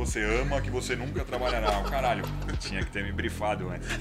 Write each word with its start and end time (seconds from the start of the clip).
você 0.00 0.24
ama 0.24 0.62
que 0.62 0.70
você 0.70 0.96
nunca 0.96 1.22
trabalhará. 1.26 1.78
O 1.78 1.90
caralho, 1.90 2.24
tinha 2.58 2.82
que 2.82 2.90
ter 2.90 3.04
me 3.04 3.12
brifado 3.12 3.68
antes. 3.68 3.88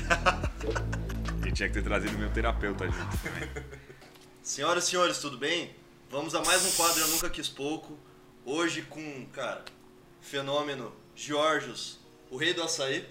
E 1.45 1.51
tinha 1.51 1.67
que 1.67 1.73
ter 1.73 1.83
trazido 1.83 2.15
meu 2.17 2.29
terapeuta 2.31 2.85
junto 2.85 3.17
também. 3.17 3.49
Senhoras 4.43 4.83
e 4.83 4.89
senhores, 4.91 5.17
tudo 5.17 5.35
bem? 5.35 5.75
Vamos 6.11 6.35
a 6.35 6.43
mais 6.43 6.63
um 6.63 6.71
quadro 6.73 7.01
Eu 7.01 7.07
Nunca 7.07 7.27
Quis 7.27 7.49
Pouco. 7.49 7.97
Hoje 8.45 8.83
com, 8.83 9.25
cara, 9.33 9.65
fenômeno 10.21 10.93
Georgios, 11.15 11.97
o 12.29 12.37
rei 12.37 12.53
do 12.53 12.61
açaí. 12.61 13.03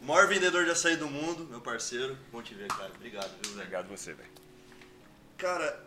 o 0.00 0.04
maior 0.04 0.26
vendedor 0.26 0.64
de 0.64 0.72
açaí 0.72 0.96
do 0.96 1.08
mundo, 1.08 1.46
meu 1.48 1.60
parceiro. 1.60 2.18
Bom 2.32 2.42
te 2.42 2.52
ver, 2.54 2.66
cara. 2.68 2.90
Obrigado, 2.96 3.30
viu, 3.30 3.52
velho? 3.52 3.60
Obrigado 3.60 3.88
você, 3.88 4.12
velho. 4.12 4.30
Cara, 5.38 5.86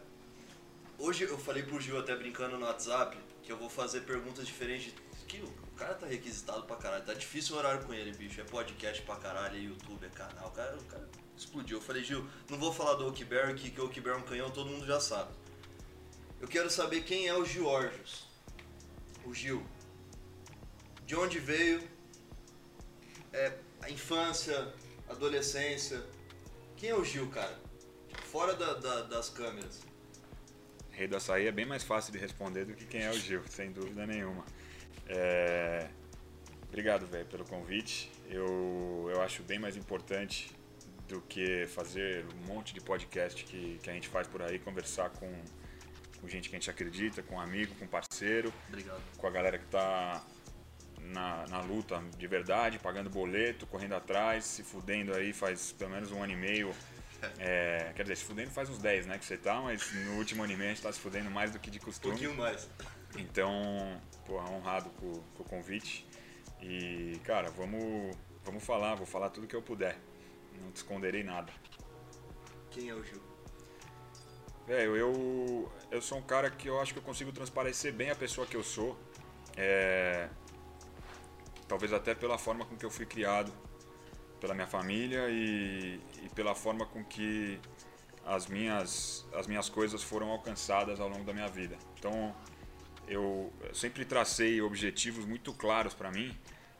hoje 0.97 1.25
eu 1.25 1.37
falei 1.37 1.63
pro 1.63 1.81
Gil 1.81 1.99
até 1.99 2.15
brincando 2.15 2.57
no 2.57 2.65
WhatsApp 2.65 3.17
que 3.43 3.51
eu 3.51 3.57
vou 3.57 3.69
fazer 3.69 4.01
perguntas 4.01 4.45
diferentes. 4.47 4.93
Que 5.27 5.43
o 5.77 5.79
cara 5.79 5.93
tá 5.93 6.07
requisitado 6.07 6.63
pra 6.63 6.75
caralho. 6.75 7.05
Tá 7.05 7.13
difícil 7.13 7.55
o 7.55 7.59
horário 7.59 7.85
com 7.85 7.93
ele, 7.93 8.11
bicho. 8.17 8.41
É 8.41 8.43
podcast 8.43 8.99
pra 9.03 9.15
caralho, 9.17 9.55
é 9.55 9.59
YouTube, 9.61 10.03
é 10.05 10.09
canal. 10.09 10.47
O 10.47 10.51
cara, 10.51 10.75
o 10.75 10.83
cara 10.85 11.07
explodiu. 11.37 11.77
Eu 11.77 11.81
falei, 11.83 12.03
Gil, 12.03 12.27
não 12.49 12.57
vou 12.57 12.73
falar 12.73 12.95
do 12.95 13.05
Oakberry, 13.05 13.53
que, 13.53 13.69
que 13.69 13.79
o 13.79 13.83
Oakberry 13.83 14.15
é 14.15 14.19
um 14.19 14.23
canhão, 14.23 14.49
todo 14.49 14.71
mundo 14.71 14.87
já 14.87 14.99
sabe. 14.99 15.31
Eu 16.41 16.47
quero 16.47 16.67
saber 16.71 17.03
quem 17.03 17.27
é 17.27 17.33
o 17.35 17.45
Georgios. 17.45 18.25
O 19.23 19.35
Gil. 19.35 19.63
De 21.05 21.15
onde 21.15 21.37
veio? 21.39 21.87
É, 23.31 23.53
a 23.81 23.91
infância, 23.91 24.73
adolescência. 25.07 26.03
Quem 26.75 26.89
é 26.89 26.95
o 26.95 27.05
Gil, 27.05 27.29
cara? 27.29 27.55
Fora 28.31 28.55
da- 28.55 28.73
da- 28.73 29.01
das 29.03 29.29
câmeras. 29.29 29.81
Rei 30.89 31.07
do 31.07 31.15
açaí 31.17 31.45
é 31.45 31.51
bem 31.51 31.67
mais 31.67 31.83
fácil 31.83 32.11
de 32.11 32.17
responder 32.17 32.65
do 32.65 32.73
que 32.73 32.85
quem 32.85 33.03
é 33.03 33.11
o 33.11 33.19
Gil, 33.19 33.43
sem 33.47 33.71
dúvida 33.71 34.07
nenhuma. 34.07 34.43
É, 35.09 35.87
Obrigado, 36.67 37.07
velho, 37.07 37.25
pelo 37.25 37.45
convite. 37.45 38.11
Eu, 38.29 39.09
eu 39.11 39.21
acho 39.21 39.41
bem 39.43 39.57
mais 39.57 39.75
importante 39.75 40.51
do 41.07 41.21
que 41.21 41.65
fazer 41.67 42.25
um 42.35 42.45
monte 42.47 42.73
de 42.73 42.81
podcast 42.81 43.43
que, 43.45 43.79
que 43.81 43.89
a 43.89 43.93
gente 43.93 44.07
faz 44.09 44.27
por 44.27 44.41
aí, 44.41 44.59
conversar 44.59 45.09
com, 45.11 45.31
com 46.19 46.27
gente 46.27 46.49
que 46.49 46.55
a 46.55 46.59
gente 46.59 46.69
acredita, 46.69 47.23
com 47.23 47.39
amigo, 47.39 47.73
com 47.75 47.87
parceiro, 47.87 48.53
Obrigado. 48.67 49.01
com 49.17 49.25
a 49.25 49.31
galera 49.31 49.57
que 49.57 49.65
tá 49.67 50.23
na, 50.99 51.47
na 51.47 51.61
luta 51.61 52.03
de 52.17 52.27
verdade, 52.27 52.77
pagando 52.77 53.09
boleto, 53.09 53.65
correndo 53.65 53.95
atrás, 53.95 54.43
se 54.43 54.61
fudendo 54.63 55.15
aí 55.15 55.31
faz 55.31 55.71
pelo 55.71 55.91
menos 55.91 56.11
um 56.11 56.21
ano 56.21 56.33
e 56.33 56.37
meio. 56.37 56.75
É, 57.39 57.93
quer 57.95 58.03
dizer, 58.03 58.15
se 58.15 58.23
fudendo 58.25 58.51
faz 58.51 58.69
uns 58.69 58.77
10, 58.77 59.07
né, 59.07 59.17
que 59.17 59.25
você 59.25 59.35
tá, 59.35 59.59
mas 59.59 59.91
no 60.05 60.17
último 60.17 60.43
ano 60.43 60.53
e 60.53 60.55
meio 60.55 60.69
a 60.69 60.73
gente 60.75 60.83
tá 60.83 60.93
se 60.93 60.99
fudendo 60.99 61.31
mais 61.31 61.49
do 61.49 61.57
que 61.57 61.71
de 61.71 61.79
Um 61.79 61.81
costume. 61.81 62.13
pouquinho 62.13 62.37
mais. 62.37 62.69
Então, 63.15 64.01
porra, 64.25 64.49
honrado 64.49 64.89
com, 64.91 65.13
com 65.13 65.43
o 65.43 65.45
convite. 65.45 66.07
E, 66.61 67.19
cara, 67.23 67.49
vamos, 67.51 68.15
vamos 68.43 68.63
falar, 68.63 68.95
vou 68.95 69.05
falar 69.05 69.29
tudo 69.29 69.47
que 69.47 69.55
eu 69.55 69.61
puder. 69.61 69.97
Não 70.61 70.71
te 70.71 70.77
esconderei 70.77 71.23
nada. 71.23 71.51
Quem 72.71 72.89
é 72.89 72.93
o 72.93 73.03
Gil? 73.03 73.21
Velho, 74.65 74.97
eu, 74.97 75.71
eu 75.89 76.01
sou 76.01 76.17
um 76.17 76.21
cara 76.21 76.49
que 76.49 76.67
eu 76.67 76.79
acho 76.81 76.91
que 76.93 76.99
eu 76.99 77.03
consigo 77.03 77.31
transparecer 77.31 77.93
bem 77.93 78.09
a 78.09 78.15
pessoa 78.15 78.45
que 78.45 78.57
eu 78.57 78.63
sou. 78.63 78.97
É, 79.55 80.29
talvez 81.67 81.93
até 81.93 82.13
pela 82.13 82.37
forma 82.37 82.65
com 82.65 82.75
que 82.75 82.85
eu 82.85 82.91
fui 82.91 83.05
criado, 83.05 83.51
pela 84.39 84.53
minha 84.53 84.67
família 84.67 85.29
e, 85.29 86.01
e 86.23 86.29
pela 86.35 86.53
forma 86.53 86.85
com 86.85 87.03
que 87.03 87.59
as 88.25 88.47
minhas, 88.47 89.25
as 89.33 89.47
minhas 89.47 89.69
coisas 89.69 90.03
foram 90.03 90.29
alcançadas 90.29 90.99
ao 90.99 91.07
longo 91.07 91.23
da 91.23 91.33
minha 91.33 91.47
vida. 91.47 91.77
Então, 91.97 92.35
eu 93.07 93.51
sempre 93.73 94.05
tracei 94.05 94.61
objetivos 94.61 95.25
muito 95.25 95.53
claros 95.53 95.93
para 95.93 96.11
mim, 96.11 96.35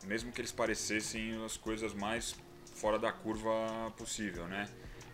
mesmo 0.06 0.32
que 0.32 0.42
eles 0.42 0.52
parecessem 0.52 1.44
as 1.46 1.58
coisas 1.58 1.94
mais 1.94 2.36
fora 2.76 3.00
da 3.00 3.12
curva 3.12 3.52
possível, 3.98 4.48
né? 4.48 4.70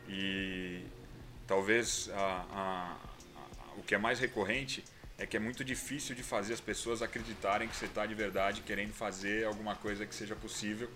E 0.08 0.84
talvez 1.48 2.10
a- 2.14 2.46
a- 2.52 2.98
a- 3.38 3.74
o 3.78 3.84
que 3.84 3.96
é 3.96 3.98
mais 3.98 4.20
recorrente 4.20 4.84
é 5.18 5.26
que 5.26 5.38
é 5.38 5.40
muito 5.40 5.64
difícil 5.64 6.16
de 6.16 6.24
fazer 6.24 6.54
as 6.54 6.60
pessoas 6.62 7.02
acreditarem 7.02 7.68
que 7.68 7.76
você 7.76 7.86
está 7.86 8.06
de 8.06 8.14
verdade 8.16 8.62
querendo 8.62 8.92
fazer 8.94 9.46
alguma 9.46 9.76
coisa 9.76 10.06
que 10.06 10.14
seja 10.16 10.36
possível, 10.36 10.90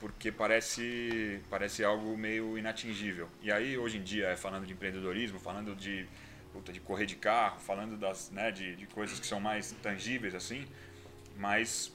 porque 0.00 0.32
parece, 0.32 1.40
parece 1.50 1.84
algo 1.84 2.16
meio 2.16 2.56
inatingível. 2.56 3.28
E 3.42 3.50
aí, 3.52 3.76
hoje 3.76 3.98
em 3.98 4.02
dia, 4.02 4.36
falando 4.36 4.66
de 4.66 4.72
empreendedorismo, 4.72 5.38
falando 5.38 5.74
de, 5.74 6.06
puta, 6.58 6.72
de 6.72 6.80
correr 6.80 7.06
de 7.06 7.14
carro, 7.14 7.60
falando 7.60 7.96
das, 7.96 8.30
né, 8.30 8.50
de, 8.50 8.74
de 8.74 8.86
coisas 8.86 9.20
que 9.20 9.26
são 9.26 9.38
mais 9.38 9.72
tangíveis 9.80 10.34
assim, 10.34 10.66
mas 11.36 11.92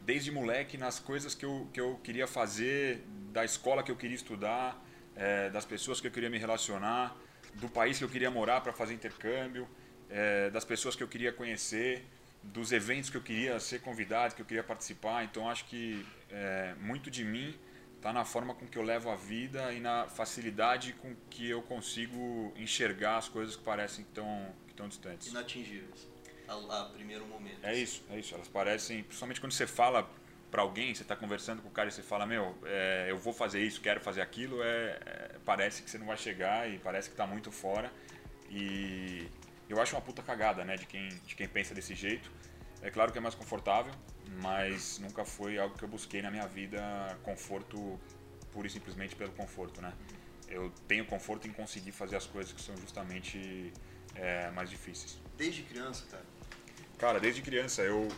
desde 0.00 0.30
moleque 0.32 0.78
nas 0.78 0.98
coisas 0.98 1.34
que 1.34 1.44
eu, 1.44 1.68
que 1.72 1.80
eu 1.80 2.00
queria 2.02 2.26
fazer, 2.26 3.04
da 3.32 3.44
escola 3.44 3.82
que 3.82 3.90
eu 3.90 3.96
queria 3.96 4.16
estudar, 4.16 4.82
eh, 5.14 5.50
das 5.50 5.66
pessoas 5.66 6.00
que 6.00 6.06
eu 6.06 6.10
queria 6.10 6.30
me 6.30 6.38
relacionar, 6.38 7.14
do 7.54 7.68
país 7.68 7.98
que 7.98 8.04
eu 8.04 8.08
queria 8.08 8.30
morar 8.30 8.62
para 8.62 8.72
fazer 8.72 8.94
intercâmbio, 8.94 9.68
eh, 10.08 10.48
das 10.50 10.64
pessoas 10.64 10.96
que 10.96 11.02
eu 11.02 11.08
queria 11.08 11.32
conhecer, 11.32 12.06
dos 12.42 12.72
eventos 12.72 13.10
que 13.10 13.18
eu 13.18 13.22
queria 13.22 13.60
ser 13.60 13.80
convidado, 13.82 14.34
que 14.34 14.40
eu 14.40 14.46
queria 14.46 14.64
participar. 14.64 15.22
Então 15.24 15.50
acho 15.50 15.66
que 15.66 16.04
eh, 16.30 16.74
muito 16.80 17.10
de 17.10 17.24
mim 17.24 17.54
está 18.00 18.14
na 18.14 18.24
forma 18.24 18.54
com 18.54 18.66
que 18.66 18.78
eu 18.78 18.82
levo 18.82 19.10
a 19.10 19.14
vida 19.14 19.72
e 19.74 19.78
na 19.78 20.08
facilidade 20.08 20.94
com 20.94 21.14
que 21.28 21.48
eu 21.48 21.60
consigo 21.60 22.50
enxergar 22.56 23.18
as 23.18 23.28
coisas 23.28 23.56
que 23.56 23.62
parecem 23.62 24.04
que 24.04 24.10
estão 24.10 24.54
que 24.66 24.72
estão 24.72 24.88
distantes. 24.88 25.28
Inatingíveis. 25.28 26.08
A, 26.48 26.54
a 26.54 26.84
primeiro 26.86 27.26
momento. 27.26 27.58
É 27.62 27.76
isso, 27.76 28.02
é 28.10 28.18
isso. 28.18 28.34
Elas 28.34 28.48
parecem, 28.48 29.02
principalmente 29.04 29.40
quando 29.40 29.52
você 29.52 29.66
fala 29.66 30.08
para 30.50 30.62
alguém, 30.62 30.94
você 30.94 31.02
está 31.02 31.14
conversando 31.14 31.60
com 31.62 31.68
o 31.68 31.70
cara 31.70 31.90
e 31.90 31.92
você 31.92 32.02
fala, 32.02 32.26
meu, 32.26 32.56
é, 32.64 33.06
eu 33.08 33.18
vou 33.18 33.32
fazer 33.32 33.62
isso, 33.62 33.80
quero 33.80 34.00
fazer 34.00 34.22
aquilo, 34.22 34.62
é, 34.62 34.98
é, 35.04 35.36
parece 35.44 35.82
que 35.82 35.90
você 35.90 35.98
não 35.98 36.06
vai 36.06 36.16
chegar 36.16 36.68
e 36.68 36.78
parece 36.78 37.08
que 37.08 37.12
está 37.12 37.26
muito 37.26 37.52
fora. 37.52 37.92
E 38.50 39.28
eu 39.68 39.80
acho 39.80 39.94
uma 39.94 40.02
puta 40.02 40.22
cagada, 40.22 40.64
né, 40.64 40.76
de 40.76 40.86
quem, 40.86 41.08
de 41.08 41.36
quem 41.36 41.46
pensa 41.46 41.74
desse 41.74 41.94
jeito. 41.94 42.30
É 42.82 42.90
claro 42.90 43.12
que 43.12 43.18
é 43.18 43.20
mais 43.20 43.34
confortável, 43.34 43.92
mas 44.38 44.98
nunca 44.98 45.24
foi 45.24 45.58
algo 45.58 45.76
que 45.76 45.84
eu 45.84 45.88
busquei 45.88 46.22
na 46.22 46.30
minha 46.30 46.46
vida, 46.46 46.80
conforto 47.22 47.98
pura 48.52 48.66
e 48.66 48.70
simplesmente 48.70 49.14
pelo 49.16 49.32
conforto, 49.32 49.80
né. 49.80 49.92
Eu 50.48 50.70
tenho 50.88 51.04
conforto 51.04 51.46
em 51.46 51.52
conseguir 51.52 51.92
fazer 51.92 52.16
as 52.16 52.26
coisas 52.26 52.52
que 52.52 52.60
são 52.60 52.76
justamente 52.76 53.72
é, 54.14 54.50
mais 54.50 54.68
difíceis. 54.68 55.18
Desde 55.36 55.62
criança, 55.62 56.04
cara. 56.10 56.24
Cara, 56.98 57.20
desde 57.20 57.40
criança 57.40 57.82
eu. 57.82 58.08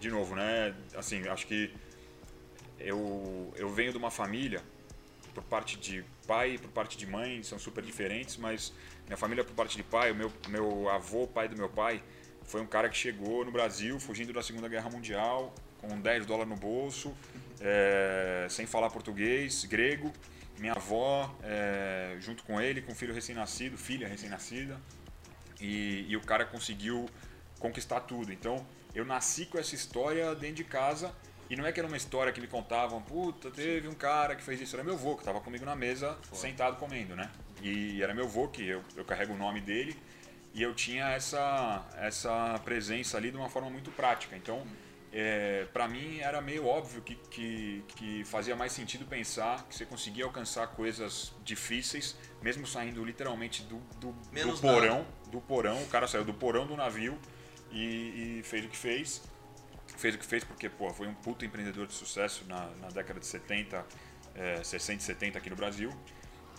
De 0.00 0.10
novo, 0.10 0.34
né? 0.34 0.74
Assim, 0.94 1.26
acho 1.28 1.46
que 1.46 1.72
eu, 2.78 3.52
eu 3.56 3.68
venho 3.68 3.92
de 3.92 3.98
uma 3.98 4.10
família, 4.10 4.62
por 5.34 5.42
parte 5.44 5.76
de 5.76 6.04
pai 6.26 6.54
e 6.54 6.58
por 6.58 6.70
parte 6.70 6.96
de 6.96 7.06
mãe, 7.06 7.42
são 7.42 7.58
super 7.58 7.82
diferentes, 7.82 8.36
mas 8.36 8.72
minha 9.06 9.16
família 9.16 9.44
por 9.44 9.54
parte 9.54 9.76
de 9.76 9.82
pai, 9.82 10.10
o 10.10 10.14
meu, 10.14 10.32
meu 10.48 10.88
avô, 10.88 11.26
pai 11.26 11.48
do 11.48 11.56
meu 11.56 11.68
pai, 11.68 12.02
foi 12.48 12.62
um 12.62 12.66
cara 12.66 12.88
que 12.88 12.96
chegou 12.96 13.44
no 13.44 13.52
Brasil 13.52 14.00
fugindo 14.00 14.32
da 14.32 14.42
Segunda 14.42 14.68
Guerra 14.68 14.88
Mundial, 14.88 15.54
com 15.80 16.00
10 16.00 16.24
dólares 16.24 16.48
no 16.50 16.56
bolso, 16.56 17.14
é, 17.60 18.46
sem 18.48 18.66
falar 18.66 18.90
português, 18.90 19.64
grego. 19.66 20.10
Minha 20.58 20.72
avó, 20.72 21.32
é, 21.42 22.16
junto 22.18 22.42
com 22.42 22.60
ele, 22.60 22.82
com 22.82 22.94
filho 22.94 23.14
recém-nascido, 23.14 23.78
filha 23.78 24.08
recém-nascida, 24.08 24.80
e, 25.60 26.06
e 26.08 26.16
o 26.16 26.20
cara 26.20 26.44
conseguiu 26.44 27.06
conquistar 27.60 28.00
tudo. 28.00 28.32
Então, 28.32 28.66
eu 28.94 29.04
nasci 29.04 29.46
com 29.46 29.58
essa 29.58 29.74
história 29.74 30.34
dentro 30.34 30.56
de 30.56 30.64
casa 30.64 31.14
e 31.50 31.56
não 31.56 31.66
é 31.66 31.72
que 31.72 31.78
era 31.78 31.86
uma 31.86 31.96
história 31.96 32.32
que 32.32 32.40
me 32.40 32.46
contavam, 32.46 33.00
puta, 33.00 33.50
teve 33.50 33.88
um 33.88 33.94
cara 33.94 34.34
que 34.34 34.42
fez 34.42 34.60
isso. 34.60 34.74
Era 34.74 34.82
meu 34.82 34.94
avô 34.94 35.14
que 35.14 35.20
estava 35.20 35.40
comigo 35.40 35.64
na 35.64 35.76
mesa, 35.76 36.16
sentado 36.32 36.76
comendo, 36.76 37.14
né? 37.14 37.30
E 37.62 38.02
era 38.02 38.14
meu 38.14 38.24
avô, 38.24 38.48
que 38.48 38.66
eu, 38.66 38.82
eu 38.96 39.04
carrego 39.04 39.34
o 39.34 39.36
nome 39.36 39.60
dele, 39.60 39.96
e 40.58 40.62
eu 40.62 40.74
tinha 40.74 41.08
essa, 41.10 41.86
essa 41.98 42.60
presença 42.64 43.16
ali 43.16 43.30
de 43.30 43.36
uma 43.36 43.48
forma 43.48 43.70
muito 43.70 43.92
prática. 43.92 44.36
Então, 44.36 44.66
é, 45.12 45.68
para 45.72 45.86
mim 45.86 46.18
era 46.18 46.40
meio 46.40 46.66
óbvio 46.66 47.00
que, 47.00 47.14
que, 47.14 47.84
que 47.94 48.24
fazia 48.24 48.56
mais 48.56 48.72
sentido 48.72 49.06
pensar 49.06 49.64
que 49.68 49.74
você 49.76 49.86
conseguia 49.86 50.24
alcançar 50.24 50.66
coisas 50.66 51.32
difíceis, 51.44 52.16
mesmo 52.42 52.66
saindo 52.66 53.04
literalmente 53.04 53.62
do, 53.62 53.78
do, 54.00 54.10
do 54.10 54.58
porão, 54.60 55.06
do 55.30 55.40
porão, 55.40 55.80
o 55.80 55.86
cara 55.86 56.08
saiu 56.08 56.24
do 56.24 56.34
porão 56.34 56.66
do 56.66 56.76
navio 56.76 57.16
e, 57.70 58.40
e 58.40 58.42
fez 58.42 58.64
o 58.64 58.68
que 58.68 58.76
fez. 58.76 59.22
Fez 59.96 60.16
o 60.16 60.18
que 60.18 60.26
fez 60.26 60.42
porque 60.42 60.68
pô, 60.68 60.92
foi 60.92 61.06
um 61.06 61.14
puto 61.14 61.44
empreendedor 61.44 61.86
de 61.86 61.92
sucesso 61.92 62.44
na, 62.48 62.66
na 62.80 62.88
década 62.88 63.20
de 63.20 63.26
70, 63.26 63.86
é, 64.34 64.64
60 64.64 65.00
e 65.00 65.04
70 65.04 65.38
aqui 65.38 65.50
no 65.50 65.56
Brasil. 65.56 65.92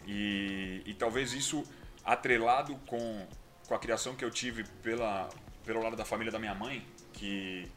E, 0.07 0.84
e 0.86 0.94
talvez 0.94 1.34
isso 1.34 1.66
atrelado 2.06 2.75
com, 2.88 3.28
com 3.69 3.75
a 3.75 3.80
criação 3.80 4.16
que 4.16 4.25
eu 4.25 4.31
tive 4.31 4.63
pela, 4.81 5.30
pelo 5.63 5.81
lado 5.81 5.95
da 5.95 6.04
família 6.04 6.31
da 6.31 6.39
minha 6.39 6.56
mãe, 6.56 6.83
que 7.13 7.71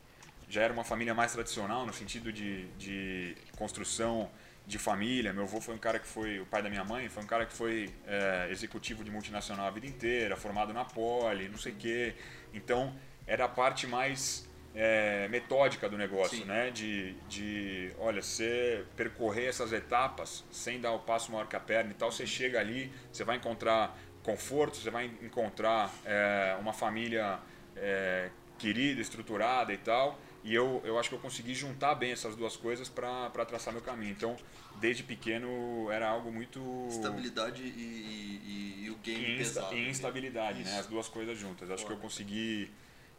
já 0.48 0.62
era 0.62 0.72
uma 0.72 0.84
família 0.84 1.14
mais 1.14 1.32
tradicional 1.34 1.84
no 1.84 1.92
sentido 1.92 2.32
de, 2.32 2.66
de 2.78 3.36
construção 3.58 4.30
de 4.66 4.78
família. 4.78 5.34
Meu 5.34 5.42
avô 5.42 5.60
foi 5.60 5.74
um 5.74 5.78
cara 5.78 5.98
que 5.98 6.06
foi 6.06 6.40
o 6.40 6.46
pai 6.46 6.62
da 6.62 6.70
minha 6.70 6.82
mãe, 6.82 7.10
foi 7.10 7.22
um 7.22 7.26
cara 7.26 7.44
que 7.44 7.52
foi 7.52 7.92
é, 8.06 8.48
executivo 8.50 9.04
de 9.04 9.10
multinacional 9.10 9.66
a 9.66 9.70
vida 9.70 9.86
inteira, 9.86 10.34
formado 10.34 10.72
na 10.72 10.82
Poli, 10.82 11.46
não 11.50 11.58
sei 11.58 11.72
o 11.72 11.76
quê. 11.76 12.14
Então 12.54 12.94
era 13.26 13.44
a 13.44 13.48
parte 13.48 13.86
mais 13.86 14.48
é, 14.74 15.28
metódica 15.28 15.90
do 15.90 15.98
negócio, 15.98 16.38
Sim. 16.38 16.44
né? 16.46 16.70
De, 16.70 17.12
de, 17.28 17.92
olha, 17.98 18.22
você 18.22 18.86
percorrer 18.96 19.46
essas 19.46 19.74
etapas 19.74 20.42
sem 20.50 20.80
dar 20.80 20.92
o 20.92 21.00
passo 21.00 21.30
maior 21.30 21.46
que 21.46 21.56
a 21.56 21.60
perna 21.60 21.90
e 21.90 21.94
tal, 21.94 22.10
você 22.10 22.26
chega 22.26 22.58
ali, 22.58 22.90
você 23.12 23.24
vai 23.24 23.36
encontrar 23.36 23.94
conforto, 24.22 24.76
você 24.76 24.90
vai 24.90 25.06
encontrar 25.22 25.92
é, 26.04 26.56
uma 26.60 26.72
família 26.72 27.38
é, 27.76 28.30
querida, 28.58 29.00
estruturada 29.00 29.72
e 29.72 29.78
tal. 29.78 30.18
E 30.44 30.54
eu, 30.54 30.82
eu 30.84 30.98
acho 30.98 31.08
que 31.08 31.14
eu 31.14 31.20
consegui 31.20 31.54
juntar 31.54 31.94
bem 31.94 32.12
essas 32.12 32.34
duas 32.34 32.56
coisas 32.56 32.88
para 32.88 33.30
traçar 33.46 33.72
meu 33.72 33.82
caminho. 33.82 34.10
Então, 34.10 34.36
desde 34.80 35.02
pequeno 35.02 35.88
era 35.90 36.08
algo 36.08 36.32
muito. 36.32 36.60
Estabilidade 36.88 37.62
e, 37.62 37.66
e, 37.66 38.84
e 38.84 38.90
o 38.90 38.96
game 38.96 39.40
insta, 39.40 39.60
pesado. 39.60 39.76
E 39.76 39.88
instabilidade, 39.88 40.64
né? 40.64 40.78
As 40.78 40.86
duas 40.86 41.08
coisas 41.08 41.38
juntas. 41.38 41.70
Acho 41.70 41.86
que 41.86 41.92
eu 41.92 41.96
consegui 41.96 42.70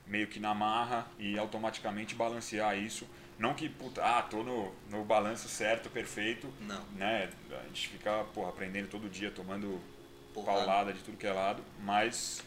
meio 0.06 0.28
que 0.28 0.40
na 0.40 0.54
marra 0.54 1.08
e 1.18 1.38
automaticamente 1.38 2.14
balancear 2.14 2.78
isso. 2.78 3.08
Não 3.40 3.54
que, 3.54 3.68
puta, 3.70 4.04
ah, 4.04 4.22
tô 4.22 4.44
no, 4.44 4.74
no 4.90 5.04
balanço 5.04 5.48
certo, 5.48 5.90
perfeito. 5.90 6.54
Não. 6.62 6.84
Né? 6.96 7.30
A 7.52 7.68
gente 7.68 7.88
fica, 7.88 8.24
porra, 8.34 8.50
aprendendo 8.50 8.90
todo 8.90 9.10
dia, 9.10 9.32
tomando 9.32 9.82
Porrada. 10.34 10.60
paulada 10.60 10.94
de 10.94 11.00
tudo 11.00 11.18
que 11.18 11.28
é 11.28 11.32
lado, 11.32 11.64
mas 11.80 12.42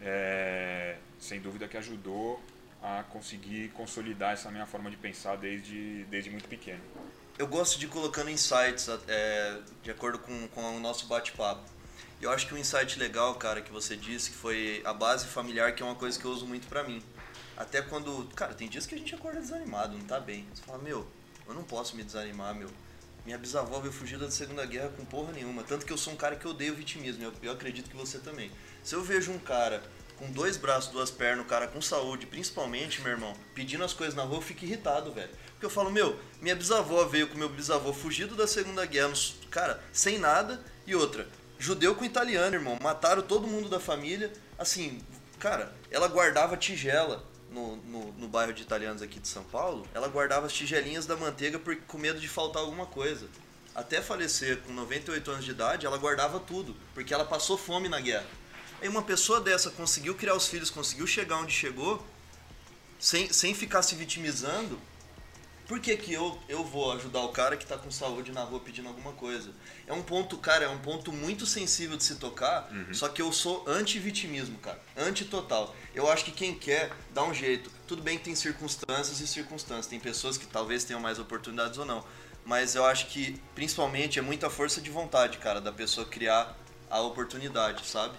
é, 0.00 0.96
sem 1.18 1.40
dúvida 1.40 1.68
que 1.68 1.76
ajudou 1.76 2.42
a 2.82 3.04
conseguir 3.04 3.68
consolidar 3.70 4.32
essa 4.32 4.50
minha 4.50 4.66
forma 4.66 4.90
de 4.90 4.96
pensar 4.96 5.36
desde, 5.36 6.04
desde 6.04 6.30
muito 6.30 6.48
pequeno. 6.48 6.80
Eu 7.38 7.46
gosto 7.46 7.78
de 7.78 7.86
ir 7.86 7.88
colocando 7.88 8.28
insights 8.28 8.88
é, 9.08 9.58
de 9.82 9.90
acordo 9.90 10.18
com, 10.18 10.48
com 10.48 10.76
o 10.76 10.80
nosso 10.80 11.06
bate-papo. 11.06 11.62
Eu 12.20 12.30
acho 12.30 12.46
que 12.46 12.54
um 12.54 12.58
insight 12.58 12.98
legal, 12.98 13.34
cara, 13.34 13.60
que 13.60 13.72
você 13.72 13.96
disse, 13.96 14.30
que 14.30 14.36
foi 14.36 14.82
a 14.84 14.92
base 14.92 15.26
familiar, 15.26 15.74
que 15.74 15.82
é 15.82 15.86
uma 15.86 15.94
coisa 15.94 16.18
que 16.18 16.24
eu 16.24 16.30
uso 16.30 16.46
muito 16.46 16.68
pra 16.68 16.84
mim. 16.84 17.02
Até 17.56 17.82
quando. 17.82 18.28
Cara, 18.34 18.54
tem 18.54 18.68
dias 18.68 18.86
que 18.86 18.94
a 18.94 18.98
gente 18.98 19.14
acorda 19.14 19.40
desanimado, 19.40 19.96
não 19.96 20.04
tá 20.04 20.20
bem. 20.20 20.46
Você 20.54 20.62
fala, 20.62 20.78
meu, 20.78 21.06
eu 21.46 21.54
não 21.54 21.64
posso 21.64 21.96
me 21.96 22.02
desanimar, 22.02 22.54
meu. 22.54 22.70
Minha 23.24 23.38
bisavó 23.38 23.78
veio 23.80 23.92
fugida 23.92 24.24
da 24.24 24.30
Segunda 24.30 24.66
Guerra 24.66 24.90
com 24.96 25.04
porra 25.04 25.32
nenhuma. 25.32 25.62
Tanto 25.62 25.86
que 25.86 25.92
eu 25.92 25.98
sou 25.98 26.12
um 26.12 26.16
cara 26.16 26.36
que 26.36 26.46
odeio 26.46 26.74
vitimismo. 26.74 27.22
Eu, 27.22 27.32
eu 27.42 27.52
acredito 27.52 27.88
que 27.88 27.96
você 27.96 28.18
também. 28.18 28.50
Se 28.82 28.94
eu 28.94 29.02
vejo 29.02 29.30
um 29.30 29.38
cara 29.38 29.82
com 30.18 30.30
dois 30.30 30.56
braços, 30.56 30.90
duas 30.90 31.10
pernas, 31.10 31.44
um 31.44 31.48
cara 31.48 31.66
com 31.66 31.80
saúde, 31.80 32.26
principalmente, 32.26 33.00
meu 33.00 33.12
irmão, 33.12 33.34
pedindo 33.54 33.84
as 33.84 33.92
coisas 33.92 34.14
na 34.14 34.22
rua, 34.22 34.38
eu 34.38 34.42
fico 34.42 34.64
irritado, 34.64 35.12
velho. 35.12 35.30
Porque 35.52 35.66
eu 35.66 35.70
falo, 35.70 35.90
meu, 35.90 36.18
minha 36.40 36.54
bisavó 36.54 37.04
veio 37.04 37.28
com 37.28 37.38
meu 37.38 37.48
bisavô 37.48 37.92
fugido 37.92 38.34
da 38.34 38.46
Segunda 38.46 38.84
Guerra, 38.86 39.12
cara, 39.50 39.82
sem 39.92 40.18
nada, 40.18 40.60
e 40.86 40.94
outra, 40.94 41.28
Judeu 41.62 41.94
com 41.94 42.04
italiano, 42.04 42.56
irmão. 42.56 42.76
Mataram 42.82 43.22
todo 43.22 43.46
mundo 43.46 43.68
da 43.68 43.78
família. 43.78 44.32
Assim, 44.58 45.00
cara, 45.38 45.72
ela 45.92 46.08
guardava 46.08 46.56
tigela 46.56 47.22
no, 47.52 47.76
no, 47.76 48.12
no, 48.12 48.28
bairro 48.28 48.52
de 48.52 48.62
italianos 48.62 49.02
aqui 49.02 49.20
de 49.20 49.28
São 49.28 49.44
Paulo. 49.44 49.86
Ela 49.94 50.08
guardava 50.08 50.46
as 50.46 50.52
tigelinhas 50.52 51.06
da 51.06 51.16
manteiga 51.16 51.58
por, 51.58 51.76
com 51.76 51.98
medo 51.98 52.18
de 52.18 52.28
faltar 52.28 52.62
alguma 52.62 52.86
coisa. 52.86 53.28
Até 53.74 54.02
falecer 54.02 54.58
com 54.58 54.72
98 54.72 55.30
anos 55.30 55.44
de 55.44 55.50
idade, 55.50 55.86
ela 55.86 55.96
guardava 55.96 56.40
tudo, 56.40 56.76
porque 56.94 57.12
ela 57.14 57.24
passou 57.24 57.56
fome 57.56 57.88
na 57.88 58.00
guerra. 58.00 58.26
Aí 58.80 58.88
uma 58.88 59.02
pessoa 59.02 59.40
dessa 59.40 59.70
conseguiu 59.70 60.14
criar 60.14 60.34
os 60.34 60.48
filhos, 60.48 60.68
conseguiu 60.68 61.06
chegar 61.06 61.36
onde 61.36 61.52
chegou, 61.52 62.04
sem, 62.98 63.32
sem 63.32 63.54
ficar 63.54 63.82
se 63.82 63.94
vitimizando, 63.94 64.78
por 65.66 65.78
que, 65.78 65.96
que 65.96 66.12
eu, 66.12 66.38
eu 66.48 66.64
vou 66.64 66.92
ajudar 66.92 67.20
o 67.20 67.28
cara 67.28 67.56
que 67.56 67.62
está 67.62 67.78
com 67.78 67.90
saúde 67.90 68.32
na 68.32 68.42
rua 68.42 68.60
pedindo 68.60 68.88
alguma 68.88 69.12
coisa? 69.12 69.50
É 69.86 69.92
um 69.92 70.02
ponto, 70.02 70.36
cara, 70.36 70.64
é 70.64 70.68
um 70.68 70.78
ponto 70.78 71.12
muito 71.12 71.46
sensível 71.46 71.96
de 71.96 72.04
se 72.04 72.16
tocar, 72.16 72.68
uhum. 72.72 72.92
só 72.92 73.08
que 73.08 73.22
eu 73.22 73.32
sou 73.32 73.64
anti-vitimismo, 73.66 74.58
cara. 74.58 74.80
Anti-total. 74.96 75.74
Eu 75.94 76.10
acho 76.10 76.24
que 76.24 76.32
quem 76.32 76.54
quer, 76.54 76.90
dá 77.14 77.22
um 77.22 77.32
jeito. 77.32 77.70
Tudo 77.86 78.02
bem 78.02 78.18
que 78.18 78.24
tem 78.24 78.34
circunstâncias 78.34 79.20
e 79.20 79.26
circunstâncias. 79.26 79.86
Tem 79.86 80.00
pessoas 80.00 80.36
que 80.36 80.46
talvez 80.46 80.84
tenham 80.84 81.00
mais 81.00 81.18
oportunidades 81.18 81.78
ou 81.78 81.84
não. 81.84 82.04
Mas 82.44 82.74
eu 82.74 82.84
acho 82.84 83.06
que, 83.06 83.40
principalmente, 83.54 84.18
é 84.18 84.22
muita 84.22 84.50
força 84.50 84.80
de 84.80 84.90
vontade, 84.90 85.38
cara, 85.38 85.60
da 85.60 85.70
pessoa 85.70 86.06
criar 86.06 86.56
a 86.90 87.00
oportunidade, 87.00 87.86
sabe? 87.86 88.14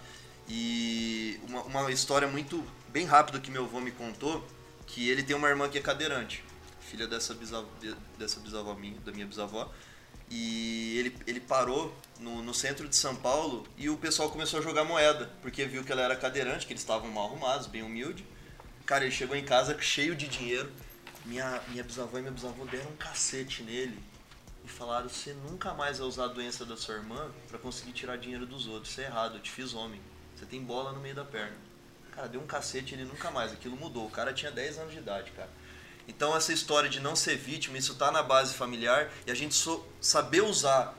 E 0.47 1.39
uma, 1.47 1.61
uma 1.63 1.91
história 1.91 2.27
muito, 2.27 2.65
bem 2.87 3.05
rápida 3.05 3.39
que 3.39 3.51
meu 3.51 3.65
avô 3.65 3.81
me 3.81 3.91
contou, 3.91 4.47
que 4.87 5.09
ele 5.09 5.23
tem 5.23 5.35
uma 5.35 5.49
irmã 5.49 5.67
que 5.67 5.77
é 5.77 5.81
cadeirante 5.81 6.43
filha 6.93 7.07
dessa 7.07 7.33
bisavó, 7.33 7.67
dessa 8.19 8.39
bisavó 8.39 8.75
minha, 8.75 8.99
da 8.99 9.11
minha 9.11 9.25
bisavó. 9.25 9.71
E 10.29 10.95
ele, 10.99 11.17
ele 11.25 11.39
parou 11.39 11.93
no, 12.19 12.43
no 12.43 12.53
centro 12.53 12.87
de 12.87 12.95
São 12.95 13.15
Paulo 13.15 13.67
e 13.75 13.89
o 13.89 13.97
pessoal 13.97 14.29
começou 14.29 14.59
a 14.59 14.61
jogar 14.61 14.83
moeda, 14.83 15.31
porque 15.41 15.65
viu 15.65 15.83
que 15.83 15.91
ela 15.91 16.03
era 16.03 16.15
cadeirante, 16.15 16.67
que 16.67 16.73
eles 16.73 16.83
estavam 16.83 17.09
mal 17.09 17.25
arrumados, 17.25 17.65
bem 17.65 17.81
humilde. 17.81 18.23
Cara, 18.85 19.05
ele 19.05 19.11
chegou 19.13 19.35
em 19.35 19.43
casa 19.43 19.75
cheio 19.81 20.15
de 20.15 20.27
dinheiro. 20.27 20.71
Minha, 21.25 21.61
minha 21.69 21.83
bisavó 21.83 22.19
e 22.19 22.21
meu 22.21 22.31
bisavô 22.31 22.63
deram 22.65 22.91
um 22.91 22.95
cacete 22.95 23.63
nele 23.63 23.97
e 24.63 24.67
falaram: 24.67 25.09
Você 25.09 25.33
nunca 25.33 25.73
mais 25.73 25.97
vai 25.97 26.07
usar 26.07 26.25
a 26.25 26.27
doença 26.27 26.63
da 26.63 26.77
sua 26.77 26.95
irmã 26.95 27.31
para 27.47 27.57
conseguir 27.57 27.93
tirar 27.93 28.17
dinheiro 28.17 28.45
dos 28.45 28.67
outros. 28.67 28.91
Isso 28.91 29.01
é 29.01 29.05
errado, 29.05 29.37
eu 29.37 29.41
te 29.41 29.49
fiz 29.49 29.73
homem. 29.73 30.01
Você 30.35 30.45
tem 30.45 30.61
bola 30.61 30.91
no 30.91 30.99
meio 30.99 31.15
da 31.15 31.25
perna. 31.25 31.55
Cara, 32.11 32.27
deu 32.27 32.39
um 32.39 32.45
cacete 32.45 32.93
ele 32.93 33.05
nunca 33.05 33.31
mais. 33.31 33.51
Aquilo 33.51 33.75
mudou. 33.75 34.05
O 34.05 34.11
cara 34.11 34.31
tinha 34.31 34.51
10 34.51 34.77
anos 34.77 34.93
de 34.93 34.99
idade, 34.99 35.31
cara. 35.31 35.49
Então 36.07 36.35
essa 36.35 36.51
história 36.51 36.89
de 36.89 36.99
não 36.99 37.15
ser 37.15 37.37
vítima, 37.37 37.77
isso 37.77 37.93
está 37.93 38.11
na 38.11 38.21
base 38.21 38.53
familiar 38.53 39.11
e 39.25 39.31
a 39.31 39.35
gente 39.35 39.55
so, 39.55 39.85
saber 40.01 40.41
usar 40.41 40.97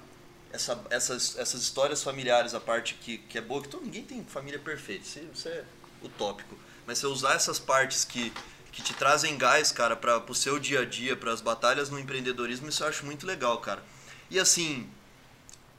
essa, 0.52 0.80
essas, 0.88 1.36
essas 1.36 1.62
histórias 1.62 2.02
familiares, 2.02 2.54
a 2.54 2.60
parte 2.60 2.94
que, 2.94 3.18
que 3.18 3.36
é 3.36 3.40
boa, 3.40 3.60
que 3.60 3.68
todo, 3.68 3.84
ninguém 3.84 4.04
tem 4.04 4.24
família 4.24 4.58
perfeita, 4.58 5.04
isso, 5.04 5.20
isso 5.32 5.48
é 5.48 5.64
utópico. 6.02 6.56
Mas 6.86 6.98
você 6.98 7.06
usar 7.06 7.34
essas 7.34 7.58
partes 7.58 8.04
que, 8.04 8.32
que 8.70 8.82
te 8.82 8.94
trazem 8.94 9.36
gás, 9.36 9.72
cara, 9.72 9.96
para 9.96 10.18
o 10.18 10.34
seu 10.34 10.58
dia 10.58 10.80
a 10.80 10.84
dia, 10.84 11.16
para 11.16 11.32
as 11.32 11.40
batalhas 11.40 11.90
no 11.90 11.98
empreendedorismo, 11.98 12.68
isso 12.68 12.84
eu 12.84 12.88
acho 12.88 13.04
muito 13.04 13.26
legal, 13.26 13.58
cara. 13.58 13.82
E 14.30 14.38
assim, 14.38 14.88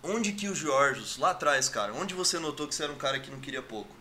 onde 0.03 0.33
que 0.33 0.47
o 0.47 0.55
Jorge, 0.55 1.19
lá 1.19 1.31
atrás, 1.31 1.69
cara, 1.69 1.93
onde 1.93 2.13
você 2.13 2.37
notou 2.37 2.67
que 2.67 2.75
você 2.75 2.83
era 2.83 2.91
um 2.91 2.97
cara 2.97 3.19
que 3.19 3.31
não 3.31 3.39
queria 3.39 3.61
pouco? 3.61 3.95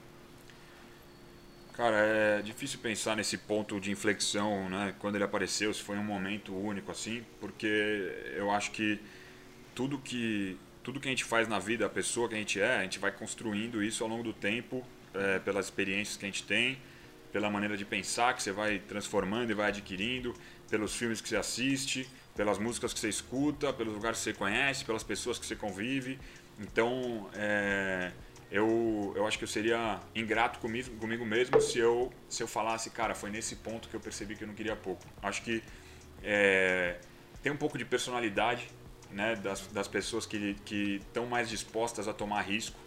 Cara, 1.77 1.97
é 1.97 2.43
difícil 2.43 2.79
pensar 2.79 3.17
nesse 3.17 3.37
ponto 3.37 3.81
de 3.81 3.91
inflexão, 3.91 4.69
né? 4.69 4.95
Quando 5.01 5.17
ele 5.17 5.25
apareceu, 5.25 5.75
se 5.75 5.83
foi 5.83 5.97
um 5.99 6.05
momento 6.05 6.55
único 6.55 6.93
assim, 6.93 7.25
porque 7.41 7.67
eu 8.37 8.49
acho 8.53 8.71
que 8.71 9.01
tudo 9.75 9.99
que 9.99 10.57
tudo 10.85 11.01
que 11.01 11.09
a 11.09 11.11
gente 11.11 11.25
faz 11.25 11.49
na 11.49 11.59
vida, 11.59 11.85
a 11.87 11.89
pessoa 11.89 12.29
que 12.29 12.35
a 12.37 12.39
gente 12.39 12.61
é, 12.61 12.77
a 12.77 12.83
gente 12.83 13.01
vai 13.01 13.11
construindo 13.11 13.83
isso 13.83 14.05
ao 14.05 14.11
longo 14.11 14.23
do 14.23 14.33
tempo, 14.33 14.87
é, 15.15 15.41
pelas 15.41 15.65
experiências 15.67 16.17
que 16.17 16.25
a 16.25 16.29
gente 16.29 16.45
tem, 16.45 16.79
pela 17.33 17.51
maneira 17.51 17.77
de 17.77 17.85
pensar 17.85 18.35
que 18.35 18.43
você 18.43 18.53
vai 18.53 18.79
transformando 18.79 19.51
e 19.51 19.55
vai 19.55 19.69
adquirindo, 19.69 20.33
pelos 20.71 20.95
filmes 20.95 21.21
que 21.21 21.29
você 21.29 21.37
assiste, 21.37 22.09
pelas 22.37 22.59
músicas 22.59 22.93
que 22.95 23.01
você 23.01 23.09
escuta, 23.09 23.73
pelos 23.73 23.95
lugares 23.95 24.19
que 24.19 24.25
você 24.25 24.33
conhece, 24.33 24.85
pelas 24.85 25.03
pessoas 25.03 25.41
que 25.41 25.47
você 25.47 25.57
convive. 25.57 26.21
Então, 26.61 27.29
é, 27.35 28.13
eu, 28.55 29.13
eu 29.17 29.27
acho 29.27 29.37
que 29.37 29.43
eu 29.43 29.49
seria 29.49 29.99
ingrato 30.15 30.61
comigo, 30.61 30.89
comigo 30.99 31.27
mesmo 31.27 31.61
se 31.61 31.77
eu, 31.81 32.13
se 32.29 32.41
eu 32.41 32.47
falasse, 32.47 32.89
cara, 32.89 33.13
foi 33.13 33.29
nesse 33.29 33.57
ponto 33.57 33.89
que 33.89 33.97
eu 33.97 34.01
percebi 34.01 34.37
que 34.37 34.45
eu 34.45 34.47
não 34.47 34.55
queria 34.55 34.77
pouco. 34.77 35.05
Acho 35.21 35.43
que 35.43 35.61
é, 36.23 37.01
tem 37.43 37.51
um 37.51 37.57
pouco 37.57 37.77
de 37.77 37.85
personalidade 37.85 38.69
né, 39.11 39.35
das, 39.35 39.67
das 39.67 39.89
pessoas 39.89 40.25
que 40.25 40.57
estão 41.01 41.27
mais 41.27 41.51
dispostas 41.51 42.07
a 42.07 42.13
tomar 42.13 42.43
risco. 42.43 42.79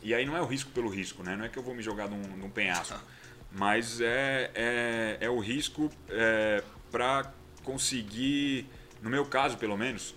E 0.00 0.14
aí 0.14 0.24
não 0.24 0.36
é 0.36 0.40
o 0.40 0.46
risco 0.46 0.70
pelo 0.70 0.88
risco, 0.88 1.24
né? 1.24 1.34
não 1.34 1.44
é 1.44 1.48
que 1.48 1.58
eu 1.58 1.62
vou 1.64 1.74
me 1.74 1.82
jogar 1.82 2.08
num, 2.08 2.22
num 2.36 2.48
penhasco, 2.48 2.96
mas 3.50 4.00
é, 4.00 4.52
é, 4.54 5.18
é 5.22 5.28
o 5.28 5.40
risco 5.40 5.90
é, 6.08 6.62
para 6.88 7.34
conseguir, 7.64 8.64
no 9.02 9.10
meu 9.10 9.26
caso 9.26 9.58
pelo 9.58 9.76
menos, 9.76 10.14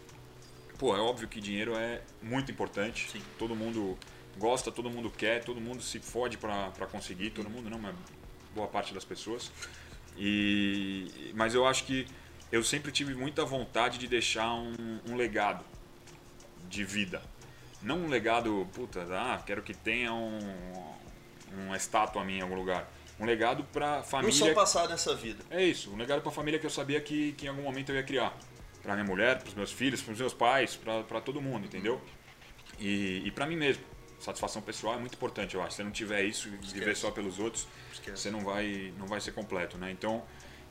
pô, 0.77 0.95
é 0.95 0.99
óbvio 0.99 1.27
que 1.27 1.41
dinheiro 1.41 1.75
é 1.75 2.01
muito 2.21 2.51
importante. 2.51 3.09
Sim. 3.09 3.23
Todo 3.39 3.55
mundo 3.55 3.97
gosta, 4.37 4.71
todo 4.71 4.89
mundo 4.89 5.09
quer, 5.09 5.43
todo 5.43 5.59
mundo 5.59 5.81
se 5.81 5.99
fode 5.99 6.37
para 6.37 6.87
conseguir, 6.91 7.31
todo 7.31 7.49
mundo 7.49 7.69
não, 7.69 7.79
mas 7.79 7.95
boa 8.53 8.67
parte 8.67 8.93
das 8.93 9.05
pessoas. 9.05 9.51
E, 10.17 11.31
mas 11.33 11.55
eu 11.55 11.65
acho 11.65 11.85
que 11.85 12.07
eu 12.51 12.63
sempre 12.63 12.91
tive 12.91 13.15
muita 13.15 13.43
vontade 13.43 13.97
de 13.97 14.07
deixar 14.07 14.53
um, 14.53 14.99
um 15.07 15.15
legado 15.15 15.63
de 16.69 16.83
vida. 16.83 17.21
Não 17.81 17.99
um 17.99 18.07
legado, 18.07 18.67
puta, 18.73 19.05
ah, 19.11 19.41
quero 19.45 19.61
que 19.61 19.73
tenha 19.73 20.13
um, 20.13 20.39
uma 21.65 21.75
estátua 21.75 22.23
minha 22.23 22.39
em 22.39 22.41
algum 22.41 22.55
lugar. 22.55 22.89
Um 23.19 23.25
legado 23.25 23.63
para 23.65 24.03
família. 24.03 24.39
Não 24.39 24.47
só 24.47 24.53
passar 24.53 24.87
nessa 24.87 25.15
vida. 25.15 25.43
É 25.49 25.63
isso, 25.63 25.91
um 25.91 25.97
legado 25.97 26.21
para 26.21 26.31
família 26.31 26.59
que 26.59 26.65
eu 26.65 26.69
sabia 26.69 26.99
que, 27.01 27.33
que 27.33 27.45
em 27.45 27.49
algum 27.49 27.63
momento 27.63 27.89
eu 27.89 27.95
ia 27.95 28.03
criar. 28.03 28.37
Para 28.81 28.93
minha 28.93 29.05
mulher, 29.05 29.39
para 29.39 29.47
os 29.47 29.53
meus 29.53 29.71
filhos, 29.71 30.01
para 30.01 30.13
os 30.13 30.19
meus 30.19 30.33
pais, 30.33 30.75
para 30.75 31.21
todo 31.21 31.41
mundo, 31.41 31.65
entendeu? 31.65 32.01
E, 32.79 33.21
e 33.25 33.31
para 33.31 33.45
mim 33.45 33.55
mesmo 33.55 33.83
satisfação 34.23 34.61
pessoal 34.61 34.95
é 34.95 34.97
muito 34.97 35.13
importante, 35.15 35.55
eu 35.55 35.61
acho. 35.61 35.71
Se 35.71 35.77
você 35.77 35.83
não 35.83 35.91
tiver 35.91 36.23
isso, 36.23 36.47
Esquece. 36.49 36.73
viver 36.73 36.95
só 36.95 37.11
pelos 37.11 37.39
outros, 37.39 37.67
Esquece. 37.91 38.21
você 38.23 38.31
não 38.31 38.41
vai, 38.41 38.93
não 38.97 39.05
vai 39.07 39.19
ser 39.19 39.31
completo, 39.33 39.77
né? 39.77 39.91
Então, 39.91 40.23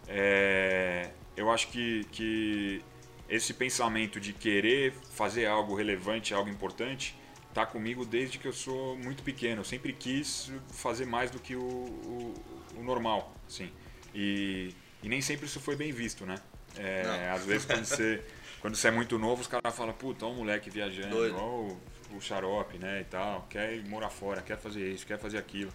é, 0.08 1.10
eu 1.36 1.50
acho 1.50 1.68
que, 1.68 2.04
que 2.12 2.82
esse 3.28 3.54
pensamento 3.54 4.18
de 4.20 4.32
querer 4.32 4.92
fazer 5.12 5.46
algo 5.46 5.74
relevante, 5.74 6.34
algo 6.34 6.48
importante, 6.50 7.14
tá 7.54 7.66
comigo 7.66 8.04
desde 8.04 8.38
que 8.38 8.46
eu 8.48 8.52
sou 8.52 8.96
muito 8.96 9.22
pequeno. 9.22 9.60
Eu 9.60 9.64
sempre 9.64 9.92
quis 9.92 10.50
fazer 10.72 11.06
mais 11.06 11.30
do 11.30 11.38
que 11.38 11.54
o, 11.54 11.60
o, 11.62 12.34
o 12.76 12.82
normal, 12.82 13.32
sim. 13.48 13.70
E 14.14 14.74
E 15.02 15.08
nem 15.08 15.20
sempre 15.20 15.46
isso 15.46 15.60
foi 15.60 15.76
bem 15.76 15.92
visto, 15.92 16.24
né? 16.24 16.36
É, 16.76 17.30
às 17.30 17.44
vezes 17.44 17.66
quando 17.66 17.84
você, 17.84 18.22
quando 18.60 18.76
você 18.76 18.88
é 18.88 18.90
muito 18.90 19.18
novo, 19.18 19.42
os 19.42 19.46
caras 19.46 19.74
falam, 19.74 19.92
puta, 19.92 20.24
olha 20.24 20.34
um 20.34 20.38
moleque 20.38 20.70
viajando, 20.70 21.18
olha 21.18 21.34
o, 21.34 21.78
o 22.16 22.20
xarope, 22.20 22.78
né, 22.78 23.00
e 23.00 23.04
tal, 23.04 23.46
quer 23.48 23.74
ir 23.74 23.84
morar 23.88 24.10
fora, 24.10 24.42
quer 24.42 24.58
fazer 24.58 24.90
isso, 24.90 25.06
quer 25.06 25.18
fazer 25.18 25.38
aquilo. 25.38 25.72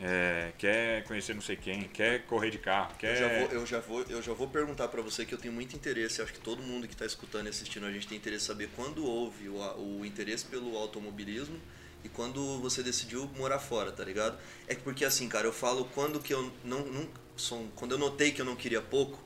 É, 0.00 0.52
quer 0.58 1.04
conhecer 1.04 1.32
não 1.32 1.42
sei 1.42 1.54
quem, 1.54 1.82
quer 1.84 2.22
correr 2.26 2.50
de 2.50 2.58
carro, 2.58 2.92
quer... 2.98 3.12
Eu 3.12 3.16
já 3.16 3.28
vou, 3.28 3.48
eu 3.50 3.66
já 3.66 3.80
vou, 3.80 4.02
eu 4.08 4.22
já 4.22 4.32
vou 4.32 4.48
perguntar 4.48 4.88
para 4.88 5.00
você 5.00 5.24
que 5.24 5.32
eu 5.32 5.38
tenho 5.38 5.54
muito 5.54 5.76
interesse, 5.76 6.20
acho 6.20 6.32
que 6.32 6.40
todo 6.40 6.60
mundo 6.60 6.88
que 6.88 6.94
está 6.94 7.06
escutando 7.06 7.46
e 7.46 7.50
assistindo 7.50 7.86
a 7.86 7.92
gente 7.92 8.08
tem 8.08 8.18
interesse 8.18 8.44
em 8.44 8.48
saber 8.48 8.70
quando 8.74 9.06
houve 9.06 9.48
o, 9.48 10.00
o 10.00 10.04
interesse 10.04 10.44
pelo 10.46 10.76
automobilismo 10.76 11.56
e 12.02 12.08
quando 12.08 12.58
você 12.58 12.82
decidiu 12.82 13.30
morar 13.36 13.60
fora, 13.60 13.92
tá 13.92 14.04
ligado? 14.04 14.36
É 14.66 14.74
porque 14.74 15.04
assim, 15.04 15.28
cara, 15.28 15.46
eu 15.46 15.52
falo 15.52 15.84
quando 15.94 16.18
que 16.18 16.34
eu 16.34 16.52
não, 16.64 16.80
não 16.80 17.08
sou, 17.36 17.68
quando 17.76 17.92
eu 17.92 17.98
notei 17.98 18.32
que 18.32 18.40
eu 18.40 18.44
não 18.44 18.56
queria 18.56 18.82
pouco, 18.82 19.22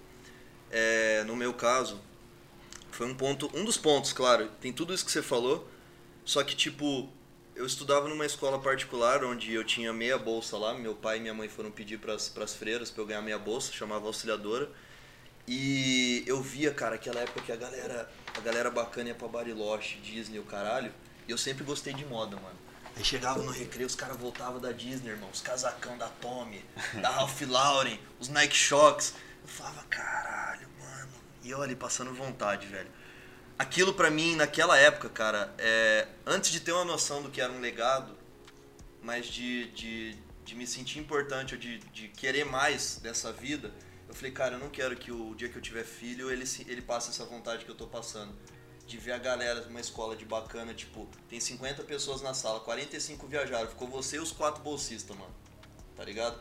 é, 0.71 1.25
no 1.25 1.35
meu 1.35 1.55
caso, 1.55 2.01
foi 2.91 3.07
um 3.07 3.15
ponto, 3.15 3.51
um 3.55 3.65
dos 3.65 3.77
pontos, 3.79 4.13
claro, 4.13 4.51
tem 4.61 4.73
tudo 4.73 4.93
isso 4.93 5.05
que 5.05 5.13
você 5.13 5.23
falou, 5.23 5.69
só 6.27 6.45
que 6.45 6.55
tipo, 6.55 7.09
eu 7.55 7.65
estudava 7.65 8.09
numa 8.09 8.27
escola 8.27 8.59
particular 8.59 9.25
onde 9.25 9.55
eu 9.55 9.65
tinha 9.65 9.93
meia 9.93 10.19
bolsa 10.19 10.59
lá, 10.59 10.75
meu 10.75 10.95
pai 10.95 11.17
e 11.17 11.21
minha 11.21 11.33
mãe 11.33 11.49
foram 11.49 11.71
pedir 11.71 11.99
para 11.99 12.15
as 12.15 12.55
freiras 12.55 12.91
para 12.91 13.03
eu 13.03 13.07
ganhar 13.07 13.23
meia 13.23 13.39
bolsa, 13.39 13.73
chamava 13.73 14.07
auxiliadora. 14.07 14.69
E 15.49 16.25
eu 16.27 16.43
via, 16.43 16.75
cara, 16.75 16.97
aquela 16.97 17.21
época 17.21 17.41
que 17.41 17.53
a 17.53 17.57
galera, 17.57 18.11
a 18.37 18.41
galera 18.41 18.69
bacana 18.69 19.11
ia 19.11 19.15
pra 19.15 19.29
Bariloche, 19.29 19.99
Disney, 20.01 20.41
o 20.41 20.43
caralho, 20.43 20.93
e 21.29 21.31
eu 21.31 21.39
sempre 21.39 21.63
gostei 21.63 21.95
de 21.95 22.05
moda, 22.05 22.35
mano. 22.37 22.59
Aí 22.97 23.05
chegava 23.05 23.41
no 23.41 23.53
recreio, 23.53 23.87
os 23.87 23.95
caras 23.95 24.17
voltavam 24.17 24.59
da 24.61 24.73
Disney, 24.73 25.11
irmão, 25.11 25.31
os 25.33 25.41
casacão 25.41 25.97
da 25.97 26.09
Tommy, 26.09 26.65
da 27.01 27.11
Ralph 27.15 27.41
Lauren, 27.43 27.99
os 28.19 28.29
Nike 28.29 28.57
Shocks. 28.57 29.15
Eu 29.43 29.49
falava, 29.49 29.85
caralho, 29.85 30.69
mano. 30.81 31.13
E 31.45 31.51
eu 31.51 31.63
ali 31.63 31.77
passando 31.77 32.13
vontade, 32.13 32.67
velho. 32.67 32.91
Aquilo 33.59 33.95
pra 33.95 34.11
mim, 34.11 34.37
naquela 34.37 34.77
época, 34.77 35.09
cara, 35.09 35.55
é, 35.57 36.07
antes 36.27 36.51
de 36.51 36.61
ter 36.61 36.73
uma 36.73 36.85
noção 36.85 37.23
do 37.23 37.31
que 37.31 37.41
era 37.41 37.51
um 37.51 37.61
legado, 37.61 38.15
mas 39.03 39.27
de, 39.27 39.69
de, 39.69 40.15
de 40.45 40.55
me 40.55 40.67
sentir 40.67 40.99
importante, 40.99 41.55
ou 41.55 41.61
de, 41.61 41.79
de 41.79 42.09
querer 42.09 42.45
mais 42.45 42.99
dessa 43.03 43.33
vida, 43.33 43.73
eu 44.07 44.15
falei, 44.15 44.31
cara, 44.31 44.55
eu 44.57 44.59
não 44.59 44.69
quero 44.69 44.95
que 44.97 45.11
o 45.11 45.35
dia 45.35 45.49
que 45.49 45.57
eu 45.57 45.63
tiver 45.63 45.85
filho, 45.85 46.31
ele, 46.31 46.45
ele 46.67 46.83
passe 46.83 47.09
essa 47.09 47.25
vontade 47.25 47.65
que 47.65 47.71
eu 47.71 47.75
tô 47.75 47.87
passando 47.87 48.35
de 48.87 48.99
ver 48.99 49.13
a 49.13 49.19
galera 49.19 49.63
numa 49.63 49.81
escola 49.81 50.15
de 50.15 50.25
bacana, 50.25 50.73
tipo, 50.73 51.09
tem 51.29 51.41
50 51.41 51.83
pessoas 51.83 52.23
na 52.23 52.35
sala, 52.35 52.61
45 52.61 53.27
viajaram, 53.27 53.69
ficou 53.69 53.89
você 53.89 54.17
e 54.17 54.21
os 54.21 54.33
quatro 54.33 54.63
bolsistas, 54.63 55.17
mano. 55.17 55.35
Tá 55.97 56.05
ligado? 56.05 56.39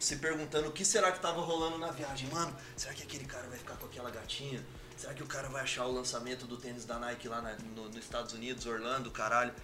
Se 0.00 0.16
perguntando 0.16 0.68
o 0.68 0.72
que 0.72 0.84
será 0.84 1.10
que 1.10 1.18
tava 1.18 1.40
rolando 1.40 1.78
na 1.78 1.90
viagem. 1.90 2.28
Mano, 2.28 2.54
será 2.76 2.92
que 2.92 3.02
aquele 3.02 3.24
cara 3.24 3.48
vai 3.48 3.58
ficar 3.58 3.74
com 3.76 3.86
aquela 3.86 4.10
gatinha? 4.10 4.62
Será 4.98 5.14
que 5.14 5.22
o 5.22 5.26
cara 5.26 5.48
vai 5.48 5.62
achar 5.62 5.86
o 5.86 5.92
lançamento 5.92 6.44
do 6.44 6.56
tênis 6.56 6.84
da 6.84 6.98
Nike 6.98 7.28
lá 7.28 7.40
na, 7.40 7.54
no, 7.76 7.84
nos 7.84 7.98
Estados 7.98 8.32
Unidos, 8.32 8.66
Orlando, 8.66 9.12
caralho? 9.12 9.54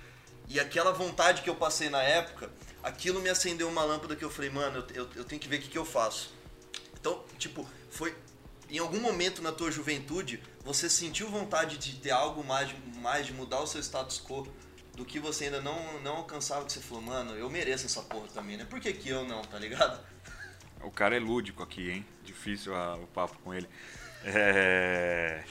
E 0.47 0.61
aquela 0.61 0.93
vontade 0.93 1.43
que 1.43 1.50
eu 1.50 1.57
passei 1.57 1.91
na 1.91 2.00
época, 2.00 2.53
aquilo 2.85 3.21
me 3.21 3.29
acendeu 3.29 3.69
uma 3.69 3.83
lâmpada 3.83 4.14
que 4.14 4.25
eu 4.25 4.31
falei, 4.31 4.49
mano, 4.49 4.87
eu, 4.95 5.03
eu, 5.03 5.11
eu 5.17 5.25
tenho 5.25 5.41
que 5.41 5.49
ver 5.49 5.57
o 5.57 5.62
que, 5.62 5.69
que 5.69 5.76
eu 5.76 5.85
faço. 5.85 6.33
Então, 7.00 7.25
tipo, 7.37 7.69
foi. 7.91 8.14
Em 8.71 8.79
algum 8.79 9.00
momento 9.00 9.43
na 9.43 9.50
tua 9.50 9.73
juventude, 9.73 10.41
você 10.64 10.88
sentiu 10.88 11.29
vontade 11.29 11.79
de 11.79 11.97
ter 11.97 12.12
algo 12.12 12.45
mais, 12.45 12.73
mais 12.99 13.26
de 13.26 13.33
mudar 13.33 13.61
o 13.61 13.67
seu 13.67 13.81
status 13.81 14.23
quo 14.25 14.47
do 14.95 15.05
que 15.05 15.19
você 15.19 15.47
ainda 15.47 15.61
não, 15.61 16.00
não 16.00 16.19
alcançava, 16.19 16.64
que 16.64 16.73
você 16.73 16.81
falou, 16.81 17.03
mano, 17.03 17.33
eu 17.33 17.50
mereço 17.50 17.87
essa 17.87 18.03
porra 18.03 18.29
também, 18.29 18.57
né? 18.57 18.64
Por 18.64 18.79
que, 18.79 18.93
que 18.93 19.09
eu 19.09 19.25
não, 19.25 19.43
tá 19.43 19.59
ligado? 19.59 20.00
O 20.81 20.93
cara 20.93 21.17
é 21.17 21.19
lúdico 21.19 21.61
aqui, 21.61 21.91
hein? 21.91 22.07
Difícil 22.23 22.75
a, 22.75 22.95
o 22.97 23.07
papo 23.09 23.37
com 23.43 23.53
ele. 23.53 23.69
É... 24.25 25.43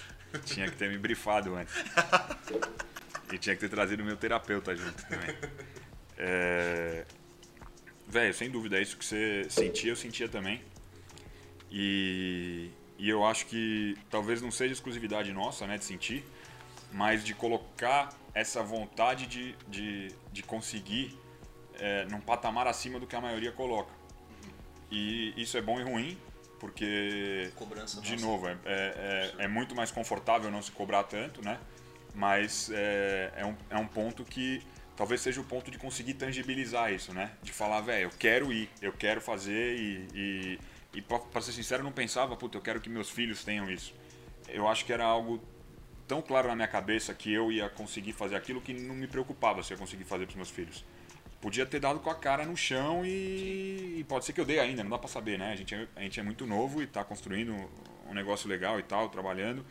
Tinha 0.46 0.68
que 0.68 0.75
ter 0.75 0.89
me 0.89 0.98
brifado 0.98 1.56
antes. 1.56 1.74
E 3.32 3.38
tinha 3.38 3.56
que 3.56 3.62
ter 3.62 3.70
trazido 3.70 4.03
meu 4.03 4.18
terapeuta 4.18 4.75
junto 4.75 5.06
também. 5.06 5.36
É... 6.18 7.06
Velho, 8.08 8.34
sem 8.34 8.50
dúvida, 8.50 8.77
é 8.77 8.82
isso 8.82 8.98
que 8.98 9.06
você 9.06 9.46
sentia, 9.50 9.92
eu 9.92 9.96
sentia 9.96 10.27
também. 10.27 10.62
E 11.72 12.72
e 13.03 13.10
eu 13.10 13.25
acho 13.25 13.48
que 13.48 13.98
talvez 14.10 14.42
não 14.42 14.50
seja 14.50 14.72
exclusividade 14.72 15.34
nossa, 15.34 15.68
né, 15.68 15.77
de 15.77 15.84
sentir, 15.84 16.24
mas 16.89 17.22
de 17.22 17.34
colocar 17.34 18.18
essa 18.34 18.63
vontade 18.63 19.25
de, 19.25 19.53
de, 19.68 20.08
de 20.32 20.42
conseguir 20.42 21.18
é, 21.75 22.06
num 22.06 22.22
patamar 22.22 22.65
acima 22.65 23.00
do 23.00 23.08
que 23.08 23.13
a 23.13 23.20
maioria 23.20 23.51
coloca. 23.51 23.92
E 24.89 25.34
isso 25.36 25.58
é 25.58 25.62
bom 25.62 25.82
e 25.82 25.84
ruim, 25.84 26.18
porque, 26.63 27.51
Cobrança 27.58 28.00
de 28.00 28.13
nossa. 28.13 28.25
novo, 28.25 28.48
é, 28.48 28.58
é, 28.63 29.34
é, 29.38 29.43
é, 29.43 29.48
muito 29.50 29.75
mais 29.75 29.91
confortável 29.91 30.50
não 30.50 30.62
se 30.62 30.72
cobrar 30.72 31.03
tanto, 31.03 31.43
né? 31.43 31.60
Mas 32.15 32.72
é, 32.74 33.34
é, 33.36 33.46
um, 33.46 33.53
é 33.70 33.77
um 33.77 33.86
ponto 33.86 34.24
que 34.24 34.65
talvez 34.96 35.20
seja 35.20 35.41
o 35.41 35.43
ponto 35.43 35.70
de 35.70 35.77
conseguir 35.77 36.13
tangibilizar 36.13 36.93
isso, 36.93 37.13
né? 37.13 37.32
De 37.43 37.51
falar, 37.51 37.82
velho, 37.82 38.03
eu 38.03 38.12
quero 38.17 38.53
ir, 38.53 38.70
eu 38.82 38.93
quero 38.93 39.20
fazer 39.20 39.77
e, 39.77 40.08
e 40.15 40.60
e 40.93 41.01
para 41.01 41.41
ser 41.41 41.51
sincero, 41.51 41.82
eu 41.82 41.84
não 41.84 41.91
pensava, 41.91 42.34
puta, 42.38 42.58
eu 42.58 42.62
quero 42.62 42.79
que 42.79 42.88
meus 42.88 43.10
filhos 43.10 43.43
tenham 43.43 43.70
isso. 43.70 43.93
Eu 44.48 44.65
acho 44.67 44.86
que 44.86 44.93
era 44.93 45.03
algo 45.03 45.43
tão 46.08 46.22
claro 46.22 46.48
na 46.48 46.55
minha 46.55 46.67
cabeça 46.67 47.13
que 47.13 47.34
eu 47.34 47.51
ia 47.51 47.67
conseguir 47.70 48.13
fazer 48.13 48.36
aquilo 48.36 48.62
que 48.62 48.74
não 48.74 48.96
me 48.96 49.08
preocupava 49.08 49.63
se 49.63 49.74
eu 49.74 49.77
conseguir 49.77 50.05
fazer 50.05 50.27
para 50.27 50.36
meus 50.36 50.51
filhos. 50.51 50.86
Podia 51.43 51.65
ter 51.65 51.81
dado 51.81 52.00
com 52.00 52.09
a 52.09 52.15
cara 52.15 52.45
no 52.45 52.55
chão 52.55 53.05
e, 53.05 53.97
e 54.00 54.05
pode 54.07 54.23
ser 54.23 54.31
que 54.31 54.39
eu 54.39 54.45
dê 54.45 54.62
ainda, 54.62 54.81
não 54.81 54.91
dá 54.91 54.97
para 54.97 55.09
saber, 55.09 55.38
né? 55.38 55.51
A 55.51 55.55
gente, 55.57 55.75
é, 55.75 55.85
a 55.93 56.00
gente 56.00 56.17
é 56.17 56.23
muito 56.23 56.47
novo 56.47 56.81
e 56.81 56.85
está 56.85 57.03
construindo 57.03 57.53
um 58.09 58.13
negócio 58.13 58.47
legal 58.47 58.79
e 58.79 58.83
tal, 58.83 59.09
trabalhando 59.09 59.65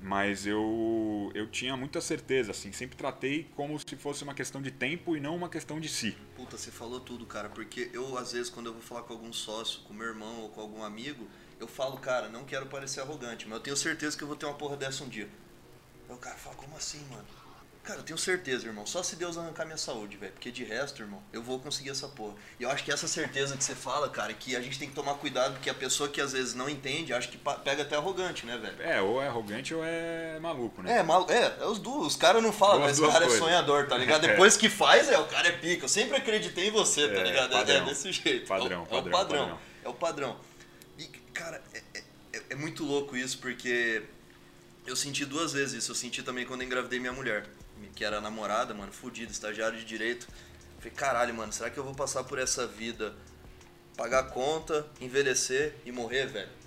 mas 0.00 0.46
eu 0.46 1.32
eu 1.34 1.48
tinha 1.48 1.76
muita 1.76 2.00
certeza 2.00 2.52
assim 2.52 2.70
sempre 2.70 2.96
tratei 2.96 3.50
como 3.56 3.76
se 3.80 3.96
fosse 3.96 4.22
uma 4.22 4.32
questão 4.32 4.62
de 4.62 4.70
tempo 4.70 5.16
e 5.16 5.20
não 5.20 5.34
uma 5.34 5.48
questão 5.48 5.80
de 5.80 5.88
si. 5.88 6.16
Puta 6.36 6.56
você 6.56 6.70
falou 6.70 7.00
tudo 7.00 7.26
cara 7.26 7.48
porque 7.48 7.90
eu 7.92 8.16
às 8.16 8.30
vezes 8.30 8.48
quando 8.48 8.66
eu 8.66 8.72
vou 8.72 8.80
falar 8.80 9.02
com 9.02 9.12
algum 9.12 9.32
sócio 9.32 9.80
com 9.82 9.92
meu 9.92 10.06
irmão 10.06 10.42
ou 10.42 10.50
com 10.50 10.60
algum 10.60 10.84
amigo 10.84 11.26
eu 11.58 11.66
falo 11.66 11.98
cara 11.98 12.28
não 12.28 12.44
quero 12.44 12.66
parecer 12.66 13.00
arrogante 13.00 13.48
mas 13.48 13.58
eu 13.58 13.62
tenho 13.64 13.76
certeza 13.76 14.16
que 14.16 14.22
eu 14.22 14.28
vou 14.28 14.36
ter 14.36 14.46
uma 14.46 14.54
porra 14.54 14.76
dessa 14.76 15.02
um 15.02 15.08
dia. 15.08 15.28
Aí 16.08 16.14
o 16.14 16.18
cara 16.18 16.36
fala 16.36 16.54
como 16.54 16.76
assim 16.76 17.04
mano 17.10 17.26
Cara, 17.88 18.00
eu 18.00 18.04
tenho 18.04 18.18
certeza, 18.18 18.66
irmão. 18.66 18.84
Só 18.84 19.02
se 19.02 19.16
Deus 19.16 19.38
arrancar 19.38 19.64
minha 19.64 19.78
saúde, 19.78 20.18
velho. 20.18 20.30
Porque 20.32 20.50
de 20.50 20.62
resto, 20.62 21.00
irmão, 21.00 21.22
eu 21.32 21.42
vou 21.42 21.58
conseguir 21.58 21.88
essa 21.88 22.06
porra. 22.06 22.34
E 22.60 22.62
eu 22.62 22.70
acho 22.70 22.84
que 22.84 22.92
essa 22.92 23.08
certeza 23.08 23.56
que 23.56 23.64
você 23.64 23.74
fala, 23.74 24.10
cara, 24.10 24.30
é 24.30 24.34
que 24.34 24.54
a 24.54 24.60
gente 24.60 24.78
tem 24.78 24.90
que 24.90 24.94
tomar 24.94 25.14
cuidado, 25.14 25.54
porque 25.54 25.70
a 25.70 25.74
pessoa 25.74 26.06
que 26.06 26.20
às 26.20 26.32
vezes 26.32 26.52
não 26.52 26.68
entende, 26.68 27.14
acha 27.14 27.28
que 27.28 27.38
pega 27.38 27.84
até 27.84 27.96
arrogante, 27.96 28.44
né, 28.44 28.58
velho? 28.58 28.82
É, 28.82 29.00
ou 29.00 29.22
é 29.22 29.28
arrogante 29.28 29.72
ou 29.72 29.82
é 29.82 30.38
maluco, 30.38 30.82
né? 30.82 30.98
É, 30.98 31.02
mal, 31.02 31.26
é, 31.30 31.56
é 31.62 31.64
os 31.64 31.78
dois. 31.78 32.08
Os 32.08 32.16
caras 32.16 32.42
não 32.42 32.52
falam, 32.52 32.80
mas 32.80 32.98
esse 32.98 33.10
cara 33.10 33.24
é 33.24 33.30
sonhador, 33.30 33.86
tá 33.86 33.96
ligado? 33.96 34.20
Depois 34.28 34.54
que 34.54 34.68
faz, 34.68 35.08
é, 35.08 35.18
o 35.18 35.24
cara 35.24 35.48
é 35.48 35.52
pica. 35.52 35.86
Eu 35.86 35.88
sempre 35.88 36.18
acreditei 36.18 36.68
em 36.68 36.70
você, 36.70 37.08
tá 37.08 37.22
ligado? 37.22 37.52
Padrão. 37.52 37.74
É, 37.74 37.84
desse 37.86 38.12
jeito. 38.12 38.46
Padrão, 38.48 38.80
é, 38.80 38.82
o, 38.82 38.86
padrão, 38.86 38.98
é 38.98 38.98
o 38.98 39.10
padrão. 39.10 39.40
padrão. 39.40 39.58
É 39.84 39.88
o 39.88 39.94
padrão. 39.94 40.36
E, 40.98 41.06
cara, 41.32 41.62
é, 41.72 41.82
é, 42.34 42.42
é 42.50 42.54
muito 42.54 42.84
louco 42.84 43.16
isso, 43.16 43.38
porque 43.38 44.02
eu 44.86 44.94
senti 44.94 45.24
duas 45.24 45.54
vezes 45.54 45.82
isso. 45.82 45.90
Eu 45.90 45.96
senti 45.96 46.22
também 46.22 46.44
quando 46.44 46.60
eu 46.60 46.66
engravidei 46.66 47.00
minha 47.00 47.14
mulher 47.14 47.46
que 47.94 48.04
era 48.04 48.20
namorada, 48.20 48.74
mano, 48.74 48.92
fudida, 48.92 49.30
estagiário 49.30 49.78
de 49.78 49.84
direito. 49.84 50.28
Falei, 50.78 50.92
caralho, 50.92 51.34
mano, 51.34 51.52
será 51.52 51.70
que 51.70 51.78
eu 51.78 51.84
vou 51.84 51.94
passar 51.94 52.24
por 52.24 52.38
essa 52.38 52.66
vida, 52.66 53.14
pagar 53.96 54.24
conta, 54.30 54.86
envelhecer 55.00 55.74
e 55.84 55.90
morrer, 55.90 56.26
velho? 56.26 56.58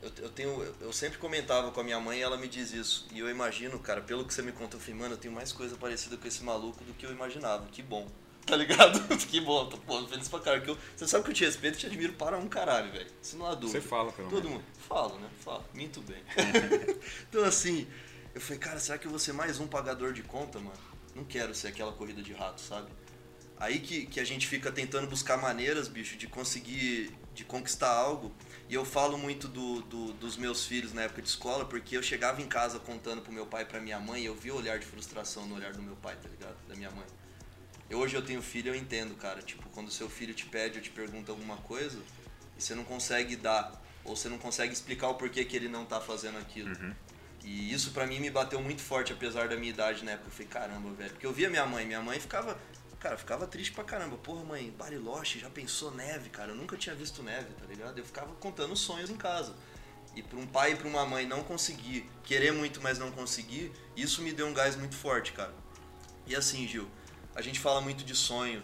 Eu, 0.00 0.12
eu 0.18 0.28
tenho, 0.30 0.74
eu 0.80 0.92
sempre 0.92 1.18
comentava 1.18 1.72
com 1.72 1.80
a 1.80 1.84
minha 1.84 1.98
mãe 1.98 2.20
e 2.20 2.22
ela 2.22 2.36
me 2.36 2.46
diz 2.46 2.72
isso. 2.72 3.08
E 3.12 3.18
eu 3.18 3.28
imagino, 3.28 3.78
cara, 3.78 4.00
pelo 4.00 4.24
que 4.24 4.32
você 4.32 4.42
me 4.42 4.52
conta, 4.52 4.76
eu 4.76 4.80
falei, 4.80 4.94
mano, 4.94 5.14
eu 5.14 5.18
tenho 5.18 5.34
mais 5.34 5.52
coisa 5.52 5.76
parecida 5.76 6.16
com 6.16 6.28
esse 6.28 6.42
maluco 6.44 6.84
do 6.84 6.94
que 6.94 7.04
eu 7.04 7.10
imaginava. 7.10 7.66
Que 7.66 7.82
bom. 7.82 8.06
Tá 8.48 8.56
ligado? 8.56 8.98
que 9.28 9.42
bom, 9.42 9.66
tô 9.66 9.76
pô, 9.76 10.06
feliz 10.06 10.26
pra 10.26 10.40
caralho. 10.40 10.64
Eu, 10.66 10.78
você 10.96 11.06
sabe 11.06 11.22
que 11.22 11.32
eu 11.32 11.34
te 11.34 11.44
respeito 11.44 11.74
e 11.74 11.80
te 11.80 11.86
admiro 11.86 12.14
para 12.14 12.38
um 12.38 12.48
caralho, 12.48 12.90
velho. 12.90 13.10
Se 13.20 13.36
não 13.36 13.44
há 13.44 13.54
dúvida. 13.54 13.78
Você 13.78 13.86
fala, 13.86 14.10
pelo 14.10 14.30
Todo 14.30 14.44
menos. 14.44 14.64
mundo. 14.64 14.64
Falo, 14.88 15.18
né? 15.18 15.28
Falo. 15.44 15.62
Minto 15.74 16.00
bem. 16.00 16.22
então, 17.28 17.44
assim, 17.44 17.86
eu 18.38 18.40
falei, 18.40 18.58
cara, 18.58 18.78
será 18.78 18.96
que 18.96 19.04
eu 19.04 19.10
vou 19.10 19.18
ser 19.18 19.32
mais 19.32 19.58
um 19.58 19.66
pagador 19.66 20.12
de 20.12 20.22
conta, 20.22 20.60
mano? 20.60 20.78
Não 21.12 21.24
quero 21.24 21.52
ser 21.52 21.68
aquela 21.68 21.92
corrida 21.92 22.22
de 22.22 22.32
rato, 22.32 22.60
sabe? 22.60 22.88
Aí 23.58 23.80
que, 23.80 24.06
que 24.06 24.20
a 24.20 24.24
gente 24.24 24.46
fica 24.46 24.70
tentando 24.70 25.08
buscar 25.08 25.36
maneiras, 25.36 25.88
bicho, 25.88 26.16
de 26.16 26.28
conseguir, 26.28 27.12
de 27.34 27.44
conquistar 27.44 27.90
algo. 27.90 28.32
E 28.68 28.74
eu 28.74 28.84
falo 28.84 29.18
muito 29.18 29.48
do, 29.48 29.82
do, 29.82 30.12
dos 30.12 30.36
meus 30.36 30.64
filhos 30.64 30.92
na 30.92 31.02
época 31.02 31.20
de 31.20 31.28
escola, 31.28 31.64
porque 31.64 31.96
eu 31.96 32.02
chegava 32.02 32.40
em 32.40 32.46
casa 32.46 32.78
contando 32.78 33.22
pro 33.22 33.32
meu 33.32 33.44
pai 33.44 33.62
e 33.62 33.66
pra 33.66 33.80
minha 33.80 33.98
mãe, 33.98 34.22
e 34.22 34.26
eu 34.26 34.36
vi 34.36 34.52
o 34.52 34.56
olhar 34.56 34.78
de 34.78 34.86
frustração 34.86 35.44
no 35.44 35.56
olhar 35.56 35.72
do 35.72 35.82
meu 35.82 35.96
pai, 35.96 36.14
tá 36.14 36.28
ligado? 36.28 36.56
Da 36.68 36.76
minha 36.76 36.92
mãe. 36.92 37.06
Eu, 37.90 37.98
hoje 37.98 38.14
eu 38.14 38.22
tenho 38.22 38.40
filho, 38.40 38.68
eu 38.68 38.76
entendo, 38.76 39.16
cara. 39.16 39.42
Tipo, 39.42 39.68
quando 39.70 39.90
seu 39.90 40.08
filho 40.08 40.32
te 40.32 40.46
pede 40.46 40.78
ou 40.78 40.84
te 40.84 40.90
pergunta 40.90 41.32
alguma 41.32 41.56
coisa, 41.56 41.98
e 42.56 42.62
você 42.62 42.76
não 42.76 42.84
consegue 42.84 43.34
dar, 43.34 43.82
ou 44.04 44.14
você 44.14 44.28
não 44.28 44.38
consegue 44.38 44.72
explicar 44.72 45.08
o 45.08 45.16
porquê 45.16 45.44
que 45.44 45.56
ele 45.56 45.68
não 45.68 45.84
tá 45.84 46.00
fazendo 46.00 46.38
aquilo. 46.38 46.68
Uhum. 46.68 46.94
E 47.44 47.72
isso 47.72 47.92
pra 47.92 48.06
mim 48.06 48.20
me 48.20 48.30
bateu 48.30 48.60
muito 48.60 48.82
forte, 48.82 49.12
apesar 49.12 49.48
da 49.48 49.56
minha 49.56 49.70
idade 49.70 50.04
na 50.04 50.12
época. 50.12 50.28
Eu 50.28 50.32
falei, 50.32 50.46
caramba, 50.48 50.92
velho. 50.92 51.10
Porque 51.10 51.26
eu 51.26 51.32
via 51.32 51.48
minha 51.48 51.66
mãe, 51.66 51.86
minha 51.86 52.02
mãe 52.02 52.18
ficava. 52.20 52.58
Cara, 52.98 53.16
ficava 53.16 53.46
triste 53.46 53.72
pra 53.72 53.84
caramba. 53.84 54.16
Porra, 54.16 54.44
mãe, 54.44 54.74
Bariloche, 54.76 55.38
já 55.38 55.48
pensou 55.48 55.92
neve, 55.92 56.30
cara? 56.30 56.50
Eu 56.50 56.56
nunca 56.56 56.76
tinha 56.76 56.94
visto 56.94 57.22
neve, 57.22 57.52
tá 57.54 57.64
ligado? 57.66 57.96
Eu 57.98 58.04
ficava 58.04 58.34
contando 58.34 58.74
sonhos 58.76 59.08
em 59.08 59.16
casa. 59.16 59.54
E 60.14 60.22
para 60.22 60.38
um 60.38 60.46
pai 60.46 60.72
e 60.72 60.76
para 60.76 60.88
uma 60.88 61.06
mãe 61.06 61.26
não 61.26 61.44
conseguir, 61.44 62.10
querer 62.24 62.52
muito, 62.52 62.82
mas 62.82 62.98
não 62.98 63.12
conseguir, 63.12 63.72
isso 63.96 64.20
me 64.20 64.32
deu 64.32 64.48
um 64.48 64.52
gás 64.52 64.74
muito 64.74 64.96
forte, 64.96 65.32
cara. 65.32 65.54
E 66.26 66.34
assim, 66.34 66.66
Gil, 66.66 66.88
a 67.36 67.40
gente 67.40 67.60
fala 67.60 67.80
muito 67.80 68.04
de 68.04 68.16
sonho, 68.16 68.62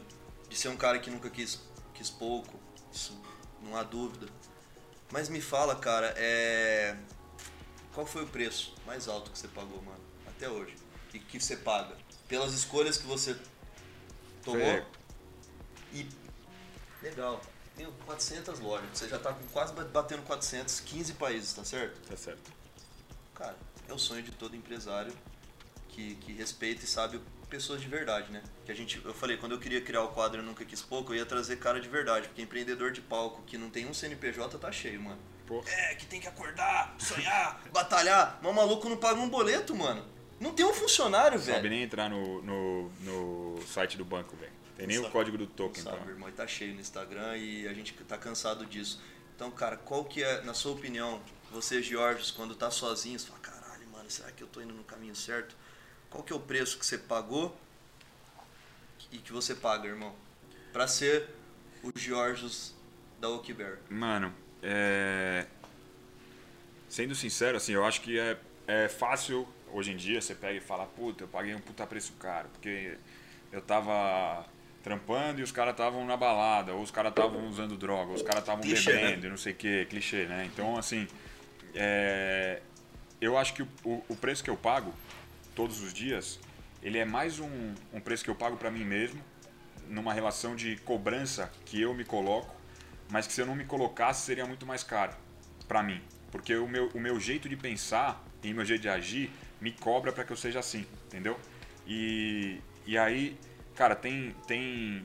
de 0.48 0.56
ser 0.56 0.68
um 0.68 0.76
cara 0.76 0.98
que 0.98 1.10
nunca 1.10 1.30
quis, 1.30 1.60
quis 1.94 2.10
pouco, 2.10 2.58
isso 2.92 3.16
não 3.62 3.76
há 3.76 3.84
dúvida. 3.84 4.26
Mas 5.12 5.28
me 5.28 5.40
fala, 5.40 5.76
cara, 5.76 6.12
é. 6.16 6.96
Qual 7.94 8.06
foi 8.06 8.24
o 8.24 8.26
preço 8.26 8.74
mais 8.84 9.08
alto 9.08 9.30
que 9.30 9.38
você 9.38 9.48
pagou, 9.48 9.80
mano, 9.82 10.00
até 10.26 10.48
hoje? 10.48 10.74
E 11.12 11.18
que 11.20 11.38
você 11.38 11.56
paga? 11.56 11.96
Pelas 12.26 12.52
escolhas 12.52 12.98
que 12.98 13.06
você 13.06 13.36
tomou? 14.44 14.60
É. 14.60 14.84
E. 15.92 16.08
Legal. 17.00 17.40
Tem 17.76 17.86
400 18.04 18.58
lojas. 18.60 18.88
Você 18.92 19.08
já 19.08 19.18
tá 19.18 19.32
com 19.32 19.46
quase 19.48 19.72
batendo 19.72 20.22
400, 20.22 20.80
15 20.80 21.12
países, 21.14 21.52
tá 21.52 21.64
certo? 21.64 22.00
Tá 22.08 22.16
certo. 22.16 22.52
Cara, 23.34 23.56
é 23.88 23.92
o 23.92 23.98
sonho 23.98 24.22
de 24.22 24.32
todo 24.32 24.56
empresário 24.56 25.12
que, 25.88 26.16
que 26.16 26.32
respeita 26.32 26.84
e 26.84 26.88
sabe 26.88 27.20
pessoas 27.48 27.80
de 27.80 27.86
verdade, 27.86 28.32
né? 28.32 28.42
Que 28.64 28.72
a 28.72 28.74
gente, 28.74 29.00
eu 29.04 29.14
falei, 29.14 29.36
quando 29.36 29.52
eu 29.52 29.60
queria 29.60 29.80
criar 29.80 30.02
o 30.02 30.08
quadro 30.08 30.40
Eu 30.40 30.44
Nunca 30.44 30.64
Quis 30.64 30.82
Pouco, 30.82 31.12
eu 31.12 31.18
ia 31.18 31.26
trazer 31.26 31.56
cara 31.58 31.80
de 31.80 31.88
verdade, 31.88 32.26
porque 32.26 32.42
empreendedor 32.42 32.90
de 32.90 33.00
palco 33.00 33.42
que 33.42 33.56
não 33.56 33.70
tem 33.70 33.86
um 33.86 33.94
CNPJ 33.94 34.58
tá 34.58 34.72
cheio, 34.72 35.00
mano. 35.00 35.20
Pô. 35.46 35.62
É, 35.66 35.94
que 35.94 36.06
tem 36.06 36.20
que 36.20 36.26
acordar, 36.28 36.94
sonhar, 36.98 37.62
batalhar. 37.72 38.38
Mas 38.42 38.50
o 38.50 38.54
maluco 38.54 38.88
não 38.88 38.96
paga 38.96 39.20
um 39.20 39.28
boleto, 39.28 39.74
mano. 39.74 40.04
Não 40.40 40.52
tem 40.54 40.64
um 40.66 40.72
funcionário, 40.74 41.38
Não 41.38 41.44
sabe 41.44 41.58
velho. 41.58 41.70
nem 41.70 41.82
entrar 41.82 42.08
no, 42.10 42.42
no, 42.42 42.88
no 43.00 43.62
site 43.66 43.96
do 43.96 44.04
banco, 44.04 44.34
velho. 44.36 44.52
Tem 44.76 44.86
nem 44.86 44.96
Não 44.96 45.02
o 45.02 45.06
sabe. 45.06 45.12
código 45.12 45.38
do 45.38 45.44
Não 45.44 45.50
token 45.52 45.82
sabe, 45.82 45.98
pra. 45.98 46.10
irmão, 46.10 46.28
e 46.28 46.32
tá 46.32 46.46
cheio 46.46 46.74
no 46.74 46.80
Instagram 46.80 47.36
e 47.36 47.68
a 47.68 47.72
gente 47.74 47.92
tá 47.92 48.18
cansado 48.18 48.66
disso. 48.66 49.00
Então, 49.36 49.50
cara, 49.50 49.76
qual 49.76 50.04
que 50.04 50.22
é, 50.22 50.42
na 50.42 50.52
sua 50.54 50.72
opinião, 50.72 51.20
você, 51.52 51.80
Georges, 51.82 52.30
quando 52.30 52.54
tá 52.54 52.70
sozinho, 52.70 53.18
você 53.18 53.26
fala, 53.28 53.38
caralho, 53.40 53.86
mano, 53.88 54.10
será 54.10 54.30
que 54.32 54.42
eu 54.42 54.48
tô 54.48 54.60
indo 54.60 54.72
no 54.74 54.82
caminho 54.84 55.14
certo? 55.14 55.54
Qual 56.10 56.22
que 56.24 56.32
é 56.32 56.36
o 56.36 56.40
preço 56.40 56.78
que 56.78 56.84
você 56.86 56.98
pagou 56.98 57.56
e 59.12 59.18
que 59.18 59.32
você 59.32 59.54
paga, 59.54 59.86
irmão? 59.88 60.14
Pra 60.72 60.86
ser 60.88 61.28
o 61.82 61.90
Georges 61.96 62.74
da 63.20 63.28
Oakberry. 63.28 63.78
Mano, 63.88 64.34
é... 64.64 65.46
sendo 66.88 67.14
sincero, 67.14 67.56
assim, 67.56 67.72
eu 67.72 67.84
acho 67.84 68.00
que 68.00 68.18
é, 68.18 68.36
é 68.66 68.88
fácil 68.88 69.46
hoje 69.72 69.92
em 69.92 69.96
dia 69.96 70.20
você 70.20 70.34
pega 70.34 70.56
e 70.56 70.60
fala, 70.60 70.86
puta, 70.86 71.24
eu 71.24 71.28
paguei 71.28 71.54
um 71.54 71.60
puta 71.60 71.86
preço 71.86 72.12
caro, 72.14 72.48
porque 72.48 72.96
eu 73.52 73.60
tava 73.60 74.46
trampando 74.82 75.40
e 75.40 75.42
os 75.42 75.50
caras 75.50 75.72
estavam 75.72 76.04
na 76.06 76.16
balada, 76.16 76.72
ou 76.74 76.82
os 76.82 76.90
caras 76.90 77.10
estavam 77.10 77.46
usando 77.48 77.76
droga, 77.76 78.10
ou 78.10 78.14
os 78.14 78.22
caras 78.22 78.40
estavam 78.42 78.64
né? 78.64 78.74
bebendo, 78.74 79.26
e 79.26 79.30
não 79.30 79.36
sei 79.36 79.52
o 79.52 79.56
que, 79.56 79.86
clichê, 79.86 80.26
né? 80.26 80.48
Então, 80.52 80.76
assim, 80.76 81.08
é... 81.74 82.60
eu 83.20 83.36
acho 83.36 83.54
que 83.54 83.62
o, 83.62 83.68
o- 84.08 84.16
preço 84.16 84.44
que 84.44 84.50
eu 84.50 84.56
pago 84.56 84.92
todos 85.54 85.82
os 85.82 85.92
dias, 85.92 86.38
ele 86.82 86.98
é 86.98 87.04
mais 87.04 87.40
um, 87.40 87.74
um 87.92 88.00
preço 88.00 88.22
que 88.22 88.30
eu 88.30 88.34
pago 88.34 88.56
pra 88.56 88.70
mim 88.70 88.84
mesmo, 88.84 89.20
numa 89.88 90.12
relação 90.12 90.54
de 90.54 90.76
cobrança 90.78 91.50
que 91.64 91.80
eu 91.80 91.94
me 91.94 92.04
coloco, 92.04 92.54
mas 93.10 93.26
que 93.26 93.32
se 93.32 93.40
eu 93.40 93.46
não 93.46 93.54
me 93.54 93.64
colocasse 93.64 94.24
seria 94.24 94.46
muito 94.46 94.66
mais 94.66 94.82
caro 94.82 95.12
pra 95.68 95.82
mim, 95.82 96.02
porque 96.30 96.54
o 96.56 96.68
meu, 96.68 96.88
o 96.94 97.00
meu 97.00 97.18
jeito 97.20 97.48
de 97.48 97.56
pensar 97.56 98.24
e 98.42 98.52
meu 98.52 98.64
jeito 98.64 98.82
de 98.82 98.88
agir 98.88 99.30
me 99.60 99.72
cobra 99.72 100.12
pra 100.12 100.24
que 100.24 100.32
eu 100.32 100.36
seja 100.36 100.60
assim, 100.60 100.86
entendeu? 101.06 101.38
E, 101.86 102.60
e 102.86 102.98
aí, 102.98 103.38
cara, 103.74 103.94
tem, 103.94 104.34
tem 104.46 105.04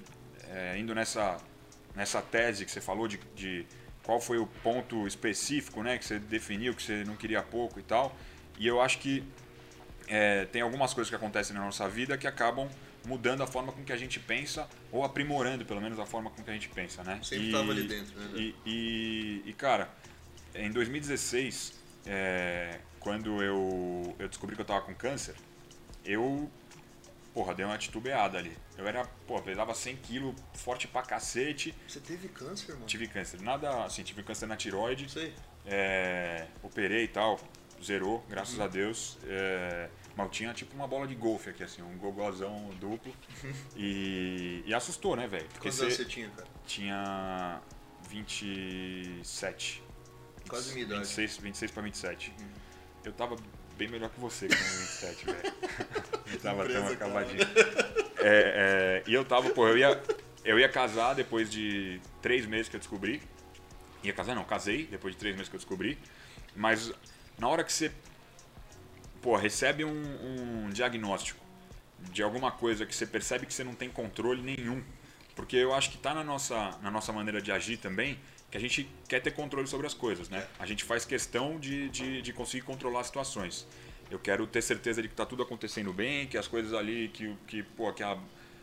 é, 0.49 0.77
indo 0.77 0.93
nessa, 0.93 1.37
nessa 1.95 2.21
tese 2.21 2.65
que 2.65 2.71
você 2.71 2.81
falou 2.81 3.07
de, 3.07 3.17
de 3.35 3.65
qual 4.03 4.19
foi 4.19 4.37
o 4.37 4.47
ponto 4.47 5.07
específico, 5.07 5.83
né, 5.83 5.97
que 5.97 6.05
você 6.05 6.19
definiu 6.19 6.73
que 6.73 6.81
você 6.81 7.03
não 7.03 7.15
queria 7.15 7.41
pouco 7.41 7.79
e 7.79 7.83
tal, 7.83 8.15
e 8.57 8.67
eu 8.67 8.81
acho 8.81 8.99
que 8.99 9.23
é, 10.07 10.45
tem 10.45 10.61
algumas 10.61 10.93
coisas 10.93 11.09
que 11.09 11.15
acontecem 11.15 11.55
na 11.55 11.63
nossa 11.63 11.87
vida 11.87 12.17
que 12.17 12.25
acabam 12.25 12.67
mudando 13.05 13.41
a 13.41 13.47
forma 13.47 13.71
com 13.71 13.83
que 13.83 13.91
a 13.93 13.97
gente 13.97 14.19
pensa 14.19 14.67
ou 14.91 15.03
aprimorando 15.03 15.65
pelo 15.65 15.81
menos 15.81 15.99
a 15.99 16.05
forma 16.05 16.29
com 16.29 16.43
que 16.43 16.49
a 16.49 16.53
gente 16.53 16.69
pensa, 16.69 17.03
né? 17.03 17.19
Sempre 17.23 17.49
E- 17.49 17.51
tava 17.51 17.71
ali 17.71 17.83
dentro, 17.87 18.19
né? 18.19 18.31
E, 18.35 18.55
e, 18.65 19.43
e, 19.49 19.53
cara, 19.53 19.89
em 20.53 20.71
2016, 20.71 21.73
é, 22.05 22.79
quando 22.99 23.41
eu, 23.43 24.15
eu 24.19 24.27
descobri 24.27 24.55
que 24.55 24.61
eu 24.61 24.65
tava 24.65 24.81
com 24.81 24.93
câncer, 24.93 25.35
eu, 26.03 26.49
porra, 27.33 27.53
dei 27.53 27.65
uma 27.65 27.77
titubeada 27.77 28.37
ali. 28.37 28.55
Eu 28.77 28.87
era, 28.87 29.05
pô, 29.27 29.41
pesava 29.41 29.73
100 29.73 29.95
quilos, 29.97 30.35
forte 30.53 30.87
pra 30.87 31.01
cacete, 31.01 31.73
Você 31.87 31.99
teve 31.99 32.27
câncer, 32.29 32.73
mano? 32.73 32.85
tive 32.85 33.07
câncer. 33.07 33.41
Nada, 33.41 33.85
assim, 33.85 34.03
tive 34.03 34.23
câncer 34.23 34.45
na 34.47 34.55
tiroide, 34.55 35.09
sei. 35.09 35.33
é, 35.65 36.47
operei 36.63 37.03
e 37.05 37.07
tal, 37.07 37.39
zerou, 37.83 38.25
graças 38.29 38.57
Uhum. 38.57 38.63
a 38.63 38.67
Deus. 38.67 39.17
É, 39.25 39.89
mas 40.19 40.25
eu 40.25 40.31
tinha 40.31 40.53
tipo 40.53 40.75
uma 40.75 40.85
bola 40.85 41.07
de 41.07 41.15
golfe 41.15 41.49
aqui, 41.49 41.63
assim, 41.63 41.81
um 41.81 41.97
gogozão 41.97 42.69
duplo. 42.79 43.15
e, 43.75 44.61
e 44.65 44.73
assustou, 44.73 45.15
né, 45.15 45.25
velho? 45.27 45.47
Quantos 45.61 45.81
anos 45.81 45.93
você 45.93 46.03
tinha, 46.03 46.29
cara? 46.29 46.47
tinha 46.65 47.61
27. 48.09 49.81
Quase 50.49 50.73
minha 50.73 50.85
idade. 50.85 51.01
26, 51.01 51.37
26 51.37 51.71
pra 51.71 51.83
27. 51.83 52.33
Eu 53.05 53.13
tava 53.13 53.37
bem 53.77 53.87
melhor 53.87 54.09
que 54.09 54.19
você 54.19 54.49
com 54.49 54.55
27, 54.55 55.25
velho. 55.25 55.53
Tava 56.43 56.67
tão 56.67 56.87
acabadinho. 56.87 57.41
É, 58.19 59.03
é, 59.03 59.03
e 59.07 59.13
eu 59.13 59.25
tava, 59.25 59.49
pô, 59.49 59.67
eu 59.67 59.77
ia, 59.77 60.03
eu 60.45 60.59
ia 60.59 60.69
casar 60.69 61.15
depois 61.15 61.49
de 61.49 61.99
três 62.21 62.45
meses 62.45 62.69
que 62.69 62.75
eu 62.75 62.79
descobri. 62.79 63.21
Ia 64.03 64.13
casar 64.13 64.35
não, 64.35 64.43
casei 64.43 64.85
depois 64.85 65.15
de 65.15 65.19
três 65.19 65.35
meses 65.35 65.49
que 65.49 65.55
eu 65.55 65.59
descobri. 65.59 65.97
Mas 66.55 66.91
na 67.37 67.47
hora 67.47 67.63
que 67.63 67.73
você, 67.73 67.91
pô, 69.21 69.35
recebe 69.35 69.83
um, 69.85 70.65
um 70.65 70.69
diagnóstico 70.69 71.39
de 72.11 72.23
alguma 72.23 72.51
coisa 72.51 72.85
que 72.85 72.95
você 72.95 73.05
percebe 73.05 73.45
que 73.45 73.53
você 73.53 73.63
não 73.63 73.75
tem 73.75 73.89
controle 73.89 74.41
nenhum. 74.41 74.83
Porque 75.35 75.55
eu 75.55 75.73
acho 75.73 75.91
que 75.91 75.97
tá 75.97 76.13
na 76.13 76.23
nossa, 76.23 76.77
na 76.81 76.91
nossa 76.91 77.13
maneira 77.13 77.41
de 77.41 77.51
agir 77.51 77.77
também 77.77 78.19
que 78.51 78.57
a 78.57 78.59
gente 78.59 78.89
quer 79.07 79.21
ter 79.21 79.31
controle 79.31 79.67
sobre 79.67 79.85
as 79.85 79.93
coisas, 79.93 80.27
né? 80.27 80.45
A 80.57 80.65
gente 80.65 80.83
faz 80.83 81.05
questão 81.05 81.59
de, 81.59 81.87
de, 81.89 82.21
de 82.21 82.33
conseguir 82.33 82.63
controlar 82.63 83.03
situações. 83.03 83.67
Eu 84.09 84.17
quero 84.17 84.47
ter 84.47 84.61
certeza 84.61 85.01
de 85.01 85.07
que 85.07 85.13
tá 85.13 85.25
tudo 85.25 85.43
acontecendo 85.43 85.93
bem, 85.93 86.25
que 86.25 86.37
as 86.37 86.47
coisas 86.47 86.73
ali, 86.73 87.09
que, 87.09 87.35
que, 87.47 87.61
pô, 87.61 87.93
que 87.93 88.01
a, 88.01 88.17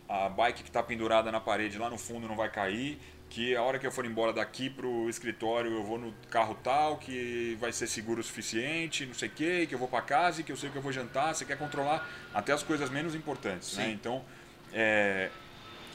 a 0.08 0.28
bike 0.28 0.64
que 0.64 0.70
tá 0.70 0.82
pendurada 0.82 1.30
na 1.30 1.40
parede 1.40 1.78
lá 1.78 1.88
no 1.88 1.96
fundo 1.96 2.26
não 2.26 2.34
vai 2.34 2.50
cair, 2.50 2.98
que 3.28 3.56
a 3.56 3.62
hora 3.62 3.78
que 3.78 3.86
eu 3.86 3.92
for 3.92 4.04
embora 4.04 4.32
daqui 4.32 4.70
pro 4.70 5.08
escritório 5.08 5.72
eu 5.72 5.82
vou 5.82 5.98
no 5.98 6.12
carro 6.30 6.54
tal, 6.62 6.96
que 6.96 7.56
vai 7.60 7.72
ser 7.72 7.86
seguro 7.86 8.20
o 8.20 8.24
suficiente, 8.24 9.04
não 9.04 9.14
sei 9.14 9.28
o 9.28 9.32
que, 9.32 9.66
que 9.66 9.74
eu 9.74 9.78
vou 9.78 9.88
para 9.88 10.02
casa 10.02 10.40
e 10.40 10.44
que 10.44 10.52
eu 10.52 10.56
sei 10.56 10.70
que 10.70 10.76
eu 10.76 10.82
vou 10.82 10.92
jantar. 10.92 11.34
Você 11.34 11.44
quer 11.44 11.58
controlar 11.58 12.08
até 12.32 12.52
as 12.52 12.62
coisas 12.62 12.88
menos 12.88 13.14
importantes, 13.14 13.76
né? 13.76 13.86
Sim. 13.86 13.92
Então, 13.92 14.24
é, 14.72 15.30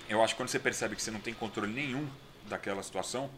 eu 0.09 0.21
acho 0.21 0.33
que 0.33 0.41
quando 0.41 0.49
você 0.49 0.59
percebe 0.59 0.95
que 0.95 1.01
você 1.01 1.11
não 1.11 1.19
tem 1.19 1.33
controle 1.33 1.71
nenhum 1.71 2.07
daquela 2.47 2.83
situação 2.83 3.29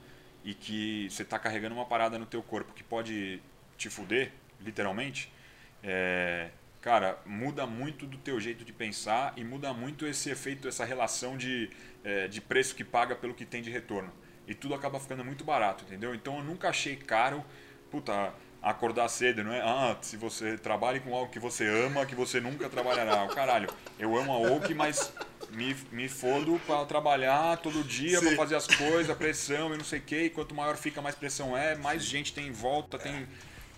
e 0.44 0.54
que 0.54 1.08
você 1.10 1.24
está 1.24 1.38
carregando 1.40 1.76
uma 1.76 1.86
parada 1.86 2.18
no 2.18 2.26
teu 2.26 2.42
corpo 2.42 2.74
que 2.74 2.84
pode 2.84 3.42
te 3.78 3.90
fuder, 3.90 4.32
literalmente, 4.60 5.32
é, 5.84 6.50
cara, 6.84 7.18
muda 7.26 7.66
muito 7.66 8.06
do 8.06 8.18
teu 8.18 8.42
jeito 8.42 8.66
de 8.66 8.74
pensar 8.74 9.34
e 9.38 9.44
muda 9.44 9.74
muito 9.74 10.06
esse 10.06 10.30
efeito, 10.30 10.68
essa 10.68 10.84
relação 10.84 11.38
de, 11.38 11.70
é, 12.04 12.28
de 12.28 12.42
preço 12.42 12.76
que 12.76 12.84
paga 12.84 13.16
pelo 13.16 13.34
que 13.34 13.46
tem 13.46 13.62
de 13.62 13.72
retorno. 13.72 14.12
E 14.46 14.54
tudo 14.54 14.76
acaba 14.76 15.00
ficando 15.00 15.24
muito 15.24 15.46
barato, 15.46 15.86
entendeu? 15.86 16.14
Então 16.14 16.40
eu 16.40 16.44
nunca 16.44 16.68
achei 16.68 16.98
caro, 16.98 17.42
puta, 17.90 18.34
acordar 18.62 19.08
cedo, 19.08 19.46
não 19.46 19.54
é? 19.54 19.62
Ah, 19.62 19.98
se 20.02 20.18
você 20.18 20.58
trabalhe 20.58 21.00
com 21.00 21.16
algo 21.16 21.32
que 21.32 21.40
você 21.40 21.66
ama, 21.66 22.06
que 22.06 22.16
você 22.16 22.42
nunca 22.42 22.68
trabalhará. 22.68 23.26
Caralho, 23.28 23.70
eu 23.98 24.18
amo 24.18 24.34
a 24.34 24.38
Oak, 24.38 24.74
mas 24.74 25.14
me, 25.52 25.74
me 25.90 26.10
fodo 26.10 26.60
para 26.68 26.86
trabalhar 26.86 27.58
todo 27.60 27.82
dia, 27.82 28.20
para 28.20 28.36
fazer 28.36 28.56
as 28.58 28.68
coisas, 28.68 29.16
pressão 29.16 29.74
e 29.74 29.78
não 29.78 29.86
sei 29.86 30.00
o 30.00 30.04
quê. 30.04 30.24
E 30.24 30.30
quanto 30.30 30.54
maior 30.54 30.76
fica, 30.76 31.02
mais 31.02 31.16
pressão 31.16 31.58
é, 31.58 31.76
mais 31.76 32.04
gente 32.04 32.34
tem 32.34 32.48
em 32.48 32.52
volta, 32.52 33.00
tem 33.00 33.26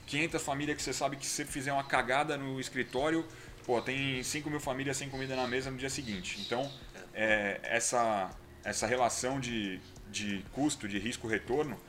500 0.05 0.41
famílias 0.41 0.77
que 0.77 0.83
você 0.83 0.93
sabe 0.93 1.15
que 1.15 1.25
se 1.25 1.31
você 1.33 1.45
fizer 1.45 1.73
uma 1.73 1.83
cagada 1.83 2.37
no 2.37 2.59
escritório, 2.59 3.25
pô, 3.65 3.81
tem 3.81 4.21
5 4.21 4.49
mil 4.49 4.59
famílias 4.59 4.97
sem 4.97 5.09
comida 5.09 5.35
na 5.35 5.47
mesa 5.47 5.71
no 5.71 5.77
dia 5.77 5.89
seguinte. 5.89 6.39
Então, 6.41 6.71
é, 7.13 7.59
essa, 7.63 8.29
essa 8.63 8.85
relação 8.85 9.39
de, 9.39 9.79
de 10.09 10.43
custo, 10.51 10.87
de 10.87 10.99
risco-retorno, 10.99 11.79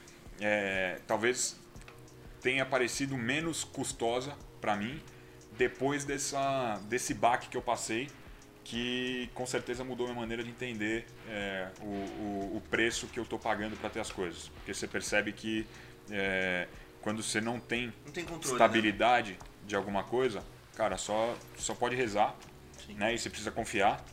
é, 0.40 1.00
talvez 1.06 1.56
tenha 2.40 2.64
parecido 2.64 3.16
menos 3.16 3.64
custosa 3.64 4.36
para 4.60 4.76
mim 4.76 5.00
depois 5.56 6.04
dessa, 6.04 6.80
desse 6.88 7.14
baque 7.14 7.48
que 7.48 7.56
eu 7.56 7.62
passei, 7.62 8.08
que 8.62 9.30
com 9.34 9.46
certeza 9.46 9.84
mudou 9.84 10.06
minha 10.06 10.20
maneira 10.20 10.42
de 10.42 10.50
entender 10.50 11.06
é, 11.28 11.68
o, 11.80 11.84
o, 11.84 12.56
o 12.56 12.62
preço 12.68 13.06
que 13.06 13.18
eu 13.18 13.22
estou 13.22 13.38
pagando 13.38 13.76
para 13.76 13.88
ter 13.88 14.00
as 14.00 14.10
coisas. 14.10 14.48
Porque 14.48 14.74
você 14.74 14.86
percebe 14.86 15.32
que 15.32 15.66
é, 16.10 16.66
quando 17.06 17.22
você 17.22 17.40
não 17.40 17.60
tem 17.60 17.94
Não 18.04 18.12
tem 18.12 18.24
controle. 18.24 18.56
estabilidade 18.56 19.38
de 19.64 19.76
alguma 19.76 20.02
coisa, 20.02 20.42
cara, 20.74 20.96
só, 20.96 21.36
só 21.56 21.72
pode 21.72 21.94
rezar, 21.94 22.34
Sim. 22.84 22.94
né? 22.94 23.14
E 23.14 23.18
você 23.18 23.30
precisa 23.30 23.52
confiar. 23.52 24.04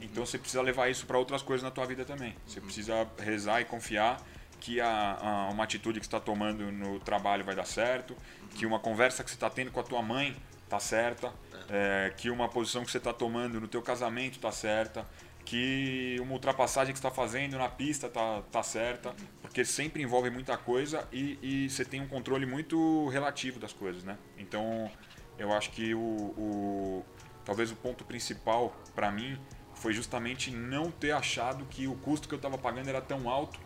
Então 0.00 0.26
você 0.26 0.36
precisa 0.36 0.60
levar 0.60 0.88
isso 0.88 1.06
para 1.06 1.16
outras 1.16 1.42
coisas 1.42 1.62
na 1.62 1.70
tua 1.70 1.86
vida 1.86 2.04
também. 2.04 2.34
Você 2.44 2.60
precisa 2.60 3.06
rezar 3.20 3.60
e 3.60 3.64
confiar 3.64 4.20
que 4.58 4.80
a, 4.80 5.16
a, 5.22 5.48
uma 5.50 5.62
atitude 5.62 6.00
que 6.00 6.06
você 6.06 6.08
está 6.08 6.18
tomando 6.18 6.72
no 6.72 6.98
trabalho 6.98 7.44
vai 7.44 7.54
dar 7.54 7.64
certo, 7.64 8.16
que 8.56 8.66
uma 8.66 8.80
conversa 8.80 9.22
que 9.22 9.30
você 9.30 9.36
está 9.36 9.48
tendo 9.48 9.70
com 9.70 9.78
a 9.78 9.84
tua 9.84 10.02
mãe 10.02 10.36
tá 10.68 10.80
certa, 10.80 11.32
é, 11.68 12.12
que 12.16 12.30
uma 12.30 12.48
posição 12.48 12.84
que 12.84 12.90
você 12.90 12.98
está 12.98 13.12
tomando 13.12 13.60
no 13.60 13.68
teu 13.68 13.80
casamento 13.80 14.40
tá 14.40 14.50
certa, 14.50 15.06
que 15.44 16.16
uma 16.20 16.32
ultrapassagem 16.32 16.92
que 16.92 16.98
está 16.98 17.10
fazendo 17.10 17.58
na 17.58 17.68
pista 17.68 18.08
tá, 18.08 18.42
tá 18.50 18.62
certa, 18.62 19.14
porque 19.40 19.64
sempre 19.64 20.02
envolve 20.02 20.30
muita 20.30 20.56
coisa 20.56 21.06
e, 21.12 21.38
e 21.42 21.70
você 21.70 21.84
tem 21.84 22.00
um 22.00 22.08
controle 22.08 22.46
muito 22.46 23.08
relativo 23.08 23.58
das 23.58 23.72
coisas, 23.72 24.04
né? 24.04 24.16
Então, 24.38 24.90
eu 25.38 25.52
acho 25.52 25.70
que 25.70 25.94
o, 25.94 25.98
o 25.98 27.04
talvez 27.44 27.70
o 27.70 27.76
ponto 27.76 28.04
principal 28.04 28.76
para 28.94 29.10
mim 29.10 29.38
foi 29.74 29.92
justamente 29.92 30.50
não 30.50 30.90
ter 30.90 31.12
achado 31.12 31.64
que 31.66 31.86
o 31.88 31.94
custo 31.94 32.28
que 32.28 32.34
eu 32.34 32.36
estava 32.36 32.58
pagando 32.58 32.88
era 32.88 33.00
tão 33.00 33.28
alto 33.28 33.58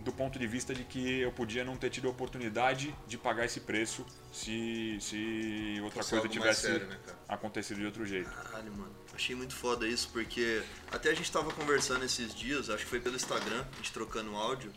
do 0.00 0.12
ponto 0.12 0.38
de 0.38 0.46
vista 0.46 0.74
de 0.74 0.82
que 0.82 1.20
eu 1.20 1.30
podia 1.30 1.64
não 1.64 1.76
ter 1.76 1.90
tido 1.90 2.08
a 2.08 2.10
oportunidade 2.10 2.94
de 3.06 3.18
pagar 3.18 3.44
esse 3.44 3.60
preço 3.60 4.04
se, 4.32 4.96
se 5.00 5.78
outra 5.82 6.02
coisa 6.02 6.28
tivesse 6.28 6.62
sério, 6.62 6.86
né, 6.86 6.98
acontecido 7.28 7.78
de 7.78 7.86
outro 7.86 8.04
jeito. 8.04 8.30
Caralho, 8.30 8.72
mano. 8.72 8.99
Achei 9.20 9.36
muito 9.36 9.54
foda 9.54 9.86
isso, 9.86 10.08
porque 10.14 10.62
até 10.90 11.10
a 11.10 11.14
gente 11.14 11.30
tava 11.30 11.52
conversando 11.52 12.02
esses 12.06 12.34
dias, 12.34 12.70
acho 12.70 12.84
que 12.84 12.88
foi 12.88 13.00
pelo 13.00 13.16
Instagram, 13.16 13.66
a 13.70 13.76
gente 13.76 13.92
trocando 13.92 14.34
áudio, 14.34 14.72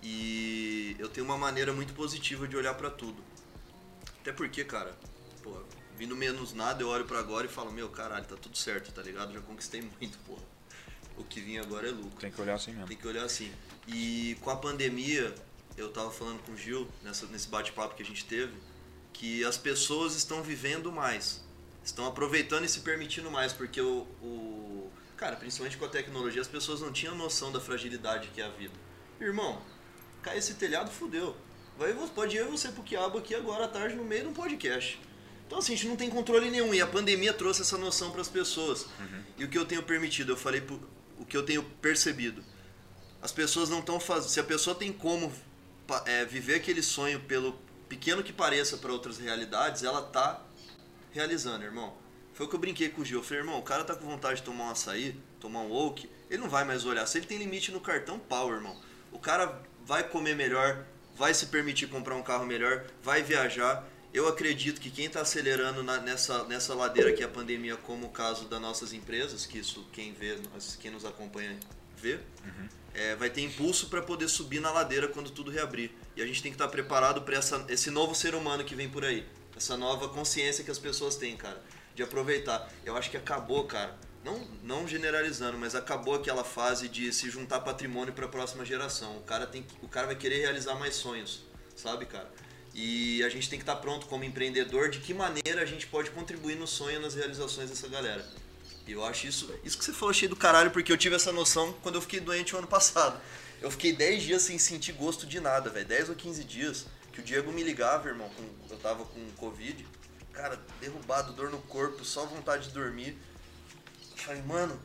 e 0.00 0.94
eu 1.00 1.08
tenho 1.08 1.26
uma 1.26 1.36
maneira 1.36 1.72
muito 1.72 1.92
positiva 1.92 2.46
de 2.46 2.56
olhar 2.56 2.74
para 2.74 2.88
tudo. 2.88 3.20
Até 4.20 4.32
porque, 4.32 4.64
cara, 4.64 4.96
vindo 5.96 6.14
menos 6.14 6.52
nada, 6.52 6.80
eu 6.80 6.88
olho 6.90 7.04
para 7.06 7.18
agora 7.18 7.44
e 7.44 7.48
falo, 7.48 7.72
meu, 7.72 7.88
caralho, 7.88 8.24
tá 8.24 8.36
tudo 8.36 8.56
certo, 8.56 8.92
tá 8.92 9.02
ligado? 9.02 9.32
Já 9.32 9.40
conquistei 9.40 9.82
muito, 9.98 10.16
porra. 10.28 10.44
O 11.16 11.24
que 11.24 11.40
vinha 11.40 11.60
agora 11.60 11.88
é 11.88 11.90
lucro. 11.90 12.20
Tem 12.20 12.30
que 12.30 12.40
olhar 12.40 12.54
assim 12.54 12.70
mesmo. 12.70 12.86
Tem 12.86 12.96
que 12.96 13.08
olhar 13.08 13.24
assim. 13.24 13.50
E 13.88 14.36
com 14.42 14.50
a 14.50 14.56
pandemia, 14.56 15.34
eu 15.76 15.90
tava 15.90 16.12
falando 16.12 16.40
com 16.44 16.52
o 16.52 16.56
Gil, 16.56 16.88
nessa, 17.02 17.26
nesse 17.26 17.48
bate-papo 17.48 17.96
que 17.96 18.02
a 18.04 18.06
gente 18.06 18.24
teve, 18.26 18.54
que 19.12 19.44
as 19.44 19.58
pessoas 19.58 20.14
estão 20.14 20.40
vivendo 20.40 20.92
mais. 20.92 21.42
Estão 21.84 22.06
aproveitando 22.06 22.64
e 22.64 22.68
se 22.68 22.80
permitindo 22.80 23.30
mais, 23.30 23.52
porque 23.52 23.80
o, 23.80 24.06
o. 24.22 24.90
Cara, 25.16 25.36
principalmente 25.36 25.76
com 25.76 25.84
a 25.84 25.88
tecnologia, 25.88 26.40
as 26.40 26.48
pessoas 26.48 26.80
não 26.80 26.92
tinham 26.92 27.14
noção 27.14 27.52
da 27.52 27.60
fragilidade 27.60 28.28
que 28.28 28.40
é 28.40 28.44
a 28.44 28.48
vida. 28.48 28.74
Irmão, 29.20 29.60
cai 30.22 30.38
esse 30.38 30.54
telhado, 30.54 30.90
fudeu. 30.90 31.36
Vai, 31.78 31.92
pode 32.14 32.36
ir 32.36 32.44
você 32.44 32.68
pro 32.68 32.82
quiabo 32.82 33.18
aqui 33.18 33.34
agora 33.34 33.64
à 33.64 33.68
tarde 33.68 33.94
no 33.94 34.04
meio 34.04 34.22
de 34.22 34.28
um 34.28 34.32
podcast. 34.32 35.00
Então 35.46 35.58
assim, 35.58 35.74
a 35.74 35.76
gente 35.76 35.88
não 35.88 35.96
tem 35.96 36.10
controle 36.10 36.50
nenhum. 36.50 36.74
E 36.74 36.80
a 36.80 36.86
pandemia 36.86 37.32
trouxe 37.32 37.62
essa 37.62 37.78
noção 37.78 38.10
para 38.10 38.20
as 38.20 38.28
pessoas. 38.28 38.86
Uhum. 38.98 39.22
E 39.38 39.44
o 39.44 39.48
que 39.48 39.58
eu 39.58 39.64
tenho 39.64 39.82
permitido, 39.82 40.32
eu 40.32 40.36
falei 40.36 40.62
o 41.18 41.24
que 41.24 41.36
eu 41.36 41.44
tenho 41.44 41.62
percebido 41.62 42.44
as 43.22 43.30
pessoas 43.30 43.70
não 43.70 43.78
estão 43.78 44.00
fazendo. 44.00 44.28
Se 44.28 44.40
a 44.40 44.44
pessoa 44.44 44.74
tem 44.74 44.92
como 44.92 45.32
é, 46.04 46.24
viver 46.24 46.56
aquele 46.56 46.82
sonho, 46.82 47.20
pelo 47.20 47.56
pequeno 47.88 48.22
que 48.22 48.32
pareça 48.32 48.76
para 48.76 48.92
outras 48.92 49.18
realidades, 49.18 49.84
ela 49.84 50.02
tá 50.02 50.42
realizando, 51.12 51.64
irmão. 51.64 51.94
Foi 52.34 52.46
o 52.46 52.48
que 52.48 52.54
eu 52.54 52.60
brinquei 52.60 52.88
com 52.88 53.02
o 53.02 53.04
Gil. 53.04 53.18
Eu 53.18 53.24
falei, 53.24 53.40
irmão, 53.40 53.58
o 53.58 53.62
cara 53.62 53.84
tá 53.84 53.94
com 53.94 54.06
vontade 54.06 54.36
de 54.36 54.42
tomar 54.42 54.64
um 54.64 54.70
açaí, 54.70 55.16
tomar 55.38 55.60
um 55.60 55.72
oak, 55.72 56.08
ele 56.30 56.40
não 56.40 56.48
vai 56.48 56.64
mais 56.64 56.84
olhar. 56.84 57.06
Se 57.06 57.18
ele 57.18 57.26
tem 57.26 57.38
limite 57.38 57.70
no 57.70 57.80
cartão, 57.80 58.18
pau, 58.18 58.52
irmão. 58.52 58.76
O 59.10 59.18
cara 59.18 59.60
vai 59.84 60.08
comer 60.08 60.34
melhor, 60.34 60.84
vai 61.14 61.34
se 61.34 61.46
permitir 61.46 61.88
comprar 61.88 62.14
um 62.14 62.22
carro 62.22 62.46
melhor, 62.46 62.84
vai 63.02 63.22
viajar. 63.22 63.86
Eu 64.14 64.28
acredito 64.28 64.80
que 64.80 64.90
quem 64.90 65.06
está 65.06 65.20
acelerando 65.20 65.82
na, 65.82 65.98
nessa, 65.98 66.44
nessa 66.44 66.74
ladeira 66.74 67.12
que 67.12 67.22
é 67.22 67.26
a 67.26 67.28
pandemia, 67.28 67.76
como 67.76 68.06
o 68.06 68.10
caso 68.10 68.46
das 68.46 68.60
nossas 68.60 68.92
empresas, 68.92 69.46
que 69.46 69.58
isso 69.58 69.86
quem 69.92 70.12
vê, 70.12 70.38
quem 70.80 70.90
nos 70.90 71.04
acompanha 71.04 71.58
vê, 71.96 72.14
uhum 72.14 72.82
é, 72.94 73.16
vai 73.16 73.30
ter 73.30 73.42
impulso 73.42 73.88
para 73.88 74.02
poder 74.02 74.28
subir 74.28 74.60
na 74.60 74.70
ladeira 74.70 75.08
quando 75.08 75.30
tudo 75.30 75.50
reabrir. 75.50 75.90
E 76.16 76.22
a 76.22 76.26
gente 76.26 76.42
tem 76.42 76.50
que 76.52 76.56
estar 76.56 76.66
tá 76.66 76.70
preparado 76.70 77.22
para 77.22 77.38
esse 77.68 77.90
novo 77.90 78.14
ser 78.14 78.34
humano 78.34 78.64
que 78.64 78.74
vem 78.74 78.88
por 78.88 79.04
aí. 79.04 79.26
Essa 79.56 79.76
nova 79.76 80.08
consciência 80.08 80.64
que 80.64 80.70
as 80.70 80.78
pessoas 80.78 81.16
têm, 81.16 81.36
cara. 81.36 81.62
De 81.94 82.02
aproveitar. 82.02 82.70
Eu 82.84 82.96
acho 82.96 83.10
que 83.10 83.16
acabou, 83.16 83.64
cara. 83.64 83.98
Não, 84.24 84.38
não 84.62 84.86
generalizando, 84.86 85.58
mas 85.58 85.74
acabou 85.74 86.14
aquela 86.14 86.44
fase 86.44 86.88
de 86.88 87.12
se 87.12 87.28
juntar 87.28 87.60
patrimônio 87.60 88.12
para 88.12 88.26
a 88.26 88.28
próxima 88.28 88.64
geração. 88.64 89.16
O 89.18 89.22
cara, 89.22 89.46
tem, 89.46 89.66
o 89.82 89.88
cara 89.88 90.06
vai 90.06 90.16
querer 90.16 90.38
realizar 90.40 90.76
mais 90.76 90.94
sonhos, 90.94 91.42
sabe, 91.74 92.06
cara? 92.06 92.30
E 92.72 93.22
a 93.24 93.28
gente 93.28 93.50
tem 93.50 93.58
que 93.58 93.64
estar 93.64 93.74
tá 93.74 93.80
pronto 93.80 94.06
como 94.06 94.22
empreendedor 94.24 94.88
de 94.88 95.00
que 95.00 95.12
maneira 95.12 95.60
a 95.60 95.66
gente 95.66 95.86
pode 95.88 96.10
contribuir 96.10 96.54
no 96.54 96.66
sonho 96.66 97.00
nas 97.00 97.14
realizações 97.14 97.68
dessa 97.68 97.88
galera. 97.88 98.24
E 98.86 98.92
eu 98.92 99.04
acho 99.04 99.26
isso, 99.26 99.52
isso 99.64 99.76
que 99.76 99.84
você 99.84 99.92
falou 99.92 100.14
cheio 100.14 100.28
do 100.28 100.36
caralho, 100.36 100.70
porque 100.70 100.92
eu 100.92 100.96
tive 100.96 101.16
essa 101.16 101.32
noção 101.32 101.72
quando 101.82 101.96
eu 101.96 102.00
fiquei 102.00 102.20
doente 102.20 102.54
o 102.54 102.58
ano 102.58 102.66
passado. 102.66 103.20
Eu 103.60 103.70
fiquei 103.70 103.92
10 103.92 104.22
dias 104.22 104.42
sem 104.42 104.58
sentir 104.58 104.92
gosto 104.92 105.26
de 105.26 105.38
nada, 105.38 105.68
velho. 105.70 105.86
10 105.86 106.08
ou 106.08 106.14
15 106.14 106.44
dias 106.44 106.86
que 107.12 107.20
o 107.20 107.22
Diego 107.22 107.52
me 107.52 107.62
ligava, 107.62 108.08
irmão, 108.08 108.28
com, 108.30 108.72
eu 108.72 108.78
tava 108.78 109.04
com 109.04 109.30
Covid. 109.32 109.86
Cara, 110.32 110.58
derrubado, 110.80 111.32
dor 111.34 111.50
no 111.50 111.60
corpo, 111.62 112.04
só 112.04 112.24
vontade 112.24 112.68
de 112.68 112.74
dormir. 112.74 113.18
Eu 114.12 114.16
falei, 114.16 114.42
mano, 114.42 114.80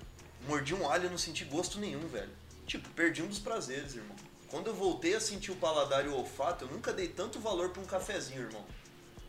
mordi 0.46 0.76
um 0.76 0.90
alho 0.90 1.08
e 1.08 1.10
não 1.10 1.18
senti 1.18 1.46
gosto 1.46 1.80
nenhum, 1.80 2.06
velho. 2.08 2.30
Tipo, 2.66 2.90
perdi 2.90 3.24
um 3.24 3.28
dos 3.28 3.40
prazeres, 3.40 3.96
irmão. 3.96 4.16
Quando 4.50 4.68
eu 4.68 4.76
voltei 4.76 5.16
a 5.16 5.22
sentir 5.22 5.52
o 5.52 5.56
paladar 5.56 6.06
e 6.06 6.10
o 6.10 6.16
olfato, 6.16 6.66
eu 6.66 6.70
nunca 6.70 6.92
dei 6.94 7.08
tanto 7.08 7.40
valor 7.40 7.70
pra 7.70 7.82
um 7.82 7.86
cafezinho, 7.86 8.42
irmão. 8.42 8.66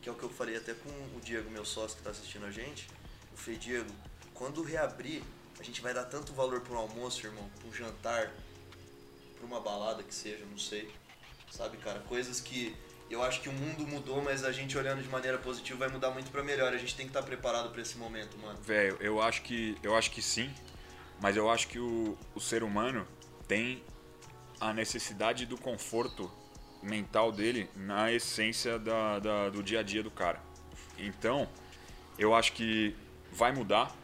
Que 0.02 0.08
é 0.08 0.12
o 0.12 0.14
que 0.14 0.24
eu 0.24 0.30
falei 0.30 0.56
até 0.56 0.74
com 0.74 0.88
o 1.16 1.20
Diego, 1.20 1.50
meu 1.50 1.64
sócio 1.64 1.96
que 1.96 2.02
tá 2.02 2.10
assistindo 2.10 2.46
a 2.46 2.50
gente. 2.50 2.88
Eu 3.30 3.38
falei, 3.38 3.58
Diego, 3.58 3.90
quando 4.34 4.62
reabrir, 4.62 5.22
a 5.58 5.62
gente 5.62 5.80
vai 5.80 5.94
dar 5.94 6.04
tanto 6.04 6.32
valor 6.32 6.60
para 6.60 6.74
um 6.74 6.78
almoço, 6.78 7.24
irmão, 7.24 7.48
para 7.58 7.68
um 7.68 7.72
jantar, 7.72 8.32
para 9.36 9.46
uma 9.46 9.60
balada 9.60 10.02
que 10.02 10.14
seja, 10.14 10.44
não 10.46 10.58
sei. 10.58 10.92
Sabe, 11.50 11.76
cara? 11.78 12.00
Coisas 12.00 12.40
que 12.40 12.76
eu 13.10 13.22
acho 13.22 13.40
que 13.40 13.48
o 13.48 13.52
mundo 13.52 13.86
mudou, 13.86 14.22
mas 14.22 14.44
a 14.44 14.52
gente 14.52 14.76
olhando 14.76 15.02
de 15.02 15.08
maneira 15.08 15.38
positiva 15.38 15.78
vai 15.80 15.88
mudar 15.88 16.10
muito 16.10 16.30
para 16.30 16.42
melhor. 16.42 16.72
A 16.72 16.76
gente 16.76 16.94
tem 16.94 17.06
que 17.06 17.10
estar 17.10 17.20
tá 17.20 17.26
preparado 17.26 17.70
para 17.70 17.80
esse 17.80 17.96
momento, 17.96 18.36
mano. 18.38 18.58
Velho, 18.62 18.96
eu 19.00 19.20
acho 19.20 19.42
que 19.42 19.76
eu 19.82 19.96
acho 19.96 20.10
que 20.10 20.20
sim, 20.20 20.52
mas 21.20 21.36
eu 21.36 21.50
acho 21.50 21.68
que 21.68 21.78
o, 21.78 22.16
o 22.34 22.40
ser 22.40 22.62
humano 22.62 23.06
tem 23.46 23.82
a 24.60 24.72
necessidade 24.72 25.46
do 25.46 25.56
conforto 25.56 26.30
mental 26.82 27.32
dele 27.32 27.68
na 27.74 28.12
essência 28.12 28.78
da, 28.78 29.18
da, 29.18 29.48
do 29.48 29.62
dia 29.62 29.80
a 29.80 29.82
dia 29.82 30.02
do 30.02 30.10
cara. 30.10 30.40
Então, 30.98 31.48
eu 32.18 32.34
acho 32.34 32.52
que 32.52 32.94
vai 33.32 33.52
mudar, 33.52 33.94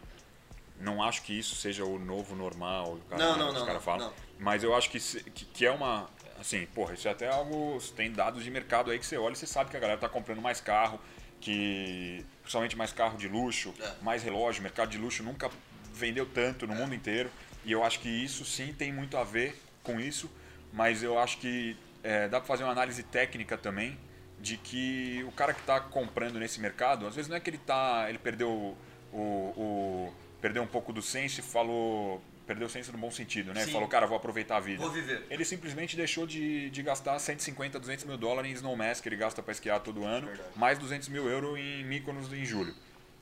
não 0.78 1.02
acho 1.02 1.22
que 1.22 1.36
isso 1.38 1.54
seja 1.54 1.84
o 1.84 1.98
novo 1.98 2.34
normal, 2.34 2.98
cara, 3.08 3.22
não, 3.22 3.38
não, 3.38 3.52
os 3.52 3.62
caras 3.62 3.82
falam. 3.82 4.06
Não. 4.06 4.14
Mas 4.38 4.62
eu 4.62 4.74
acho 4.74 4.90
que, 4.90 4.98
que, 5.30 5.44
que, 5.44 5.66
é 5.66 5.70
uma. 5.70 6.08
Assim, 6.44 6.66
porra, 6.74 6.92
isso 6.92 7.08
é 7.08 7.10
até 7.10 7.26
algo. 7.26 7.78
Tem 7.96 8.12
dados 8.12 8.44
de 8.44 8.50
mercado 8.50 8.90
aí 8.90 8.98
que 8.98 9.06
você 9.06 9.16
olha 9.16 9.32
e 9.32 9.36
você 9.36 9.46
sabe 9.46 9.70
que 9.70 9.78
a 9.78 9.80
galera 9.80 9.98
tá 9.98 10.10
comprando 10.10 10.42
mais 10.42 10.60
carro, 10.60 11.00
que. 11.40 12.22
Principalmente 12.42 12.76
mais 12.76 12.92
carro 12.92 13.16
de 13.16 13.26
luxo, 13.26 13.74
é. 13.80 13.92
mais 14.02 14.22
relógio. 14.22 14.62
Mercado 14.62 14.90
de 14.90 14.98
luxo 14.98 15.22
nunca 15.22 15.50
vendeu 15.94 16.26
tanto 16.26 16.66
no 16.66 16.74
é. 16.74 16.76
mundo 16.76 16.94
inteiro. 16.94 17.30
E 17.64 17.72
eu 17.72 17.82
acho 17.82 17.98
que 18.00 18.10
isso 18.10 18.44
sim 18.44 18.74
tem 18.74 18.92
muito 18.92 19.16
a 19.16 19.24
ver 19.24 19.58
com 19.82 19.98
isso. 19.98 20.30
Mas 20.70 21.02
eu 21.02 21.18
acho 21.18 21.38
que 21.38 21.78
é, 22.02 22.28
dá 22.28 22.38
para 22.40 22.46
fazer 22.46 22.64
uma 22.64 22.72
análise 22.72 23.02
técnica 23.02 23.56
também 23.56 23.98
de 24.38 24.58
que 24.58 25.24
o 25.26 25.32
cara 25.32 25.54
que 25.54 25.60
está 25.60 25.80
comprando 25.80 26.38
nesse 26.38 26.60
mercado, 26.60 27.06
às 27.06 27.14
vezes 27.14 27.30
não 27.30 27.38
é 27.38 27.40
que 27.40 27.48
ele 27.48 27.56
tá, 27.56 28.04
ele 28.10 28.18
perdeu 28.18 28.76
o, 29.10 29.16
o 29.16 30.12
perdeu 30.42 30.62
um 30.62 30.66
pouco 30.66 30.92
do 30.92 31.00
senso 31.00 31.40
e 31.40 31.42
falou. 31.42 32.22
Perdeu 32.46 32.66
o 32.66 32.70
senso 32.70 32.92
no 32.92 32.98
bom 32.98 33.10
sentido, 33.10 33.54
né? 33.54 33.64
Sim. 33.64 33.72
Falou, 33.72 33.88
cara, 33.88 34.06
vou 34.06 34.16
aproveitar 34.16 34.58
a 34.58 34.60
vida. 34.60 34.78
Vou 34.78 34.90
viver. 34.90 35.24
Ele 35.30 35.44
simplesmente 35.44 35.96
deixou 35.96 36.26
de, 36.26 36.68
de 36.68 36.82
gastar 36.82 37.18
150, 37.18 37.80
200 37.80 38.04
mil 38.04 38.18
dólares 38.18 38.50
em 38.50 38.54
Snowmass, 38.54 39.00
que 39.00 39.08
ele 39.08 39.16
gasta 39.16 39.42
para 39.42 39.52
esquiar 39.52 39.80
todo 39.80 40.04
ano, 40.04 40.26
Verdade. 40.26 40.50
mais 40.54 40.78
200 40.78 41.08
mil 41.08 41.26
euros 41.26 41.58
em 41.58 41.84
Mykonos 41.84 42.30
em 42.32 42.44
julho. 42.44 42.74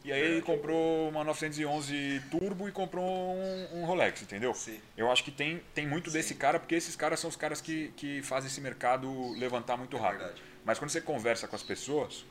E 0.04 0.10
aí 0.10 0.18
Verdade. 0.18 0.38
ele 0.38 0.42
comprou 0.42 1.08
uma 1.08 1.22
911 1.22 2.22
Turbo 2.32 2.68
e 2.68 2.72
comprou 2.72 3.04
um, 3.04 3.68
um 3.74 3.84
Rolex, 3.84 4.22
entendeu? 4.22 4.52
Sim. 4.54 4.80
Eu 4.96 5.10
acho 5.10 5.22
que 5.22 5.30
tem, 5.30 5.62
tem 5.72 5.86
muito 5.86 6.10
Sim. 6.10 6.18
desse 6.18 6.34
cara, 6.34 6.58
porque 6.58 6.74
esses 6.74 6.96
caras 6.96 7.20
são 7.20 7.30
os 7.30 7.36
caras 7.36 7.60
que, 7.60 7.92
que 7.96 8.20
fazem 8.22 8.48
esse 8.48 8.60
mercado 8.60 9.32
levantar 9.38 9.76
muito 9.76 9.96
é 9.96 10.00
rápido. 10.00 10.18
Verdade. 10.18 10.42
Mas 10.64 10.80
quando 10.80 10.90
você 10.90 11.00
conversa 11.00 11.46
com 11.46 11.54
as 11.54 11.62
pessoas, 11.62 12.24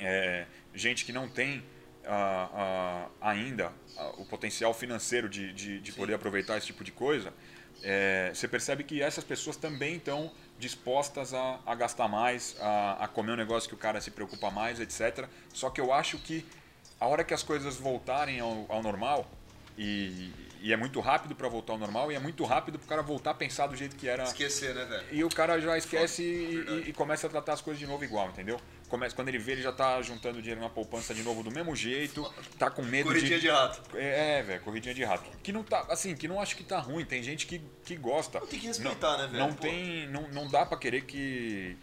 é, 0.00 0.46
gente 0.74 1.04
que 1.04 1.12
não 1.12 1.28
tem 1.28 1.62
uh, 2.04 3.06
uh, 3.06 3.10
ainda 3.20 3.72
o 4.16 4.24
potencial 4.24 4.72
financeiro 4.72 5.28
de, 5.28 5.52
de, 5.52 5.80
de 5.80 5.92
poder 5.92 6.14
aproveitar 6.14 6.56
esse 6.56 6.66
tipo 6.66 6.82
de 6.82 6.92
coisa, 6.92 7.32
é, 7.82 8.30
você 8.34 8.46
percebe 8.46 8.84
que 8.84 9.02
essas 9.02 9.24
pessoas 9.24 9.56
também 9.56 9.96
estão 9.96 10.30
dispostas 10.58 11.32
a, 11.32 11.58
a 11.64 11.74
gastar 11.74 12.08
mais, 12.08 12.56
a, 12.60 13.04
a, 13.04 13.08
comer 13.08 13.32
um 13.32 13.36
negócio 13.36 13.68
que 13.68 13.74
o 13.74 13.78
cara 13.78 14.00
se 14.00 14.10
preocupa 14.10 14.50
mais, 14.50 14.78
etc. 14.80 15.26
Só 15.52 15.70
que 15.70 15.80
eu 15.80 15.92
acho 15.92 16.18
que 16.18 16.46
a 16.98 17.06
hora 17.06 17.24
que 17.24 17.32
as 17.32 17.42
coisas 17.42 17.76
voltarem 17.76 18.40
ao, 18.40 18.66
ao 18.68 18.82
normal, 18.82 19.26
e, 19.78 20.30
e, 20.60 20.72
é 20.72 20.76
muito 20.76 21.00
rápido 21.00 21.34
para 21.34 21.48
voltar 21.48 21.72
ao 21.72 21.78
normal, 21.78 22.12
e 22.12 22.14
é 22.14 22.18
muito 22.18 22.44
rápido 22.44 22.78
para 22.78 22.84
o 22.84 22.88
cara 22.88 23.02
voltar 23.02 23.30
a 23.30 23.34
pensar 23.34 23.66
do 23.66 23.76
jeito 23.76 23.96
que 23.96 24.06
era. 24.06 24.24
Esquecer, 24.24 24.74
né, 24.74 24.84
velho? 24.84 25.06
E 25.10 25.24
o 25.24 25.30
cara 25.30 25.58
já 25.58 25.78
esquece 25.78 26.22
e, 26.22 26.56
e, 26.56 26.90
e, 26.90 26.92
começa 26.92 27.26
a 27.26 27.30
tratar 27.30 27.54
as 27.54 27.62
coisas 27.62 27.80
de 27.80 27.86
novo 27.86 28.04
igual, 28.04 28.28
entendeu? 28.28 28.60
Começa, 28.90 29.14
quando 29.16 29.28
ele 29.28 29.38
vê, 29.38 29.52
ele 29.52 29.62
já 29.62 29.72
tá 29.72 30.02
juntando 30.02 30.40
dinheiro 30.42 30.60
na 30.60 30.68
poupança 30.68 31.14
de 31.14 31.22
novo 31.22 31.42
do 31.42 31.50
mesmo 31.50 31.74
jeito, 31.74 32.22
tá 32.58 32.68
com 32.70 32.82
medo 32.82 33.06
Corridinha 33.06 33.36
de. 33.36 33.42
de 33.42 33.48
rato. 33.50 33.80
É, 33.96 34.38
é, 34.38 34.42
velho, 34.42 34.60
corridinha 34.62 34.94
de 34.94 35.04
rato. 35.04 35.24
Que 35.42 35.52
não 35.52 35.62
tá, 35.62 35.86
assim, 35.88 36.14
que 36.14 36.28
não 36.28 36.40
acho 36.40 36.56
que 36.56 36.64
tá 36.64 36.78
ruim. 36.78 37.04
Tem 37.04 37.22
gente 37.22 37.46
que, 37.46 37.60
que 37.84 37.96
gosta. 37.96 38.40
Tem 38.42 38.58
que 38.58 38.66
respeitar, 38.66 39.12
não, 39.12 39.18
né, 39.18 39.26
velho? 39.28 39.38
Não 39.38 39.52
Pô. 39.54 39.62
tem, 39.62 40.06
não, 40.08 40.28
não 40.28 40.48
dá 40.48 40.66
pra 40.66 40.76
querer 40.76 41.02
que, 41.02 41.76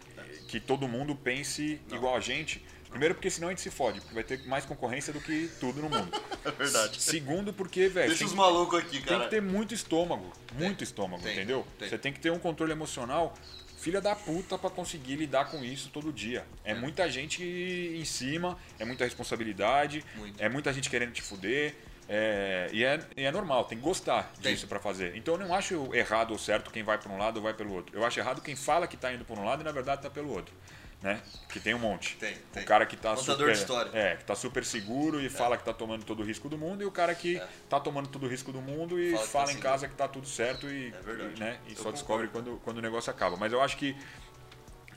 que 0.46 0.60
todo 0.60 0.86
mundo 0.86 1.16
pense 1.16 1.80
igual 1.90 2.14
a 2.16 2.20
gente. 2.20 2.64
Primeiro 2.90 3.14
porque 3.14 3.28
senão 3.28 3.48
a 3.48 3.50
gente 3.50 3.60
se 3.60 3.70
fode, 3.70 4.00
porque 4.00 4.14
vai 4.14 4.24
ter 4.24 4.42
mais 4.46 4.64
concorrência 4.64 5.12
do 5.12 5.20
que 5.20 5.50
tudo 5.60 5.82
no 5.82 5.90
mundo. 5.90 6.10
É 6.44 6.50
verdade. 6.50 7.02
Segundo 7.02 7.52
porque, 7.52 7.88
velho, 7.88 8.06
Deixa 8.08 8.20
tem 8.20 8.26
os 8.26 8.32
que- 8.32 8.38
malucos 8.38 8.78
aqui, 8.78 8.92
tem 8.92 9.02
cara. 9.02 9.24
que 9.24 9.30
ter 9.30 9.42
muito 9.42 9.74
estômago, 9.74 10.32
muito 10.54 10.82
estômago, 10.82 11.22
tem, 11.22 11.32
entendeu? 11.34 11.66
tem. 11.78 11.88
Você 11.90 11.98
tem 11.98 12.10
que 12.10 12.20
ter 12.20 12.30
um 12.32 12.38
controle 12.38 12.72
emocional, 12.72 13.34
filha 13.78 14.00
da 14.00 14.14
puta, 14.14 14.58
pra 14.58 14.68
conseguir 14.68 15.16
lidar 15.16 15.46
com 15.46 15.64
isso 15.64 15.88
todo 15.90 16.12
dia. 16.12 16.44
É, 16.64 16.74
muita 16.74 17.08
gente 17.10 17.42
em 17.42 18.04
cima, 18.04 18.58
é 18.78 18.84
muita 18.84 19.04
responsabilidade, 19.04 20.04
Muito. 20.16 20.40
é 20.42 20.48
muita 20.48 20.72
gente 20.72 20.90
querendo 20.90 21.12
te 21.12 21.22
fuder. 21.22 21.74
é, 22.08 22.68
e, 22.72 22.84
é, 22.84 22.98
e 23.16 23.24
é 23.24 23.30
normal, 23.30 23.64
tem 23.66 23.76
que 23.76 23.84
gostar 23.84 24.32
Tem. 24.42 24.54
disso 24.54 24.66
pra 24.66 24.80
fazer. 24.80 25.14
Então 25.14 25.34
eu 25.34 25.40
não 25.40 25.54
acho 25.54 25.94
errado 25.94 26.30
ou 26.30 26.38
certo 26.38 26.70
quem 26.70 26.82
vai 26.82 26.96
pra 26.98 27.12
um 27.12 27.18
lado 27.18 27.36
ou 27.36 27.42
vai 27.42 27.52
pelo 27.54 27.72
outro. 27.72 27.94
Eu 27.96 28.04
acho 28.04 28.18
errado 28.18 28.40
quem 28.40 28.56
fala 28.56 28.86
que 28.86 28.96
tá 28.96 29.12
indo 29.12 29.24
por 29.24 29.38
um 29.38 29.44
lado 29.44 29.60
e 29.60 29.64
na 29.64 29.72
verdade 29.72 30.02
tá 30.02 30.08
pelo 30.10 30.30
outro. 30.32 30.54
Né? 31.00 31.22
Que 31.48 31.60
tem 31.60 31.74
um 31.74 31.78
monte. 31.78 32.16
Tem, 32.16 32.34
tem. 32.52 32.64
O 32.64 32.66
cara 32.66 32.84
que 32.84 32.96
tá 32.96 33.14
Contador 33.14 33.54
super. 33.54 33.94
É, 33.94 34.16
que 34.16 34.24
tá 34.24 34.34
super 34.34 34.64
seguro 34.64 35.20
e 35.20 35.30
fala 35.30 35.56
que 35.56 35.64
tá 35.64 35.72
tomando 35.72 36.04
todo 36.04 36.20
o 36.20 36.24
risco 36.24 36.48
do 36.48 36.58
mundo, 36.58 36.82
e 36.82 36.86
o 36.86 36.90
cara 36.90 37.14
que 37.14 37.36
É. 37.38 37.48
tá 37.68 37.78
tomando 37.78 38.08
todo 38.08 38.26
o 38.26 38.28
risco 38.28 38.50
do 38.50 38.60
mundo 38.60 38.98
e 39.00 39.12
Fala 39.12 39.22
que 39.24 39.30
fala, 39.32 39.44
tá 39.44 39.50
em 39.50 39.54
seguro. 39.54 39.72
casa 39.72 39.88
que 39.88 39.94
tá 39.94 40.08
tudo 40.08 40.26
certo 40.26 40.66
e, 40.68 40.92
É 40.92 41.34
e, 41.36 41.38
né, 41.38 41.58
e 41.66 41.70
só 41.70 41.76
concordo. 41.76 41.92
descobre 41.92 42.28
quando, 42.28 42.60
quando 42.64 42.78
o 42.78 42.82
negócio 42.82 43.12
acaba. 43.12 43.36
Mas 43.36 43.52
eu 43.52 43.62
acho 43.62 43.76
que 43.76 43.96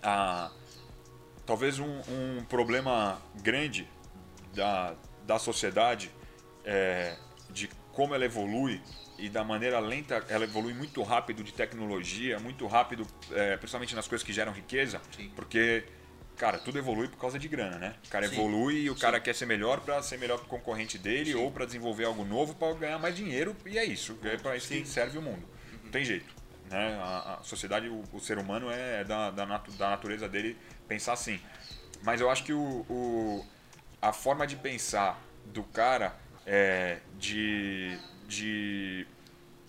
a, 0.02 0.50
talvez 1.46 1.78
um, 1.78 2.02
um 2.10 2.44
problema 2.50 3.22
grande 3.36 3.88
da, 4.56 4.96
da 5.28 5.38
sociedade 5.38 6.12
é, 6.66 7.16
de 7.52 7.68
como 7.94 8.16
ela 8.16 8.26
evolui 8.26 8.82
e 9.22 9.30
da 9.30 9.44
maneira 9.44 9.80
lenta, 9.80 10.26
ela 10.28 10.46
evolui 10.46 10.74
muito 10.74 11.02
rápido 11.04 11.44
de 11.44 11.54
tecnologia, 11.54 12.40
muito 12.40 12.66
rápido, 12.66 13.06
é, 13.32 13.56
principalmente 13.56 13.96
nas 13.96 14.08
coisas 14.08 14.26
que 14.26 14.34
geram 14.34 14.52
riqueza, 14.52 15.00
Sim. 15.16 15.32
porque, 15.36 15.84
cara, 16.36 16.58
tudo 16.58 16.80
evolui 16.80 17.08
por 17.08 17.18
causa 17.20 17.38
de 17.38 17.48
grana, 17.48 17.78
né? 17.78 17.96
O 18.08 18.10
cara 18.10 18.28
Sim. 18.28 18.34
evolui 18.34 18.82
e 18.82 18.90
o 18.90 18.96
cara 18.96 19.20
quer 19.20 19.36
ser 19.36 19.46
melhor 19.46 19.82
para 19.82 20.02
ser 20.02 20.18
melhor 20.18 20.40
que 20.40 20.46
o 20.46 20.48
concorrente 20.48 20.98
dele 20.98 21.36
ou 21.36 21.52
para 21.52 21.66
desenvolver 21.66 22.06
algo 22.06 22.26
novo 22.26 22.56
para 22.56 22.74
ganhar 22.74 22.98
mais 22.98 23.16
dinheiro 23.16 23.56
e 23.64 23.78
é 23.78 23.86
isso, 23.86 24.18
é 24.24 24.38
para 24.38 24.58
isso 24.58 24.70
que 24.70 24.84
serve 24.88 25.20
o 25.20 25.22
mundo. 25.22 25.48
Não 25.84 25.92
tem 25.92 26.04
jeito, 26.04 26.34
né? 26.68 26.98
A, 27.00 27.38
a 27.40 27.44
sociedade, 27.44 27.88
o, 27.90 28.04
o 28.12 28.20
ser 28.20 28.40
humano 28.40 28.72
é 28.72 29.04
da, 29.04 29.30
da, 29.30 29.46
natu- 29.46 29.72
da 29.74 29.92
natureza 29.92 30.28
dele 30.28 30.58
pensar 30.88 31.14
assim. 31.14 31.40
Mas 32.02 32.20
eu 32.20 32.28
acho 32.32 32.44
que 32.44 32.54
o, 32.54 32.60
o- 32.90 33.46
a 34.02 34.12
forma 34.12 34.48
de 34.48 34.56
pensar 34.56 35.22
do 35.46 35.62
cara 35.64 36.16
é 36.44 36.98
de, 37.20 38.00
de 38.32 39.06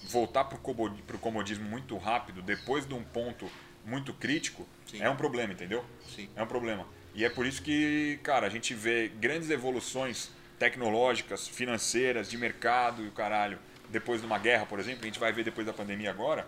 voltar 0.08 0.44
cobo- 0.44 0.90
pro 1.06 1.18
comodismo 1.18 1.64
muito 1.68 1.96
rápido, 1.98 2.40
depois 2.42 2.86
de 2.86 2.94
um 2.94 3.02
ponto 3.02 3.50
muito 3.84 4.12
crítico, 4.14 4.66
Sim. 4.86 5.02
é 5.02 5.10
um 5.10 5.16
problema, 5.16 5.52
entendeu? 5.52 5.84
Sim. 6.14 6.28
É 6.36 6.42
um 6.42 6.46
problema. 6.46 6.86
E 7.14 7.24
é 7.24 7.28
por 7.28 7.44
isso 7.44 7.60
que, 7.62 8.18
cara, 8.22 8.46
a 8.46 8.50
gente 8.50 8.72
vê 8.72 9.08
grandes 9.08 9.50
evoluções 9.50 10.30
tecnológicas, 10.58 11.48
financeiras, 11.48 12.30
de 12.30 12.38
mercado 12.38 13.04
e 13.04 13.08
o 13.08 13.12
caralho, 13.12 13.58
depois 13.90 14.20
de 14.20 14.26
uma 14.26 14.38
guerra, 14.38 14.64
por 14.64 14.78
exemplo, 14.78 15.02
a 15.02 15.06
gente 15.06 15.18
vai 15.18 15.32
ver 15.32 15.44
depois 15.44 15.66
da 15.66 15.72
pandemia 15.72 16.10
agora, 16.10 16.46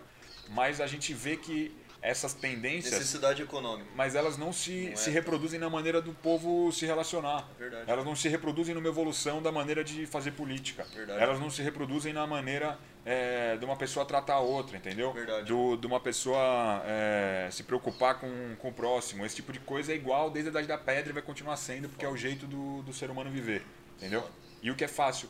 mas 0.49 0.79
a 0.79 0.87
gente 0.87 1.13
vê 1.13 1.35
que 1.35 1.75
essas 2.01 2.33
tendências 2.33 2.93
Necessidade 2.93 3.41
econômica. 3.41 3.89
mas 3.95 4.13
elas 4.15 4.37
não 4.37 4.53
se, 4.53 4.85
Não 4.85 4.91
é, 4.93 4.95
se 4.95 5.09
reproduzem 5.09 5.59
na 5.59 5.69
maneira 5.69 6.01
do 6.01 6.13
povo 6.13 6.71
se 6.71 6.85
relacionar. 6.85 7.47
É 7.55 7.59
verdade. 7.59 7.91
Elas 7.91 8.05
não 8.05 8.15
se 8.15 8.29
reproduzem 8.29 8.75
numa 8.75 8.87
evolução 8.87 9.41
da 9.41 9.51
maneira 9.51 9.83
de 9.83 10.05
fazer 10.05 10.31
política. 10.31 10.85
Verdade. 10.93 11.21
Elas 11.21 11.39
não 11.39 11.49
se 11.49 11.61
reproduzem 11.61 12.13
na 12.13 12.27
maneira 12.27 12.77
é, 13.05 13.57
de 13.57 13.65
uma 13.65 13.75
pessoa 13.75 14.05
tratar 14.05 14.35
a 14.35 14.39
outra, 14.39 14.77
entendeu? 14.77 15.11
Verdade. 15.13 15.47
Do, 15.47 15.75
de 15.77 15.87
uma 15.87 15.99
pessoa 15.99 16.83
é, 16.85 17.49
se 17.51 17.63
preocupar 17.63 18.19
com, 18.19 18.55
com 18.57 18.69
o 18.69 18.73
próximo. 18.73 19.25
Esse 19.25 19.37
tipo 19.37 19.51
de 19.51 19.59
coisa 19.59 19.91
é 19.91 19.95
igual 19.95 20.29
desde 20.29 20.49
a 20.49 20.51
idade 20.51 20.67
da 20.67 20.77
pedra 20.77 21.09
e 21.09 21.13
vai 21.13 21.23
continuar 21.23 21.57
sendo, 21.57 21.89
porque 21.89 22.05
é 22.05 22.09
o 22.09 22.15
jeito 22.17 22.45
do, 22.45 22.83
do 22.83 22.93
ser 22.93 23.09
humano 23.09 23.29
viver. 23.31 23.63
Entendeu? 23.97 24.23
E 24.61 24.69
o 24.69 24.75
que 24.75 24.83
é 24.83 24.87
fácil 24.87 25.29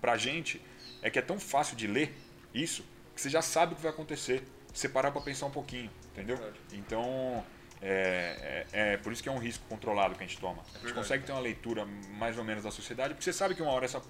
pra 0.00 0.16
gente 0.16 0.60
é 1.02 1.08
que 1.08 1.18
é 1.18 1.22
tão 1.22 1.38
fácil 1.38 1.76
de 1.76 1.86
ler 1.86 2.14
isso 2.52 2.84
que 3.14 3.20
você 3.20 3.30
já 3.30 3.40
sabe 3.42 3.72
o 3.72 3.76
que 3.76 3.82
vai 3.82 3.90
acontecer. 3.90 4.42
Você 4.72 4.88
parar 4.88 5.10
pra 5.10 5.20
pensar 5.20 5.46
um 5.46 5.50
pouquinho, 5.50 5.90
entendeu? 6.12 6.38
Então, 6.72 7.44
é, 7.82 8.66
é, 8.72 8.92
é 8.92 8.96
por 8.98 9.12
isso 9.12 9.22
que 9.22 9.28
é 9.28 9.32
um 9.32 9.38
risco 9.38 9.64
controlado 9.68 10.14
que 10.14 10.22
a 10.22 10.26
gente 10.26 10.38
toma. 10.38 10.62
A 10.74 10.78
gente 10.78 10.92
consegue 10.94 11.24
ter 11.24 11.32
uma 11.32 11.40
leitura 11.40 11.84
mais 12.18 12.36
ou 12.38 12.44
menos 12.44 12.64
da 12.64 12.70
sociedade, 12.70 13.14
porque 13.14 13.24
você 13.24 13.32
sabe 13.32 13.54
que 13.54 13.62
uma 13.62 13.72
hora 13.72 13.84
essa 13.84 14.02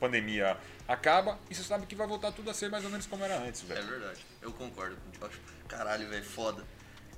pandemia 0.00 0.56
acaba 0.86 1.38
e 1.50 1.54
você 1.54 1.62
sabe 1.62 1.86
que 1.86 1.94
vai 1.94 2.06
voltar 2.06 2.32
tudo 2.32 2.50
a 2.50 2.54
ser 2.54 2.70
mais 2.70 2.84
ou 2.84 2.90
menos 2.90 3.06
como 3.06 3.24
era 3.24 3.38
antes, 3.38 3.62
É 3.62 3.74
velho. 3.74 3.86
verdade. 3.86 4.20
Eu 4.42 4.52
concordo 4.52 4.96
contigo. 4.96 5.26
Acho- 5.26 5.40
Caralho, 5.68 6.08
velho, 6.08 6.24
foda. 6.24 6.64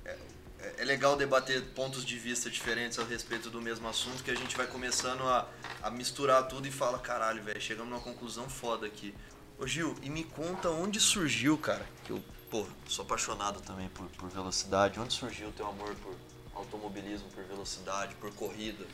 É, 0.05 0.15
é- 0.59 0.73
é 0.79 0.85
legal 0.85 1.15
debater 1.17 1.61
pontos 1.75 2.05
de 2.05 2.17
vista 2.17 2.49
diferentes 2.49 2.97
a 2.99 3.03
respeito 3.03 3.49
do 3.49 3.61
mesmo 3.61 3.87
assunto, 3.89 4.23
que 4.23 4.31
a 4.31 4.35
gente 4.35 4.55
vai 4.55 4.67
começando 4.67 5.21
a, 5.23 5.47
a 5.83 5.91
misturar 5.91 6.47
tudo 6.47 6.67
e 6.67 6.71
fala, 6.71 6.97
caralho, 6.99 7.43
velho, 7.43 7.59
chegamos 7.59 7.91
numa 7.91 8.01
conclusão 8.01 8.47
foda 8.49 8.85
aqui. 8.87 9.13
Ô 9.59 9.67
Gil, 9.67 9.95
e 10.01 10.09
me 10.09 10.23
conta 10.23 10.69
onde 10.69 10.99
surgiu, 10.99 11.57
cara, 11.57 11.85
que 12.05 12.11
eu, 12.11 12.23
pô, 12.49 12.65
sou 12.87 13.03
apaixonado 13.03 13.61
também 13.61 13.89
por, 13.89 14.07
por 14.09 14.29
velocidade. 14.29 14.99
Onde 14.99 15.13
surgiu 15.13 15.49
o 15.49 15.51
teu 15.51 15.67
amor 15.67 15.95
por 15.95 16.15
automobilismo, 16.55 17.29
por 17.29 17.43
velocidade, 17.43 18.15
por 18.15 18.33
corrida? 18.33 18.85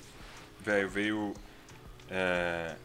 Velho, 0.59 0.89
veio 0.89 1.33
é, 2.09 2.75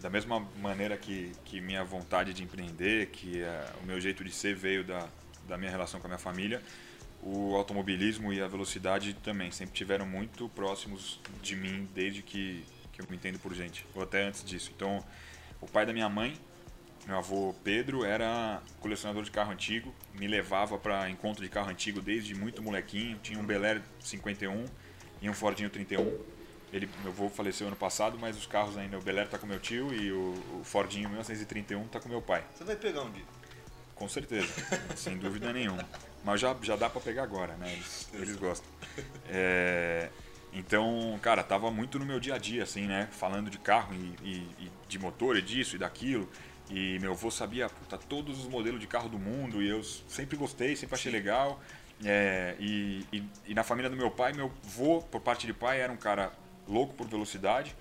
da 0.00 0.10
mesma 0.10 0.40
maneira 0.56 0.96
que, 0.96 1.32
que 1.44 1.60
minha 1.60 1.84
vontade 1.84 2.32
de 2.32 2.42
empreender, 2.42 3.10
que 3.10 3.42
é, 3.42 3.72
o 3.82 3.86
meu 3.86 4.00
jeito 4.00 4.24
de 4.24 4.32
ser 4.32 4.54
veio 4.54 4.84
da, 4.84 5.08
da 5.46 5.56
minha 5.56 5.70
relação 5.70 6.00
com 6.00 6.06
a 6.06 6.10
minha 6.10 6.18
família, 6.18 6.62
o 7.22 7.56
automobilismo 7.56 8.32
e 8.32 8.40
a 8.40 8.46
velocidade 8.46 9.12
também 9.14 9.50
sempre 9.50 9.74
tiveram 9.74 10.06
muito 10.06 10.48
próximos 10.50 11.20
de 11.42 11.56
mim 11.56 11.88
desde 11.92 12.22
que, 12.22 12.64
que 12.92 13.00
eu 13.02 13.06
me 13.10 13.16
entendo 13.16 13.38
por 13.38 13.52
gente, 13.54 13.84
ou 13.94 14.02
até 14.02 14.24
antes 14.24 14.44
disso. 14.44 14.70
Então, 14.74 15.04
o 15.60 15.66
pai 15.66 15.84
da 15.84 15.92
minha 15.92 16.08
mãe, 16.08 16.38
meu 17.08 17.16
avô 17.16 17.54
Pedro, 17.64 18.04
era 18.04 18.60
colecionador 18.80 19.24
de 19.24 19.30
carro 19.30 19.50
antigo, 19.50 19.94
me 20.14 20.26
levava 20.28 20.76
para 20.78 21.08
encontro 21.08 21.42
de 21.42 21.48
carro 21.48 21.70
antigo 21.70 22.02
desde 22.02 22.34
muito 22.34 22.62
molequinho. 22.62 23.18
Tinha 23.22 23.38
um 23.40 23.44
Bel 23.44 23.64
Air 23.64 23.80
51 23.98 24.66
e 25.22 25.30
um 25.30 25.32
Fordinho 25.32 25.70
31. 25.70 26.18
Ele, 26.70 26.86
meu 27.02 27.10
avô 27.10 27.30
faleceu 27.30 27.66
ano 27.66 27.76
passado, 27.76 28.18
mas 28.18 28.36
os 28.36 28.44
carros 28.46 28.76
ainda, 28.76 28.98
o 28.98 29.00
Bel 29.02 29.18
Air 29.20 29.28
tá 29.28 29.38
com 29.38 29.46
meu 29.46 29.58
tio 29.58 29.90
e 29.94 30.12
o, 30.12 30.34
o 30.60 30.64
Fordinho 30.64 31.08
1931 31.08 31.88
tá 31.88 31.98
com 31.98 32.10
meu 32.10 32.20
pai. 32.20 32.44
Você 32.54 32.62
vai 32.62 32.76
pegar 32.76 33.00
um 33.02 33.10
dia. 33.10 33.24
Com 33.94 34.06
certeza, 34.06 34.46
sem 34.94 35.16
dúvida 35.16 35.50
nenhuma. 35.50 35.88
Mas 36.22 36.40
já, 36.42 36.54
já 36.60 36.76
dá 36.76 36.90
para 36.90 37.00
pegar 37.00 37.22
agora, 37.22 37.54
né? 37.56 37.72
Eles, 37.72 38.08
eles 38.12 38.36
gostam. 38.36 38.68
É, 39.30 40.10
então, 40.52 41.18
cara, 41.22 41.42
tava 41.42 41.70
muito 41.70 41.98
no 41.98 42.04
meu 42.04 42.20
dia 42.20 42.34
a 42.34 42.38
dia, 42.38 42.64
assim, 42.64 42.86
né? 42.86 43.08
Falando 43.10 43.48
de 43.50 43.58
carro 43.58 43.94
e, 43.94 44.14
e- 44.28 44.64
e 44.66 44.70
de 44.88 44.98
motor 44.98 45.36
e 45.38 45.42
disso 45.42 45.74
e 45.74 45.78
daquilo. 45.78 46.28
E 46.70 46.98
meu 47.00 47.12
avô 47.12 47.30
sabia 47.30 47.68
puta, 47.68 47.96
todos 47.96 48.38
os 48.40 48.46
modelos 48.46 48.80
de 48.80 48.86
carro 48.86 49.08
do 49.08 49.18
mundo 49.18 49.62
e 49.62 49.68
eu 49.68 49.82
sempre 49.82 50.36
gostei, 50.36 50.76
sempre 50.76 50.94
achei 50.96 51.10
legal. 51.10 51.60
É, 52.04 52.54
e, 52.60 53.04
e- 53.12 53.22
e 53.48 53.54
na 53.54 53.64
família 53.64 53.90
do 53.90 53.96
meu 53.96 54.10
pai, 54.10 54.32
meu 54.32 54.52
avô, 54.64 55.00
por 55.02 55.20
parte 55.20 55.46
de 55.46 55.52
pai, 55.54 55.80
era 55.80 55.92
um 55.92 55.96
cara 55.96 56.32
louco 56.68 56.94
por 56.94 57.08
velocidade, 57.08 57.74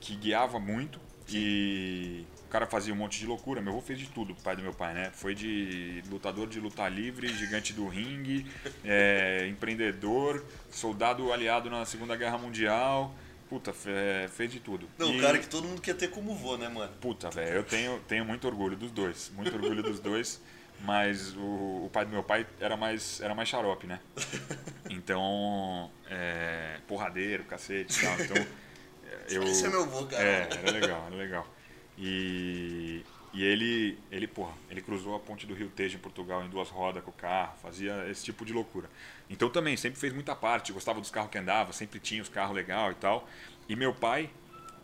que 0.00 0.14
guiava 0.14 0.58
muito 0.60 1.00
e 1.28 2.24
o 2.46 2.48
cara 2.48 2.66
fazia 2.66 2.94
um 2.94 2.96
monte 2.96 3.18
de 3.18 3.26
loucura. 3.26 3.60
Meu 3.60 3.72
avô 3.72 3.82
fez 3.82 3.98
de 3.98 4.06
tudo, 4.06 4.34
pai 4.36 4.56
do 4.56 4.62
meu 4.62 4.72
pai, 4.72 4.94
né? 4.94 5.10
Foi 5.12 5.34
de 5.34 6.02
lutador 6.08 6.46
de 6.48 6.60
luta 6.60 6.88
livre, 6.88 7.28
gigante 7.28 7.72
do 7.72 7.86
ringue, 7.88 8.46
é, 8.84 9.46
empreendedor, 9.50 10.44
soldado 10.70 11.30
aliado 11.32 11.68
na 11.68 11.84
Segunda 11.84 12.16
Guerra 12.16 12.38
Mundial. 12.38 13.14
Puta, 13.48 13.72
fe- 13.72 14.28
fez 14.28 14.52
de 14.52 14.60
tudo. 14.60 14.88
Não, 14.98 15.10
E- 15.12 15.18
o 15.18 15.22
cara 15.22 15.38
que 15.38 15.46
todo 15.46 15.66
mundo 15.66 15.80
quer 15.80 15.94
ter 15.94 16.08
como 16.08 16.34
vô, 16.34 16.56
né, 16.56 16.68
mano? 16.68 16.92
Puta, 17.00 17.30
velho, 17.30 17.56
eu 17.56 17.64
tenho, 17.64 17.98
tenho 18.00 18.24
muito 18.24 18.46
orgulho 18.46 18.76
dos 18.76 18.90
dois. 18.90 19.30
Muito 19.34 19.54
orgulho 19.54 19.82
dos 19.82 20.00
dois. 20.00 20.40
Mas 20.84 21.34
o, 21.34 21.86
o 21.86 21.90
pai 21.92 22.04
do 22.04 22.10
meu 22.12 22.22
pai 22.22 22.46
era 22.60 22.76
mais, 22.76 23.20
era 23.20 23.34
mais 23.34 23.48
xarope, 23.48 23.86
né? 23.86 24.00
Então, 24.90 25.90
é, 26.08 26.78
porradeiro, 26.86 27.44
cacete 27.44 27.98
e 27.98 28.02
tal. 28.02 28.20
Então, 28.20 28.36
é, 28.36 29.24
eu... 29.36 29.42
Esse 29.42 29.66
é 29.66 29.68
meu 29.68 29.86
vô, 29.86 30.06
cara. 30.06 30.22
É, 30.22 30.48
era 30.50 30.70
legal, 30.70 31.06
era 31.06 31.16
legal. 31.16 31.54
E, 31.98 33.04
e 33.32 33.44
ele, 33.44 33.98
ele, 34.10 34.26
porra, 34.26 34.54
ele 34.70 34.80
cruzou 34.80 35.14
a 35.14 35.20
ponte 35.20 35.46
do 35.46 35.54
Rio 35.54 35.68
Tejo 35.68 35.96
em 35.96 36.00
Portugal 36.00 36.44
em 36.44 36.48
duas 36.48 36.68
rodas 36.68 37.02
com 37.02 37.10
o 37.10 37.14
carro, 37.14 37.56
fazia 37.62 38.06
esse 38.10 38.24
tipo 38.24 38.44
de 38.44 38.52
loucura. 38.52 38.88
Então 39.28 39.50
também 39.50 39.76
sempre 39.76 39.98
fez 39.98 40.12
muita 40.12 40.34
parte, 40.34 40.72
gostava 40.72 41.00
dos 41.00 41.10
carros 41.10 41.30
que 41.30 41.38
andava, 41.38 41.72
sempre 41.72 42.00
tinha 42.00 42.22
os 42.22 42.28
carros 42.28 42.54
legal 42.54 42.90
e 42.90 42.94
tal. 42.94 43.28
E 43.68 43.76
meu 43.76 43.94
pai, 43.94 44.30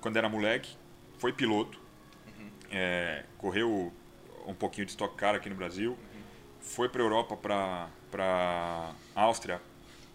quando 0.00 0.16
era 0.16 0.28
moleque, 0.28 0.76
foi 1.18 1.33
piloto, 1.33 1.80
é, 2.70 3.24
correu 3.38 3.92
um 4.46 4.54
pouquinho 4.54 4.85
de 4.85 4.92
Stock 4.92 5.16
Car 5.16 5.35
aqui 5.35 5.48
no 5.48 5.54
Brasil, 5.54 5.98
foi 6.61 6.88
para 6.88 7.02
Europa, 7.02 7.37
para 7.37 7.88
para 8.14 8.92
Áustria, 9.12 9.61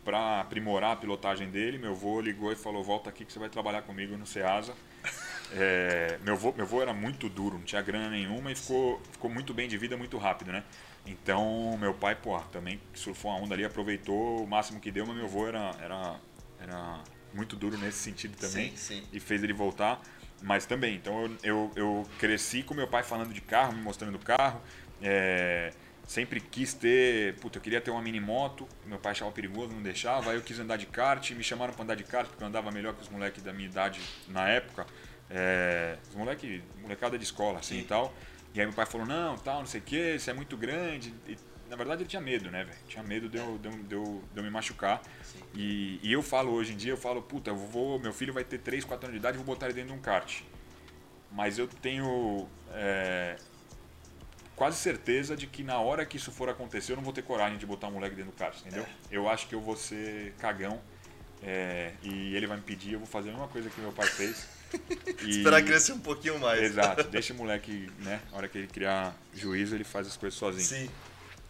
para 0.05 0.39
aprimorar 0.39 0.93
a 0.93 0.95
pilotagem 0.95 1.49
dele. 1.49 1.77
Meu 1.77 1.91
avô 1.91 2.21
ligou 2.21 2.49
e 2.49 2.55
falou: 2.55 2.81
Volta 2.81 3.09
aqui 3.09 3.25
que 3.25 3.33
você 3.33 3.39
vai 3.39 3.49
trabalhar 3.49 3.81
comigo 3.81 4.15
no 4.15 4.25
Ceasa. 4.25 4.73
É, 5.51 6.19
meu, 6.23 6.35
avô, 6.35 6.53
meu 6.53 6.65
avô 6.65 6.81
era 6.81 6.93
muito 6.93 7.27
duro, 7.27 7.57
não 7.57 7.65
tinha 7.65 7.81
grana 7.81 8.09
nenhuma 8.09 8.51
e 8.51 8.55
ficou, 8.55 9.01
ficou 9.11 9.29
muito 9.29 9.53
bem 9.53 9.67
de 9.67 9.77
vida 9.77 9.97
muito 9.97 10.17
rápido, 10.17 10.51
né? 10.51 10.63
Então, 11.05 11.77
meu 11.79 11.93
pai, 11.93 12.15
pô, 12.15 12.39
também 12.51 12.79
surfou 12.93 13.31
a 13.31 13.35
onda 13.35 13.55
ali, 13.55 13.65
aproveitou 13.65 14.43
o 14.43 14.47
máximo 14.47 14.79
que 14.79 14.91
deu, 14.91 15.05
mas 15.05 15.15
meu 15.15 15.25
avô 15.25 15.47
era, 15.47 15.71
era, 15.81 16.15
era 16.59 17.03
muito 17.33 17.55
duro 17.55 17.77
nesse 17.77 17.97
sentido 17.97 18.35
também 18.37 18.71
Sim, 18.71 18.77
sim. 18.77 19.03
e 19.11 19.19
fez 19.19 19.43
ele 19.43 19.53
voltar. 19.53 20.01
Mas 20.41 20.65
também, 20.65 20.95
então 20.95 21.23
eu, 21.23 21.37
eu, 21.43 21.71
eu 21.75 22.09
cresci 22.17 22.63
com 22.63 22.73
meu 22.73 22.87
pai 22.87 23.03
falando 23.03 23.33
de 23.33 23.41
carro, 23.41 23.73
me 23.73 23.81
mostrando 23.81 24.15
o 24.15 24.19
carro. 24.19 24.61
É, 25.01 25.73
sempre 26.07 26.39
quis 26.39 26.73
ter, 26.73 27.35
puta, 27.35 27.57
eu 27.57 27.61
queria 27.61 27.81
ter 27.81 27.91
uma 27.91 28.01
mini 28.01 28.19
moto, 28.19 28.67
meu 28.85 28.97
pai 28.97 29.11
achava 29.11 29.31
perigoso, 29.31 29.73
não 29.73 29.81
deixava. 29.81 30.31
Aí 30.31 30.37
eu 30.37 30.41
quis 30.41 30.57
andar 30.59 30.77
de 30.77 30.85
kart, 30.85 31.31
me 31.31 31.43
chamaram 31.43 31.73
para 31.73 31.83
andar 31.83 31.95
de 31.95 32.03
kart 32.03 32.27
porque 32.27 32.43
eu 32.43 32.47
andava 32.47 32.71
melhor 32.71 32.93
que 32.93 33.01
os 33.01 33.09
moleques 33.09 33.43
da 33.43 33.51
minha 33.51 33.67
idade 33.67 33.99
na 34.27 34.47
época. 34.47 34.85
É, 35.29 35.97
os 36.09 36.15
moleques, 36.15 36.61
molecada 36.81 37.17
de 37.17 37.23
escola, 37.23 37.59
assim 37.59 37.75
Sim. 37.75 37.81
e 37.81 37.85
tal. 37.85 38.13
E 38.53 38.59
aí 38.59 38.65
meu 38.65 38.75
pai 38.75 38.85
falou, 38.85 39.05
não, 39.05 39.37
tal, 39.37 39.59
não 39.59 39.67
sei 39.67 39.79
o 39.79 39.83
que, 39.83 40.15
isso 40.15 40.29
é 40.29 40.33
muito 40.33 40.57
grande. 40.57 41.13
E, 41.27 41.37
na 41.69 41.75
verdade 41.75 42.01
ele 42.01 42.09
tinha 42.09 42.21
medo, 42.21 42.49
né, 42.49 42.63
velho? 42.63 42.77
Tinha 42.87 43.03
medo 43.03 43.29
de 43.29 43.37
eu, 43.37 43.59
de, 43.59 43.67
eu, 43.67 44.23
de, 44.33 44.37
eu, 44.37 44.43
me 44.43 44.49
machucar. 44.49 45.01
E, 45.53 45.99
e 46.01 46.11
eu 46.11 46.23
falo 46.23 46.51
hoje 46.51 46.73
em 46.73 46.77
dia, 46.77 46.91
eu 46.91 46.97
falo, 46.97 47.21
puta, 47.21 47.51
eu 47.51 47.55
vou, 47.55 47.99
meu 47.99 48.11
filho 48.11 48.33
vai 48.33 48.43
ter 48.43 48.57
3, 48.57 48.83
4 48.83 49.05
anos 49.05 49.13
de 49.13 49.19
idade, 49.19 49.37
vou 49.37 49.45
botar 49.45 49.67
ele 49.67 49.75
dentro 49.75 49.93
de 49.93 49.99
um 49.99 50.01
kart. 50.01 50.41
Mas 51.31 51.59
eu 51.59 51.67
tenho 51.67 52.47
é, 52.73 53.35
quase 54.55 54.77
certeza 54.77 55.37
de 55.37 55.45
que 55.45 55.63
na 55.63 55.79
hora 55.79 56.03
que 56.05 56.17
isso 56.17 56.31
for 56.31 56.49
acontecer, 56.49 56.93
eu 56.93 56.95
não 56.95 57.03
vou 57.03 57.13
ter 57.13 57.21
coragem 57.21 57.59
de 57.59 57.67
botar 57.67 57.87
um 57.87 57.91
moleque 57.91 58.15
dentro 58.15 58.31
do 58.31 58.37
kart, 58.37 58.59
entendeu? 58.61 58.85
Eu 59.11 59.29
acho 59.29 59.47
que 59.47 59.53
eu 59.53 59.61
vou 59.61 59.75
ser 59.75 60.33
cagão 60.39 60.81
é, 61.43 61.93
e 62.01 62.35
ele 62.35 62.47
vai 62.47 62.57
me 62.57 62.63
pedir, 62.63 62.93
eu 62.93 62.99
vou 62.99 63.07
fazer 63.07 63.29
a 63.29 63.33
mesma 63.33 63.47
coisa 63.47 63.69
que 63.69 63.79
meu 63.79 63.91
pai 63.91 64.07
fez. 64.07 64.58
E- 65.23 65.29
Esperar 65.29 65.61
crescer 65.63 65.93
um 65.93 65.99
pouquinho 65.99 66.39
mais. 66.39 66.61
Exato, 66.61 67.03
deixa 67.09 67.33
o 67.33 67.35
moleque, 67.37 67.89
né? 67.99 68.21
Na 68.31 68.37
hora 68.37 68.47
que 68.47 68.57
ele 68.57 68.67
criar 68.67 69.15
juízo, 69.33 69.75
ele 69.75 69.83
faz 69.83 70.07
as 70.07 70.15
coisas 70.17 70.37
sozinho. 70.37 70.65
Sim. 70.65 70.89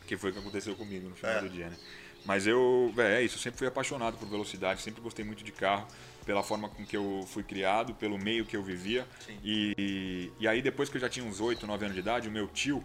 Que 0.08 0.18
foi 0.18 0.30
o 0.32 0.34
que 0.34 0.40
aconteceu 0.40 0.76
comigo 0.76 1.08
no 1.10 1.16
final 1.16 1.36
É. 1.36 1.42
do 1.42 1.50
dia, 1.50 1.70
né? 1.70 1.78
Mas 2.26 2.46
eu, 2.48 2.92
véi, 2.96 3.14
é 3.16 3.22
isso, 3.24 3.36
eu 3.36 3.40
sempre 3.40 3.58
fui 3.60 3.68
apaixonado 3.68 4.18
por 4.18 4.28
velocidade, 4.28 4.82
sempre 4.82 5.02
gostei 5.02 5.24
muito 5.24 5.44
de 5.44 5.52
carro, 5.52 5.88
pela 6.26 6.44
forma 6.44 6.68
com 6.70 6.86
que 6.86 6.96
eu 6.98 7.26
fui 7.32 7.44
criado, 7.44 7.94
pelo 7.96 8.18
meio 8.18 8.46
que 8.46 8.56
eu 8.58 8.62
vivia. 8.64 9.08
Sim. 9.26 9.38
E, 9.44 10.32
e 10.40 10.48
aí 10.48 10.62
depois 10.62 10.90
que 10.90 10.98
eu 10.98 11.02
já 11.02 11.08
tinha 11.10 11.26
uns 11.26 11.40
8, 11.40 11.66
9 11.66 11.86
anos 11.86 11.96
de 11.96 12.02
idade, 12.02 12.28
o 12.28 12.32
meu 12.32 12.48
tio, 12.48 12.84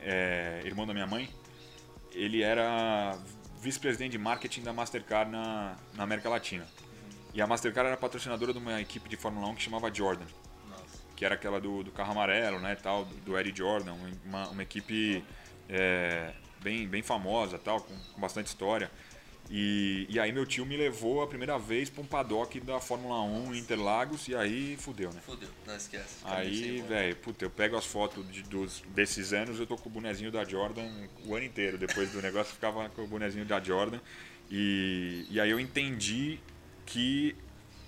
é, 0.00 0.60
irmão 0.64 0.86
da 0.86 0.92
minha 0.92 1.06
mãe, 1.06 1.28
ele 2.12 2.42
era 2.42 3.16
vice-presidente 3.62 4.12
de 4.12 4.18
marketing 4.18 4.62
da 4.62 4.72
Mastercard 4.72 5.30
na, 5.32 5.76
na 5.94 6.02
América 6.02 6.28
Latina. 6.28 6.66
E 7.36 7.42
a 7.42 7.46
Mastercard 7.46 7.88
era 7.88 7.98
patrocinadora 7.98 8.50
de 8.50 8.58
uma 8.58 8.80
equipe 8.80 9.10
de 9.10 9.16
Fórmula 9.18 9.46
1 9.48 9.56
que 9.56 9.62
chamava 9.62 9.92
Jordan 9.92 10.24
Nossa. 10.70 10.82
que 11.14 11.22
era 11.22 11.34
aquela 11.34 11.60
do, 11.60 11.84
do 11.84 11.90
carro 11.90 12.12
amarelo, 12.12 12.58
né, 12.58 12.74
tal, 12.76 13.04
do, 13.04 13.14
do 13.16 13.38
Eddie 13.38 13.54
Jordan, 13.54 13.94
uma, 14.24 14.48
uma 14.48 14.62
equipe 14.62 15.22
é, 15.68 16.32
bem, 16.62 16.88
bem 16.88 17.02
famosa, 17.02 17.58
tal, 17.58 17.82
com, 17.82 17.94
com 17.94 18.20
bastante 18.22 18.46
história. 18.46 18.90
E, 19.50 20.06
e 20.08 20.18
aí 20.18 20.32
meu 20.32 20.46
tio 20.46 20.64
me 20.64 20.78
levou 20.78 21.22
a 21.22 21.26
primeira 21.26 21.58
vez 21.58 21.90
para 21.90 22.02
um 22.02 22.06
paddock 22.06 22.58
da 22.60 22.80
Fórmula 22.80 23.20
1 23.20 23.54
em 23.54 23.58
Interlagos 23.58 24.26
e 24.28 24.34
aí 24.34 24.74
fudeu, 24.78 25.12
né? 25.12 25.20
Fudeu, 25.20 25.50
não 25.66 25.76
esquece. 25.76 26.16
Aí, 26.24 26.80
velho, 26.80 27.16
puta, 27.16 27.44
eu 27.44 27.50
pego 27.50 27.76
as 27.76 27.84
fotos 27.84 28.26
de, 28.32 28.44
dos, 28.44 28.82
desses 28.94 29.34
anos, 29.34 29.60
eu 29.60 29.66
tô 29.66 29.76
com 29.76 29.90
o 29.90 29.92
bonezinho 29.92 30.32
da 30.32 30.42
Jordan 30.42 30.90
o 31.26 31.34
ano 31.34 31.44
inteiro. 31.44 31.76
Depois 31.76 32.10
do 32.10 32.22
negócio, 32.22 32.50
eu 32.52 32.54
ficava 32.56 32.88
com 32.88 33.02
o 33.02 33.06
bonezinho 33.06 33.44
da 33.44 33.60
Jordan. 33.60 34.00
E, 34.50 35.26
e 35.28 35.38
aí 35.38 35.50
eu 35.50 35.60
entendi 35.60 36.40
que 36.86 37.36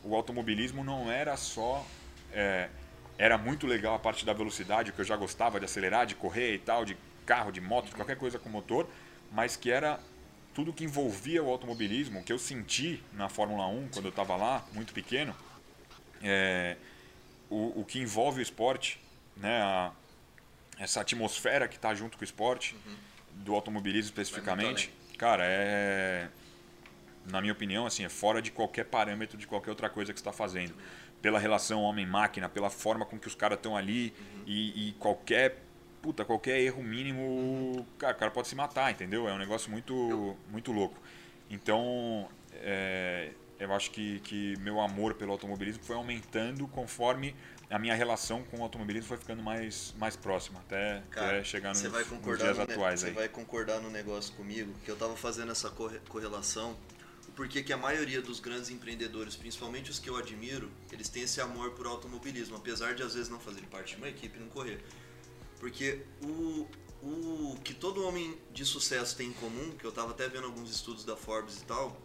o 0.05 0.15
automobilismo 0.15 0.83
não 0.85 1.11
era 1.11 1.37
só. 1.37 1.87
é, 2.33 2.69
era 3.17 3.37
muito 3.37 3.67
legal 3.67 3.95
a 3.97 3.99
parte 3.99 4.25
da 4.25 4.33
velocidade, 4.33 4.93
que 4.93 5.01
eu 5.01 5.05
já 5.05 5.17
gostava 5.17 5.59
de 5.59 5.65
acelerar, 5.65 6.07
de 6.07 6.15
correr 6.15 6.55
e 6.55 6.59
tal, 6.61 6.85
de 6.85 6.97
carro, 7.27 7.51
de 7.51 7.61
moto, 7.61 7.87
de 7.87 7.95
qualquer 7.97 8.17
coisa 8.17 8.39
com 8.39 8.49
motor, 8.49 8.89
mas 9.33 9.57
que 9.57 9.73
era 9.73 9.99
tudo 10.55 10.73
que 10.73 10.85
envolvia 10.85 11.43
o 11.43 11.49
automobilismo, 11.51 12.23
que 12.23 12.33
eu 12.33 12.39
senti 12.39 13.03
na 13.13 13.29
Fórmula 13.29 13.67
1 13.67 13.89
quando 13.89 14.05
eu 14.05 14.11
estava 14.11 14.37
lá, 14.37 14.65
muito 14.73 14.93
pequeno, 14.93 15.35
é, 16.23 16.77
o, 17.51 17.81
o 17.81 17.85
que 17.85 17.99
envolve 17.99 18.39
o 18.39 18.43
esporte, 18.43 19.01
né, 19.37 19.61
a- 19.63 19.91
essa 20.79 21.01
atmosfera 21.01 21.67
que 21.67 21.75
está 21.77 21.93
junto 21.95 22.17
com 22.17 22.23
o 22.23 22.25
esporte, 22.25 22.77
do 23.33 23.53
automobilismo 23.55 24.11
especificamente, 24.11 24.91
cara, 25.19 25.43
é, 25.45 26.29
na 27.27 27.41
minha 27.41 27.53
opinião, 27.53 27.87
assim, 27.87 28.05
é 28.05 28.09
fora 28.09 28.41
de 28.43 28.51
qualquer 28.51 28.85
parâmetro 28.85 29.37
de 29.37 29.47
qualquer 29.47 29.71
outra 29.71 29.89
coisa 29.91 30.13
que 30.13 30.19
você 30.19 30.23
está 30.23 30.33
fazendo. 30.33 30.75
Pela 31.21 31.39
relação 31.39 31.83
homem-máquina, 31.83 32.49
pela 32.49 32.71
forma 32.71 33.05
com 33.05 33.19
que 33.19 33.27
os 33.27 33.35
caras 33.35 33.59
estão 33.59 33.77
ali 33.77 34.15
e, 34.47 34.89
e 34.89 34.93
qualquer 34.93 35.63
puta, 36.01 36.25
qualquer 36.25 36.61
erro 36.61 36.83
mínimo, 36.83 37.85
cara, 37.99 38.15
o 38.15 38.19
cara 38.19 38.31
pode 38.31 38.47
se 38.49 38.55
matar, 38.55 38.91
entendeu? 38.93 39.29
É 39.29 39.33
um 39.33 39.39
negócio 39.39 39.71
muito, 39.71 40.37
muito 40.49 40.71
louco. 40.71 40.97
Então, 41.51 42.29
é, 42.55 43.33
eu 43.59 43.73
acho 43.75 43.91
que, 43.91 44.21
que 44.21 44.55
meu 44.61 44.81
amor 44.81 45.15
pelo 45.15 45.33
automobilismo 45.33 45.83
foi 45.83 45.97
aumentando 45.97 46.69
conforme 46.69 47.35
a 47.71 47.79
minha 47.79 47.95
relação 47.95 48.43
com 48.45 48.59
o 48.59 48.63
automobilismo 48.63 49.09
foi 49.09 49.19
ficando 49.19 49.43
mais, 49.43 49.95
mais 49.99 50.17
próxima, 50.17 50.61
até, 50.61 51.03
Cara, 51.11 51.27
até 51.33 51.45
chegar 51.45 51.71
nos, 51.71 51.83
nos 51.83 52.39
dias 52.39 52.57
no 52.57 52.63
atuais 52.63 53.01
Você 53.01 53.11
vai 53.11 53.29
concordar 53.29 53.81
no 53.81 53.91
negócio 53.91 54.33
comigo 54.35 54.73
que 54.85 54.91
eu 54.91 54.97
tava 54.97 55.17
fazendo 55.17 55.53
essa 55.53 55.69
corre- 55.69 56.01
correlação. 56.09 56.77
Porquê 57.39 57.63
que 57.63 57.73
a 57.73 57.77
maioria 57.77 58.21
dos 58.21 58.41
grandes 58.41 58.69
empreendedores, 58.69 59.37
principalmente 59.37 59.93
os 59.93 60.01
que 60.01 60.11
eu 60.11 60.17
admiro, 60.17 60.69
eles 60.91 61.09
têm 61.09 61.23
esse 61.23 61.41
amor 61.41 61.71
por 61.71 61.87
automobilismo, 61.87 62.57
apesar 62.57 62.97
de 62.97 63.03
às 63.05 63.15
vezes 63.15 63.29
não 63.29 63.39
fazerem 63.39 63.69
parte 63.69 63.95
de 63.95 63.99
uma 63.99 64.09
equipe 64.09 64.41
não 64.41 64.49
correr. 64.49 64.85
Porque 65.61 66.03
o, 66.21 66.67
o 67.01 67.57
que 67.63 67.73
todo 67.73 68.05
homem 68.05 68.37
de 68.53 68.65
sucesso 68.65 69.17
tem 69.17 69.29
em 69.29 69.33
comum, 69.35 69.71
que 69.79 69.85
eu 69.85 69.93
tava 69.93 70.11
até 70.11 70.29
vendo 70.29 70.47
alguns 70.47 70.69
estudos 70.69 71.05
da 71.05 71.17
Forbes 71.17 71.59
e 71.59 71.65
tal, 71.65 71.97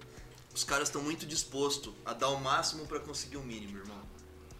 os 0.53 0.63
caras 0.63 0.89
estão 0.89 1.01
muito 1.01 1.25
dispostos 1.25 1.91
a 2.05 2.13
dar 2.13 2.29
o 2.29 2.39
máximo 2.39 2.85
para 2.85 2.99
conseguir 2.99 3.37
o 3.37 3.43
mínimo, 3.43 3.79
irmão. 3.79 4.03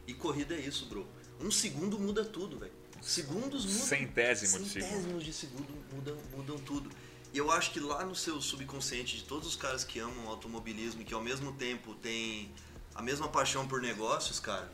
E 0.08 0.14
corrida 0.16 0.56
é 0.56 0.60
isso, 0.60 0.88
bro. 0.88 1.08
Um 1.40 1.52
segundo 1.52 2.00
muda 2.00 2.26
tudo, 2.26 2.58
velho. 2.58 2.74
Segundos 3.00 3.64
mudam. 3.64 3.86
Centésimo 3.86 4.64
de 4.64 4.70
segundo. 4.70 4.90
Centésimos 4.90 5.24
de 5.24 5.34
segundo 5.34 5.86
mudam, 5.94 6.18
mudam 6.36 6.58
tudo. 6.58 6.90
E 7.34 7.38
eu 7.38 7.52
acho 7.52 7.72
que 7.72 7.80
lá 7.80 8.06
no 8.06 8.15
seu 8.15 8.39
subconsciente 8.39 9.17
de 9.17 9.24
todos 9.24 9.48
os 9.48 9.56
caras 9.56 9.84
que 9.84 10.00
amam 10.00 10.28
automobilismo 10.28 11.02
e 11.02 11.06
que 11.06 11.13
ao 11.13 11.22
mesmo 11.22 11.52
tempo 11.54 11.96
tem 11.96 12.54
a 12.93 13.02
mesma 13.02 13.28
paixão 13.28 13.67
por 13.67 13.82
negócios, 13.82 14.39
cara, 14.39 14.72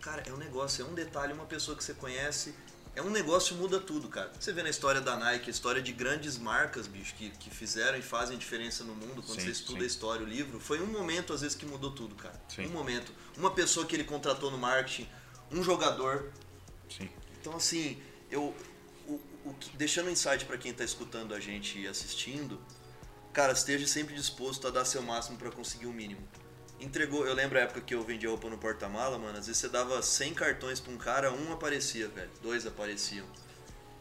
cara, 0.00 0.22
é 0.26 0.32
um 0.32 0.36
negócio, 0.36 0.84
é 0.84 0.88
um 0.88 0.92
detalhe, 0.92 1.32
uma 1.32 1.44
pessoa 1.46 1.76
que 1.76 1.84
você 1.84 1.94
conhece, 1.94 2.52
é 2.96 3.02
um 3.02 3.10
negócio 3.10 3.54
muda 3.54 3.78
tudo, 3.78 4.08
cara. 4.08 4.32
Você 4.38 4.52
vê 4.52 4.62
na 4.62 4.70
história 4.70 5.00
da 5.00 5.16
Nike, 5.16 5.48
a 5.48 5.50
história 5.50 5.80
de 5.80 5.92
grandes 5.92 6.36
marcas, 6.36 6.88
bicho, 6.88 7.14
que, 7.14 7.30
que 7.30 7.48
fizeram 7.48 7.96
e 7.96 8.02
fazem 8.02 8.36
diferença 8.36 8.82
no 8.82 8.94
mundo, 8.94 9.22
quando 9.22 9.38
Sim, 9.38 9.46
você 9.46 9.50
estuda 9.52 9.78
sim. 9.78 9.84
a 9.84 9.86
história, 9.86 10.26
o 10.26 10.28
livro, 10.28 10.58
foi 10.58 10.80
um 10.80 10.86
momento 10.86 11.32
às 11.32 11.42
vezes 11.42 11.56
que 11.56 11.64
mudou 11.64 11.92
tudo, 11.92 12.16
cara. 12.16 12.40
Sim. 12.48 12.66
Um 12.66 12.70
momento. 12.70 13.12
Uma 13.36 13.52
pessoa 13.52 13.86
que 13.86 13.94
ele 13.94 14.04
contratou 14.04 14.50
no 14.50 14.58
marketing, 14.58 15.08
um 15.52 15.62
jogador, 15.62 16.32
Sim. 16.88 17.08
então, 17.40 17.54
assim, 17.54 18.02
eu. 18.30 18.54
O, 19.44 19.54
que- 19.54 19.76
deixando 19.76 20.08
um 20.08 20.10
insight 20.10 20.44
pra 20.44 20.56
quem 20.58 20.72
tá 20.72 20.84
escutando 20.84 21.34
a 21.34 21.40
gente 21.40 21.78
e 21.78 21.86
assistindo, 21.88 22.60
cara, 23.32 23.52
esteja 23.52 23.86
sempre 23.86 24.14
disposto 24.14 24.66
a 24.66 24.70
dar 24.70 24.84
seu 24.84 25.02
máximo 25.02 25.38
pra 25.38 25.50
conseguir 25.50 25.86
o 25.86 25.92
mínimo. 25.92 26.20
Entregou, 26.78 27.26
eu 27.26 27.34
lembro 27.34 27.58
a 27.58 27.62
época 27.62 27.80
que 27.82 27.94
eu 27.94 28.02
vendia 28.02 28.28
roupa 28.30 28.48
no 28.48 28.56
porta-mala, 28.56 29.18
mano, 29.18 29.38
às 29.38 29.46
vezes 29.46 29.60
você 29.60 29.68
dava 29.68 30.00
100 30.02 30.32
cartões 30.34 30.80
pra 30.80 30.92
um 30.92 30.96
cara, 30.96 31.30
um 31.32 31.52
aparecia, 31.52 32.08
velho, 32.08 32.30
dois 32.42 32.66
apareciam. 32.66 33.26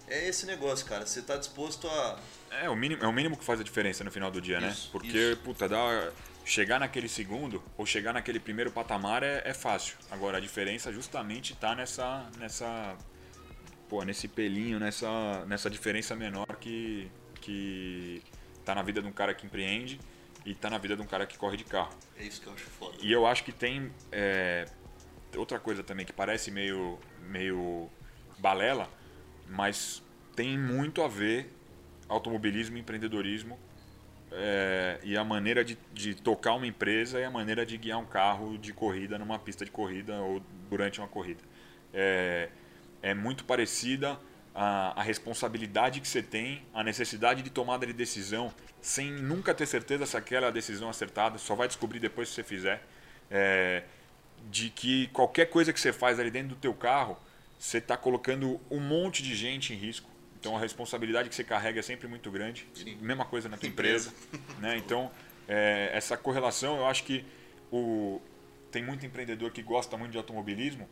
É 0.07 0.27
esse 0.27 0.45
negócio, 0.45 0.85
cara, 0.85 1.05
você 1.05 1.21
tá 1.21 1.35
disposto 1.37 1.87
a. 1.87 2.19
É 2.51 2.69
o, 2.69 2.75
mínimo, 2.75 3.03
é 3.03 3.07
o 3.07 3.13
mínimo 3.13 3.37
que 3.37 3.43
faz 3.43 3.59
a 3.59 3.63
diferença 3.63 4.03
no 4.03 4.09
final 4.09 4.31
do 4.31 4.41
dia, 4.41 4.59
né? 4.59 4.69
Isso, 4.69 4.89
Porque, 4.91 5.07
isso. 5.33 5.37
puta, 5.41 5.67
dá, 5.69 6.11
chegar 6.43 6.79
naquele 6.79 7.07
segundo 7.07 7.61
ou 7.77 7.85
chegar 7.85 8.11
naquele 8.13 8.39
primeiro 8.39 8.71
patamar 8.71 9.21
é, 9.23 9.41
é 9.45 9.53
fácil. 9.53 9.95
Agora, 10.09 10.37
a 10.37 10.39
diferença 10.41 10.91
justamente 10.91 11.53
tá 11.55 11.75
nessa, 11.75 12.27
nessa 12.39 12.95
pô, 13.89 14.03
nesse 14.03 14.27
pelinho, 14.27 14.79
nessa, 14.79 15.43
nessa 15.47 15.69
diferença 15.69 16.15
menor 16.15 16.55
que, 16.59 17.09
que 17.41 18.21
tá 18.63 18.75
na 18.75 18.83
vida 18.83 19.01
de 19.01 19.07
um 19.07 19.11
cara 19.11 19.33
que 19.33 19.45
empreende 19.45 19.99
e 20.45 20.53
tá 20.53 20.69
na 20.69 20.77
vida 20.77 20.95
de 20.95 21.01
um 21.01 21.07
cara 21.07 21.25
que 21.25 21.37
corre 21.37 21.57
de 21.57 21.63
carro. 21.63 21.91
É 22.17 22.23
isso 22.23 22.39
que 22.39 22.47
eu 22.47 22.53
acho 22.53 22.65
foda. 22.65 22.97
E 23.01 23.11
eu 23.11 23.25
acho 23.25 23.43
que 23.43 23.51
tem 23.51 23.91
é, 24.11 24.65
outra 25.35 25.59
coisa 25.59 25.83
também 25.83 26.05
que 26.05 26.13
parece 26.13 26.51
meio, 26.51 26.99
meio 27.27 27.89
balela, 28.37 28.87
mas 29.47 30.03
tem 30.35 30.57
muito 30.57 31.01
a 31.01 31.07
ver 31.07 31.51
automobilismo 32.07 32.77
e 32.77 32.79
empreendedorismo 32.79 33.59
é, 34.31 34.99
e 35.03 35.17
a 35.17 35.23
maneira 35.23 35.65
de, 35.65 35.77
de 35.91 36.13
tocar 36.15 36.53
uma 36.53 36.67
empresa 36.67 37.19
e 37.19 37.23
a 37.23 37.31
maneira 37.31 37.65
de 37.65 37.77
guiar 37.77 37.97
um 37.97 38.05
carro 38.05 38.57
de 38.57 38.71
corrida 38.71 39.17
numa 39.17 39.39
pista 39.39 39.65
de 39.65 39.71
corrida 39.71 40.21
ou 40.21 40.41
durante 40.69 40.99
uma 40.99 41.07
corrida. 41.07 41.41
É, 41.91 42.49
é 43.01 43.13
muito 43.13 43.43
parecida 43.45 44.19
a, 44.53 44.99
a, 44.99 45.03
responsabilidade 45.03 45.99
que 45.99 46.07
você 46.07 46.21
tem, 46.21 46.63
a 46.73 46.83
necessidade 46.83 47.41
de 47.41 47.49
tomada 47.49 47.85
de 47.85 47.93
decisão, 47.93 48.53
sem 48.81 49.11
nunca 49.11 49.53
ter 49.53 49.65
certeza 49.65 50.05
se 50.05 50.17
aquela 50.17 50.47
é 50.47 50.49
a 50.49 50.51
decisão 50.51 50.89
acertada, 50.89 51.37
só 51.37 51.55
vai 51.55 51.67
descobrir 51.67 51.99
depois 51.99 52.29
se 52.29 52.35
você 52.35 52.43
fizer. 52.43 52.83
É, 53.31 53.83
de 54.49 54.69
que 54.69 55.07
qualquer 55.07 55.45
coisa 55.47 55.71
que 55.73 55.79
você 55.79 55.91
faz 55.91 56.19
ali 56.19 56.31
dentro 56.31 56.49
do 56.49 56.55
teu 56.55 56.73
carro, 56.73 57.17
você 57.57 57.77
está 57.77 57.97
colocando 57.97 58.59
um 58.71 58.79
monte 58.79 59.21
de 59.21 59.35
gente 59.35 59.73
em 59.73 59.75
risco. 59.75 60.09
Então 60.39 60.55
a 60.55 60.59
responsabilidade 60.59 61.27
que 61.27 61.35
você 61.35 61.43
carrega 61.43 61.79
é 61.79 61.83
sempre 61.83 62.07
muito 62.07 62.31
grande. 62.31 62.65
Sim. 62.73 62.97
Mesma 63.01 63.25
coisa 63.25 63.49
na 63.49 63.57
tua 63.57 63.67
empresa. 63.67 64.13
né? 64.59 64.77
Então, 64.77 65.11
é, 65.47 65.89
essa 65.93 66.15
correlação, 66.15 66.77
eu 66.77 66.85
acho 66.85 67.03
que 67.03 67.25
o, 67.71 68.21
tem 68.71 68.83
muito 68.83 69.05
empreendedor 69.05 69.51
que 69.51 69.61
gosta 69.61 69.97
muito 69.97 70.11
de 70.11 70.17
automobilismo 70.17 70.87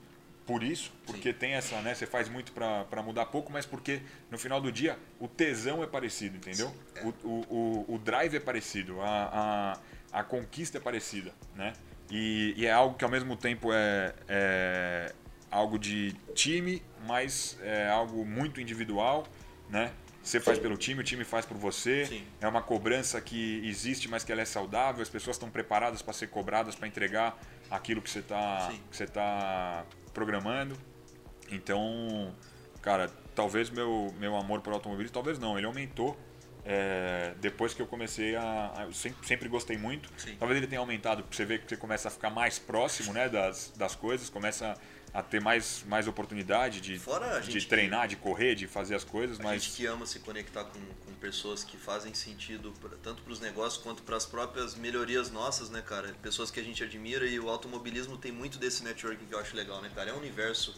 por 0.48 0.64
isso, 0.64 0.93
porque 1.06 1.34
Sim. 1.34 1.38
tem 1.38 1.54
essa, 1.54 1.82
né? 1.82 1.93
Você 1.93 2.08
faz 2.08 2.30
muito 2.30 2.54
para 2.54 3.04
mudar 3.04 3.26
pouco, 3.26 3.52
mas 3.52 3.66
porque 3.66 4.02
no 4.32 4.38
final 4.38 4.62
do 4.62 4.72
dia 4.72 4.98
o 5.20 5.28
tesão 5.28 5.84
é 5.84 5.88
parecido, 5.88 6.38
entendeu? 6.38 6.74
É. 6.95 7.04
O, 7.04 7.14
o, 7.24 7.86
o, 7.89 7.95
o, 7.95 8.00
drive 8.00 8.34
é 8.34 8.39
parecido, 8.39 9.02
a, 9.02 9.78
a, 10.14 10.20
a 10.20 10.24
conquista 10.24 10.78
é 10.78 10.82
parecida, 10.82 11.34
né? 11.54 11.74
E, 12.10 12.54
e, 12.56 12.66
é 12.66 12.72
algo 12.72 12.95
que 12.95 13.04
ao 13.04 13.12
mesmo 13.12 13.36
tempo 13.36 13.74
é, 13.74 14.14
é 14.30 15.14
algo 15.52 15.78
de 15.78 16.14
time, 16.34 16.82
mas 17.06 17.60
é 17.62 17.89
algo 17.89 18.26
muito 18.26 18.62
individual, 18.62 19.28
né? 19.70 19.91
Você 20.24 20.39
faz 20.39 20.60
pelo 20.60 20.76
time, 20.76 21.00
o 21.00 21.04
time 21.04 21.24
faz 21.24 21.45
por 21.45 21.56
você. 21.56 22.06
Sim. 22.06 22.24
É 22.41 22.48
uma 22.48 22.62
cobrança 22.62 23.20
que 23.22 23.62
existe, 23.66 24.10
mas 24.10 24.26
que 24.26 24.32
ela 24.32 24.41
é 24.41 24.45
saudável. 24.45 25.02
As 25.02 25.08
pessoas 25.08 25.38
estão 25.38 25.50
preparadas 25.50 26.02
para 26.02 26.12
ser 26.12 26.28
cobradas, 26.28 26.76
para 26.76 26.86
entregar 26.86 27.39
aquilo 27.72 28.02
que 28.02 28.10
você 28.10 28.20
está 28.20 28.70
tá 29.14 29.86
programando. 30.18 30.76
Então, 31.51 32.34
cara, 32.82 33.07
talvez 33.36 33.70
meu 33.70 34.11
meu 34.20 34.36
amor 34.36 34.61
por 34.61 34.74
automobilismo, 34.74 35.13
talvez 35.13 35.38
não, 35.38 35.55
ele 35.57 35.68
aumentou 35.68 36.18
é, 36.65 37.34
depois 37.39 37.74
que 37.76 37.82
eu 37.82 37.86
comecei 37.86 38.36
a. 38.36 38.74
a 38.76 38.84
eu 38.86 38.93
sempre, 38.93 39.26
sempre, 39.28 39.47
gostei 39.47 39.78
muito. 39.78 40.09
Sim. 40.18 40.36
Talvez 40.39 40.57
ele 40.57 40.68
tenha 40.68 40.82
aumentado, 40.82 41.24
você 41.32 41.45
vê 41.45 41.59
que 41.59 41.70
você 41.70 41.78
começa 41.78 42.07
a 42.07 42.11
ficar 42.11 42.32
mais 42.32 42.57
próximo 42.57 43.13
né, 43.13 43.30
das, 43.30 43.72
das 43.78 43.95
coisas, 43.95 44.28
começa 44.28 44.74
a 44.74 44.76
ter 45.30 45.41
mais, 45.41 45.84
mais 45.88 46.08
oportunidade 46.08 46.80
de, 46.82 46.99
de 47.47 47.66
treinar, 47.66 48.03
que, 48.03 48.10
de 48.10 48.16
correr, 48.18 48.55
de 48.55 48.68
fazer 48.68 48.95
as 48.95 49.03
coisas. 49.03 49.39
A 49.39 49.43
mas... 49.43 49.64
gente 49.64 49.76
que 49.76 49.86
ama 49.86 50.05
se 50.05 50.20
conectar 50.20 50.64
com, 50.64 50.80
com 50.80 51.14
pessoas 51.20 51.64
que 51.64 51.78
fazem 51.78 52.14
sentido 52.14 52.74
pra, 52.80 52.91
tanto 53.01 53.24
para 53.24 53.34
os 53.34 53.39
negócios 53.39 53.82
quanto 53.82 54.03
para 54.03 54.16
as 54.16 54.26
próprias 54.26 54.76
melhorias 54.76 55.32
nossas, 55.32 55.70
né, 55.70 55.82
cara? 55.82 56.14
Pessoas 56.22 56.51
que 56.51 56.60
a 56.60 56.64
gente 56.64 56.84
admira 56.84 57.26
e 57.26 57.39
o 57.39 57.49
automobilismo 57.49 58.18
tem 58.18 58.32
muito 58.32 58.58
desse 58.58 58.84
networking 58.84 59.26
que 59.26 59.34
eu 59.34 59.39
acho 59.39 59.55
legal, 59.55 59.82
né, 59.82 59.91
cara? 59.93 60.12
É 60.12 60.14
um 60.14 60.18
universo 60.18 60.76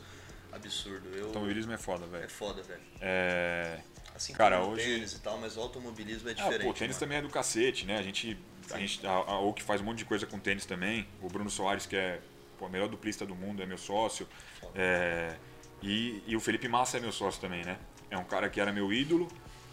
absurdo. 0.52 1.10
Eu... 1.16 1.28
Automobilismo 1.28 1.72
é 1.74 1.78
foda, 1.78 2.06
velho. 2.06 2.26
É 2.26 2.30
foda, 2.30 2.62
velho. 2.64 2.82
É... 3.02 3.80
Assim 4.16 4.34
Cara, 4.34 4.60
como 4.60 4.74
hoje... 4.74 4.82
o 4.82 4.86
tênis 4.86 5.14
e 5.14 5.20
tal, 5.20 5.38
mas 5.38 5.56
o 5.56 5.62
automobilismo 5.62 6.30
é 6.30 6.34
diferente. 6.34 6.62
Ah, 6.62 6.66
pô, 6.66 6.72
o 6.72 6.74
tênis 6.74 6.96
mano. 6.96 7.00
também 7.00 7.18
é 7.20 7.22
do 7.22 7.30
cacete, 7.30 7.86
né? 7.86 7.98
A 7.98 8.02
gente, 8.02 8.38
a 8.72 8.78
gente 8.78 9.06
a, 9.08 9.12
a, 9.12 9.40
ou 9.40 9.54
que 9.54 9.64
faz 9.64 9.80
um 9.80 9.86
monte 9.86 10.00
de 10.00 10.06
coisa 10.06 10.26
com 10.26 10.38
tênis 10.38 10.66
também. 10.66 11.08
O 11.22 11.30
Bruno 11.30 11.50
Soares, 11.50 11.86
que 11.86 11.96
é 11.96 12.20
pô, 12.60 12.66
a 12.66 12.70
melhor 12.70 12.90
duplista 12.90 13.26
do 13.26 13.34
mundo, 13.34 13.64
é 13.64 13.66
meu 13.66 13.78
sócio. 13.78 14.28
É, 14.76 15.36
e, 15.82 16.22
e 16.28 16.36
o 16.36 16.40
Felipe 16.40 16.68
Massa 16.68 16.98
é 16.98 17.00
meu 17.00 17.12
sócio 17.12 17.40
também, 17.40 17.64
né? 17.64 17.78
É 18.12 18.18
um 18.18 18.26
cara 18.26 18.50
que 18.50 18.60
era 18.60 18.74
meu 18.74 18.92
ídolo, 18.92 19.28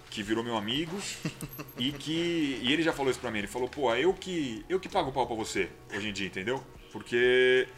que 0.09 0.23
virou 0.23 0.45
meu 0.45 0.57
amigo 0.57 0.97
e 1.77 1.91
que 1.91 2.61
e 2.63 2.73
ele 2.73 2.83
já 2.83 2.93
falou 2.93 3.11
isso 3.11 3.21
pra 3.21 3.31
mim. 3.31 3.39
Ele 3.39 3.49
falou, 3.49 3.69
pô, 3.69 3.93
eu 3.95 4.15
que 4.15 4.65
eu 4.69 4.79
que 4.79 4.89
pago 4.89 5.11
o 5.11 5.13
pau 5.13 5.27
pra 5.27 5.35
você 5.35 5.69
hoje 5.93 6.09
em 6.09 6.13
dia, 6.13 6.27
entendeu? 6.27 6.63
Porque 6.93 7.69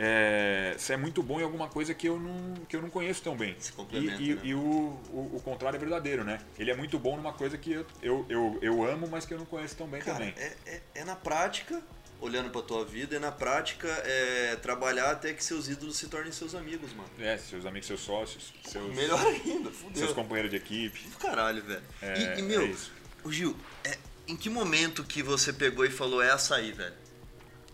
é, 0.00 0.76
você 0.78 0.92
é 0.92 0.96
muito 0.96 1.24
bom 1.24 1.40
em 1.40 1.42
alguma 1.42 1.66
coisa 1.66 1.92
que 1.92 2.08
eu 2.08 2.20
não, 2.20 2.54
que 2.68 2.76
eu 2.76 2.80
não 2.80 2.88
conheço 2.88 3.20
tão 3.20 3.36
bem. 3.36 3.56
Complementa, 3.74 4.22
e, 4.22 4.34
né? 4.34 4.40
e 4.44 4.54
o, 4.54 4.60
o, 4.60 5.30
o, 5.34 5.42
contrário 5.42 5.76
é 5.76 5.80
verdadeiro, 5.80 6.22
né? 6.22 6.38
Ele 6.56 6.70
é 6.70 6.76
muito 6.76 7.00
bom 7.00 7.16
numa 7.16 7.32
coisa 7.32 7.58
que 7.58 7.72
eu, 7.72 7.86
eu, 8.00 8.26
eu, 8.28 8.58
eu 8.62 8.84
amo, 8.84 9.08
mas 9.10 9.26
que 9.26 9.34
eu 9.34 9.38
não 9.38 9.44
conheço 9.44 9.76
tão 9.76 9.88
bem 9.88 10.00
Cara, 10.00 10.18
também. 10.18 10.34
É, 10.36 10.56
é, 10.66 10.82
é, 10.94 11.04
na 11.04 11.16
prática, 11.16 11.82
olhando 12.20 12.50
pra 12.50 12.62
tua 12.62 12.84
vida, 12.84 13.16
é 13.16 13.18
na 13.18 13.30
prática 13.30 13.88
é 13.88 14.56
trabalhar 14.56 15.12
até 15.12 15.32
que 15.32 15.42
seus 15.42 15.68
ídolos 15.68 15.96
se 15.96 16.08
tornem 16.08 16.32
seus 16.32 16.54
amigos, 16.54 16.92
mano. 16.92 17.08
É, 17.18 17.38
seus 17.38 17.64
amigos, 17.64 17.86
seus 17.86 18.00
sócios. 18.00 18.52
Seus, 18.64 18.94
Melhor 18.94 19.24
ainda, 19.24 19.70
fudeu. 19.70 19.96
Seus 19.96 20.12
companheiros 20.12 20.50
de 20.50 20.56
equipe. 20.56 21.08
Caralho, 21.20 21.62
velho. 21.62 21.82
É, 22.02 22.36
e, 22.36 22.40
e, 22.40 22.42
meu, 22.42 22.76
o 23.24 23.32
Gil, 23.32 23.56
é, 23.84 23.96
em 24.26 24.36
que 24.36 24.50
momento 24.50 25.04
que 25.04 25.22
você 25.22 25.52
pegou 25.52 25.84
e 25.84 25.90
falou, 25.90 26.22
é 26.22 26.30
açaí, 26.30 26.72
velho? 26.72 26.94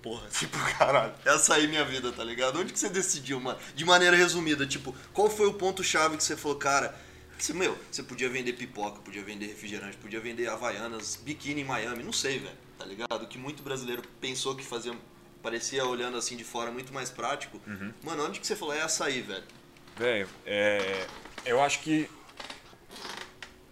porra, 0.05 0.29
tipo, 0.39 0.59
caralho, 0.79 1.15
é 1.25 1.67
minha 1.67 1.85
vida, 1.87 2.13
tá 2.13 2.23
ligado? 2.23 2.61
Onde 2.61 2.75
que 2.75 2.79
você 2.79 2.91
decidiu, 2.91 3.41
mano? 3.41 3.59
De 3.75 3.87
maneira 3.87 4.15
resumida, 4.15 4.67
tipo, 4.67 4.95
qual 5.15 5.31
foi 5.31 5.47
o 5.47 5.55
ponto-chave 5.55 6.19
que 6.19 6.23
você 6.23 6.37
falou, 6.37 6.59
cara, 6.59 6.95
que 7.39 7.43
você, 7.43 7.55
meu, 7.55 7.77
você 7.91 8.03
podia 8.03 8.29
vender 8.29 8.53
pipoca, 8.53 9.01
podia 9.01 9.23
vender 9.23 9.47
refrigerante, 9.47 9.97
podia 9.97 10.21
vender 10.21 10.47
havaianas, 10.47 11.17
biquíni 11.17 11.63
em 11.63 11.65
Miami, 11.65 12.03
não 12.03 12.13
sei, 12.13 12.39
velho, 12.39 12.64
tá 12.79 12.85
ligado? 12.85 13.27
Que 13.27 13.39
muito 13.39 13.63
brasileiro 13.63 14.03
pensou 14.21 14.55
que 14.55 14.65
fazia, 14.65 14.97
parecia 15.43 15.85
olhando 15.85 16.17
assim 16.17 16.37
de 16.37 16.45
fora 16.45 16.71
muito 16.71 16.93
mais 16.93 17.11
prático. 17.11 17.61
Uhum. 17.67 17.93
Mano, 18.03 18.27
onde 18.27 18.41
que 18.41 18.47
você 18.47 18.57
falou, 18.57 18.75
é 18.75 18.83
açaí, 18.83 19.21
velho? 19.21 19.45
Velho, 19.97 20.29
é, 20.45 21.07
eu 21.45 21.63
acho 21.63 21.81
que 21.81 22.09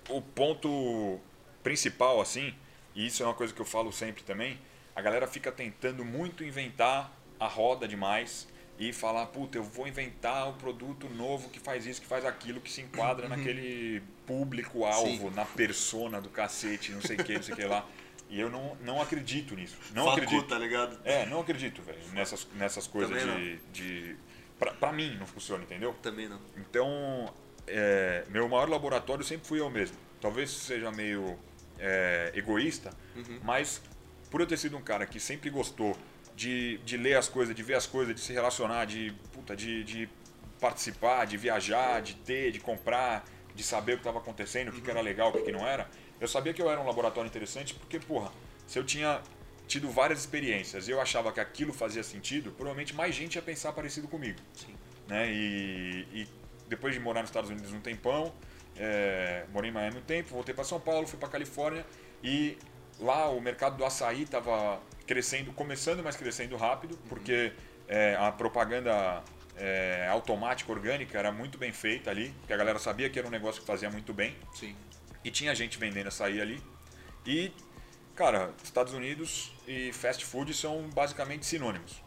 o 0.08 0.20
ponto 0.20 1.18
principal, 1.62 2.20
assim, 2.20 2.54
e 2.94 3.06
isso 3.06 3.22
é 3.22 3.26
uma 3.26 3.34
coisa 3.34 3.52
que 3.52 3.60
eu 3.60 3.66
falo 3.66 3.92
sempre 3.92 4.22
também, 4.22 4.58
a 4.94 5.00
galera 5.00 5.26
fica 5.26 5.50
tentando 5.50 6.04
muito 6.04 6.44
inventar 6.44 7.12
a 7.40 7.46
roda 7.46 7.88
demais 7.88 8.46
e 8.78 8.92
falar, 8.92 9.26
puta, 9.26 9.58
eu 9.58 9.62
vou 9.62 9.86
inventar 9.86 10.48
um 10.48 10.54
produto 10.54 11.08
novo 11.08 11.48
que 11.50 11.60
faz 11.60 11.86
isso, 11.86 12.00
que 12.00 12.06
faz 12.06 12.24
aquilo, 12.24 12.60
que 12.60 12.70
se 12.70 12.80
enquadra 12.80 13.24
uhum. 13.24 13.36
naquele 13.36 14.02
público-alvo, 14.26 15.30
na 15.30 15.44
persona 15.44 16.20
do 16.20 16.28
cacete, 16.28 16.92
não 16.92 17.00
sei 17.00 17.16
o 17.16 17.24
que, 17.24 17.34
não 17.34 17.42
sei 17.42 17.54
o 17.54 17.56
que 17.56 17.64
lá. 17.64 17.86
E 18.32 18.40
eu 18.40 18.48
não, 18.48 18.74
não 18.80 19.00
acredito 19.00 19.54
nisso. 19.54 19.76
Não 19.94 20.06
Facu, 20.06 20.22
acredito. 20.22 20.48
tá 20.48 20.58
ligado? 20.58 20.98
É, 21.04 21.26
não 21.26 21.42
acredito, 21.42 21.82
velho, 21.82 22.00
nessas, 22.14 22.48
nessas 22.54 22.86
coisas 22.86 23.22
de. 23.22 23.58
de 23.70 24.16
pra, 24.58 24.72
pra 24.72 24.90
mim 24.90 25.14
não 25.18 25.26
funciona, 25.26 25.62
entendeu? 25.62 25.94
Também 26.02 26.30
não. 26.30 26.40
Então, 26.56 27.30
é, 27.66 28.24
meu 28.30 28.48
maior 28.48 28.70
laboratório 28.70 29.22
sempre 29.22 29.46
fui 29.46 29.60
eu 29.60 29.68
mesmo. 29.68 29.98
Talvez 30.18 30.50
seja 30.50 30.90
meio 30.90 31.38
é, 31.78 32.32
egoísta, 32.34 32.96
uhum. 33.14 33.38
mas 33.44 33.82
por 34.30 34.40
eu 34.40 34.46
ter 34.46 34.56
sido 34.56 34.78
um 34.78 34.82
cara 34.82 35.04
que 35.04 35.20
sempre 35.20 35.50
gostou 35.50 35.94
de, 36.34 36.78
de 36.78 36.96
ler 36.96 37.18
as 37.18 37.28
coisas, 37.28 37.54
de 37.54 37.62
ver 37.62 37.74
as 37.74 37.86
coisas, 37.86 38.14
de 38.14 38.20
se 38.22 38.32
relacionar, 38.32 38.86
de, 38.86 39.14
puta, 39.30 39.54
de, 39.54 39.84
de 39.84 40.08
participar, 40.58 41.26
de 41.26 41.36
viajar, 41.36 42.00
de 42.00 42.14
ter, 42.14 42.50
de 42.50 42.60
comprar, 42.60 43.26
de 43.54 43.62
saber 43.62 43.92
o 43.92 43.96
que 43.96 44.00
estava 44.00 44.20
acontecendo, 44.20 44.70
o 44.70 44.72
que, 44.72 44.80
que, 44.80 44.90
era 44.90 45.02
legal, 45.02 45.28
o 45.28 45.32
que, 45.32 45.42
que 45.42 45.52
não 45.52 45.66
era, 45.66 45.86
eu 46.22 46.28
sabia 46.28 46.54
que 46.54 46.62
eu 46.62 46.70
era 46.70 46.80
um 46.80 46.86
laboratório 46.86 47.28
interessante 47.28 47.74
porque, 47.74 47.98
porra, 47.98 48.30
se 48.64 48.78
eu 48.78 48.84
tinha 48.84 49.20
tido 49.66 49.90
várias 49.90 50.20
experiências 50.20 50.86
e 50.86 50.92
eu 50.92 51.00
achava 51.00 51.32
que 51.32 51.40
aquilo 51.40 51.72
fazia 51.72 52.04
sentido, 52.04 52.52
provavelmente 52.52 52.94
mais 52.94 53.12
gente 53.12 53.34
ia 53.34 53.42
pensar 53.42 53.72
parecido 53.72 54.06
comigo. 54.06 54.38
Sim. 54.54 54.72
Né? 55.08 55.32
E, 55.32 56.06
e 56.12 56.28
depois 56.68 56.94
de 56.94 57.00
morar 57.00 57.22
nos 57.22 57.30
Estados 57.30 57.50
Unidos 57.50 57.72
um 57.72 57.80
tempão, 57.80 58.32
é, 58.76 59.46
morei 59.52 59.70
em 59.70 59.74
Miami 59.74 59.98
um 59.98 60.02
tempo, 60.02 60.28
voltei 60.28 60.54
para 60.54 60.62
São 60.62 60.78
Paulo, 60.78 61.08
fui 61.08 61.18
para 61.18 61.28
Califórnia 61.28 61.84
e 62.22 62.56
lá 63.00 63.28
o 63.28 63.40
mercado 63.40 63.76
do 63.76 63.84
açaí 63.84 64.22
estava 64.22 64.80
crescendo, 65.04 65.52
começando, 65.52 66.04
mas 66.04 66.14
crescendo 66.14 66.56
rápido, 66.56 66.96
porque 67.08 67.52
é, 67.88 68.14
a 68.14 68.30
propaganda 68.30 69.24
é, 69.56 70.06
automática, 70.08 70.70
orgânica, 70.70 71.18
era 71.18 71.32
muito 71.32 71.58
bem 71.58 71.72
feita 71.72 72.10
ali, 72.10 72.32
porque 72.38 72.52
a 72.52 72.56
galera 72.56 72.78
sabia 72.78 73.10
que 73.10 73.18
era 73.18 73.26
um 73.26 73.30
negócio 73.30 73.60
que 73.60 73.66
fazia 73.66 73.90
muito 73.90 74.14
bem. 74.14 74.36
Sim. 74.54 74.76
E 75.24 75.30
tinha 75.30 75.54
gente 75.54 75.78
vendendo 75.78 76.08
açaí 76.08 76.40
ali. 76.40 76.62
E, 77.26 77.52
cara, 78.14 78.52
Estados 78.62 78.92
Unidos 78.92 79.52
e 79.66 79.92
fast 79.92 80.24
food 80.24 80.52
são 80.54 80.88
basicamente 80.90 81.46
sinônimos. 81.46 82.02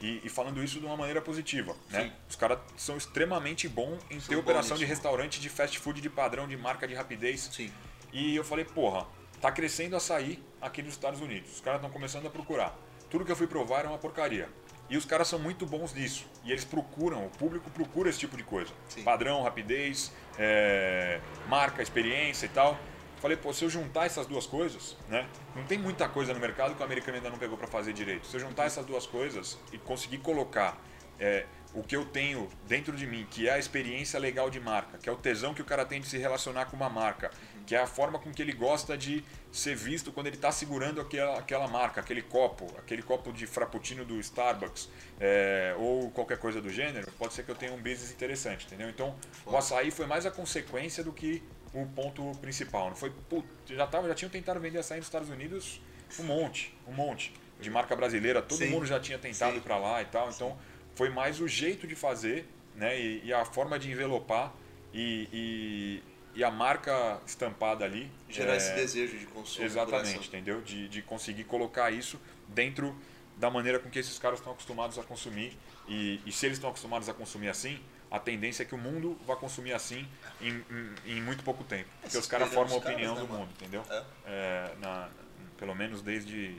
E, 0.00 0.20
e 0.24 0.28
falando 0.28 0.62
isso 0.62 0.80
de 0.80 0.86
uma 0.86 0.96
maneira 0.96 1.20
positiva, 1.22 1.76
né? 1.90 2.12
Os 2.28 2.36
caras 2.36 2.58
são 2.76 2.96
extremamente 2.96 3.68
bons 3.68 3.98
em 4.10 4.18
são 4.18 4.28
ter 4.28 4.36
operação 4.36 4.76
de 4.76 4.84
restaurante 4.84 5.40
de 5.40 5.48
fast 5.48 5.78
food 5.78 6.00
de 6.00 6.10
padrão, 6.10 6.48
de 6.48 6.56
marca 6.56 6.86
de 6.86 6.94
rapidez. 6.94 7.48
Sim. 7.52 7.72
E 8.12 8.36
eu 8.36 8.44
falei, 8.44 8.64
porra, 8.64 9.06
Tá 9.44 9.52
crescendo 9.52 9.94
açaí 9.94 10.42
aqui 10.58 10.82
nos 10.82 10.94
Estados 10.94 11.20
Unidos. 11.20 11.52
Os 11.52 11.60
caras 11.60 11.78
estão 11.78 11.90
começando 11.90 12.26
a 12.26 12.30
procurar. 12.30 12.74
Tudo 13.10 13.26
que 13.26 13.30
eu 13.30 13.36
fui 13.36 13.46
provar 13.46 13.80
era 13.80 13.88
uma 13.88 13.98
porcaria. 13.98 14.48
E 14.88 14.96
os 14.96 15.04
caras 15.04 15.28
são 15.28 15.38
muito 15.38 15.64
bons 15.64 15.94
nisso. 15.94 16.26
E 16.44 16.52
eles 16.52 16.64
procuram, 16.64 17.24
o 17.24 17.30
público 17.30 17.70
procura 17.70 18.10
esse 18.10 18.18
tipo 18.18 18.36
de 18.36 18.42
coisa. 18.42 18.72
Sim. 18.88 19.02
Padrão, 19.02 19.42
rapidez, 19.42 20.12
é, 20.38 21.20
marca, 21.48 21.82
experiência 21.82 22.46
e 22.46 22.50
tal. 22.50 22.78
Falei, 23.20 23.38
pô, 23.38 23.54
se 23.54 23.64
eu 23.64 23.70
juntar 23.70 24.04
essas 24.04 24.26
duas 24.26 24.46
coisas, 24.46 24.96
né? 25.08 25.26
Não 25.56 25.64
tem 25.64 25.78
muita 25.78 26.06
coisa 26.06 26.34
no 26.34 26.40
mercado 26.40 26.74
que 26.74 26.82
o 26.82 26.84
americano 26.84 27.16
ainda 27.16 27.30
não 27.30 27.38
pegou 27.38 27.56
para 27.56 27.66
fazer 27.66 27.94
direito. 27.94 28.26
Se 28.26 28.36
eu 28.36 28.40
juntar 28.40 28.64
essas 28.64 28.84
duas 28.84 29.06
coisas 29.06 29.58
e 29.72 29.78
conseguir 29.78 30.18
colocar 30.18 30.78
é, 31.18 31.46
o 31.72 31.82
que 31.82 31.96
eu 31.96 32.04
tenho 32.04 32.48
dentro 32.68 32.94
de 32.94 33.06
mim, 33.06 33.26
que 33.30 33.48
é 33.48 33.54
a 33.54 33.58
experiência 33.58 34.18
legal 34.20 34.50
de 34.50 34.60
marca, 34.60 34.98
que 34.98 35.08
é 35.08 35.12
o 35.12 35.16
tesão 35.16 35.54
que 35.54 35.62
o 35.62 35.64
cara 35.64 35.84
tem 35.84 36.00
de 36.00 36.06
se 36.06 36.18
relacionar 36.18 36.66
com 36.66 36.76
uma 36.76 36.90
marca, 36.90 37.30
que 37.66 37.74
é 37.74 37.80
a 37.80 37.86
forma 37.86 38.18
com 38.18 38.32
que 38.32 38.42
ele 38.42 38.52
gosta 38.52 38.96
de 38.96 39.24
ser 39.50 39.74
visto 39.74 40.12
quando 40.12 40.26
ele 40.26 40.36
está 40.36 40.50
segurando 40.50 41.00
aquela, 41.00 41.38
aquela 41.38 41.68
marca, 41.68 42.00
aquele 42.00 42.22
copo, 42.22 42.66
aquele 42.78 43.02
copo 43.02 43.32
de 43.32 43.46
frappuccino 43.46 44.04
do 44.04 44.18
Starbucks 44.20 44.88
é, 45.20 45.74
ou 45.78 46.10
qualquer 46.10 46.38
coisa 46.38 46.60
do 46.60 46.68
gênero, 46.70 47.10
pode 47.12 47.32
ser 47.34 47.44
que 47.44 47.50
eu 47.50 47.54
tenha 47.54 47.72
um 47.72 47.78
business 47.78 48.10
interessante, 48.10 48.66
entendeu? 48.66 48.88
Então, 48.88 49.14
o 49.46 49.56
açaí 49.56 49.90
foi 49.90 50.06
mais 50.06 50.26
a 50.26 50.30
consequência 50.30 51.02
do 51.02 51.12
que 51.12 51.42
o 51.72 51.86
ponto 51.86 52.32
principal. 52.40 52.88
Não 52.88 52.96
foi, 52.96 53.10
putz, 53.28 53.48
já, 53.68 53.86
tava, 53.86 54.08
já 54.08 54.14
tinham 54.14 54.30
tentado 54.30 54.60
vender 54.60 54.78
açaí 54.78 54.98
nos 54.98 55.06
Estados 55.06 55.28
Unidos 55.28 55.80
um 56.18 56.24
monte, 56.24 56.76
um 56.86 56.92
monte 56.92 57.32
de 57.60 57.70
marca 57.70 57.96
brasileira, 57.96 58.42
todo 58.42 58.58
Sim. 58.58 58.70
mundo 58.70 58.86
já 58.86 59.00
tinha 59.00 59.18
tentado 59.18 59.52
Sim. 59.52 59.58
ir 59.58 59.62
para 59.62 59.78
lá 59.78 60.02
e 60.02 60.04
tal, 60.04 60.28
então 60.30 60.56
foi 60.94 61.08
mais 61.08 61.40
o 61.40 61.48
jeito 61.48 61.86
de 61.86 61.94
fazer 61.94 62.46
né, 62.74 63.00
e, 63.00 63.22
e 63.24 63.32
a 63.32 63.44
forma 63.44 63.78
de 63.78 63.90
envelopar 63.90 64.52
e, 64.92 65.28
e, 65.32 66.02
e, 66.34 66.44
a 66.44 66.50
marca 66.50 67.20
estampada 67.26 67.84
ali. 67.84 68.10
Gerar 68.28 68.54
é, 68.54 68.56
esse 68.56 68.74
desejo 68.74 69.18
de 69.18 69.26
consumo. 69.26 69.64
Exatamente, 69.64 70.28
entendeu? 70.28 70.60
De, 70.60 70.88
de 70.88 71.02
conseguir 71.02 71.44
colocar 71.44 71.90
isso 71.90 72.20
dentro 72.48 72.96
da 73.36 73.50
maneira 73.50 73.78
com 73.78 73.90
que 73.90 73.98
esses 73.98 74.18
caras 74.18 74.38
estão 74.38 74.52
acostumados 74.52 74.98
a 74.98 75.02
consumir. 75.02 75.56
E, 75.88 76.20
e 76.24 76.32
se 76.32 76.46
eles 76.46 76.56
estão 76.56 76.70
acostumados 76.70 77.08
a 77.08 77.14
consumir 77.14 77.48
assim, 77.48 77.80
a 78.10 78.18
tendência 78.18 78.62
é 78.62 78.66
que 78.66 78.74
o 78.74 78.78
mundo 78.78 79.18
vá 79.26 79.36
consumir 79.36 79.72
assim 79.72 80.06
em, 80.40 80.64
em, 80.70 81.16
em 81.16 81.22
muito 81.22 81.42
pouco 81.42 81.64
tempo. 81.64 81.88
Porque 82.00 82.16
os 82.16 82.26
caras 82.26 82.52
formam 82.52 82.76
a 82.76 82.78
opinião 82.78 83.14
caras, 83.14 83.28
né, 83.28 83.36
do 83.36 83.40
mundo, 83.40 83.50
entendeu? 83.52 83.82
É. 83.90 84.04
É, 84.26 84.74
na, 84.80 85.08
pelo 85.56 85.74
menos 85.74 86.00
desde 86.00 86.56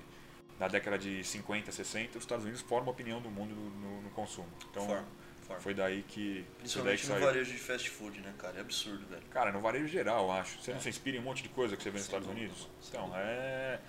da 0.59 0.67
década 0.67 0.97
de 0.97 1.23
50, 1.23 1.71
60, 1.71 2.17
os 2.17 2.23
Estados 2.23 2.45
Unidos 2.45 2.61
formam 2.61 2.89
a 2.89 2.91
opinião 2.91 3.21
do 3.21 3.29
mundo 3.29 3.53
no, 3.53 4.01
no 4.01 4.09
consumo. 4.11 4.47
Então, 4.69 4.85
Forma. 4.85 5.07
Forma. 5.45 5.61
foi 5.61 5.73
daí 5.73 6.03
que. 6.07 6.45
Principalmente 6.57 7.07
daí 7.07 7.17
que 7.17 7.19
no 7.19 7.25
varejo 7.27 7.51
de 7.51 7.59
fast 7.59 7.89
food, 7.89 8.19
né, 8.21 8.33
cara? 8.37 8.57
É 8.57 8.61
absurdo, 8.61 9.05
velho. 9.07 9.21
Cara, 9.29 9.51
no 9.51 9.61
varejo 9.61 9.87
geral, 9.87 10.31
acho. 10.31 10.61
Você 10.61 10.71
é. 10.71 10.73
não 10.73 10.81
se 10.81 10.89
inspira 10.89 11.17
em 11.17 11.19
um 11.19 11.23
monte 11.23 11.43
de 11.43 11.49
coisa 11.49 11.77
que 11.77 11.83
você 11.83 11.89
vê 11.89 11.97
nos 11.97 12.07
Estados 12.07 12.27
Unidos? 12.27 12.67
Então, 12.87 13.11
é. 13.15 13.79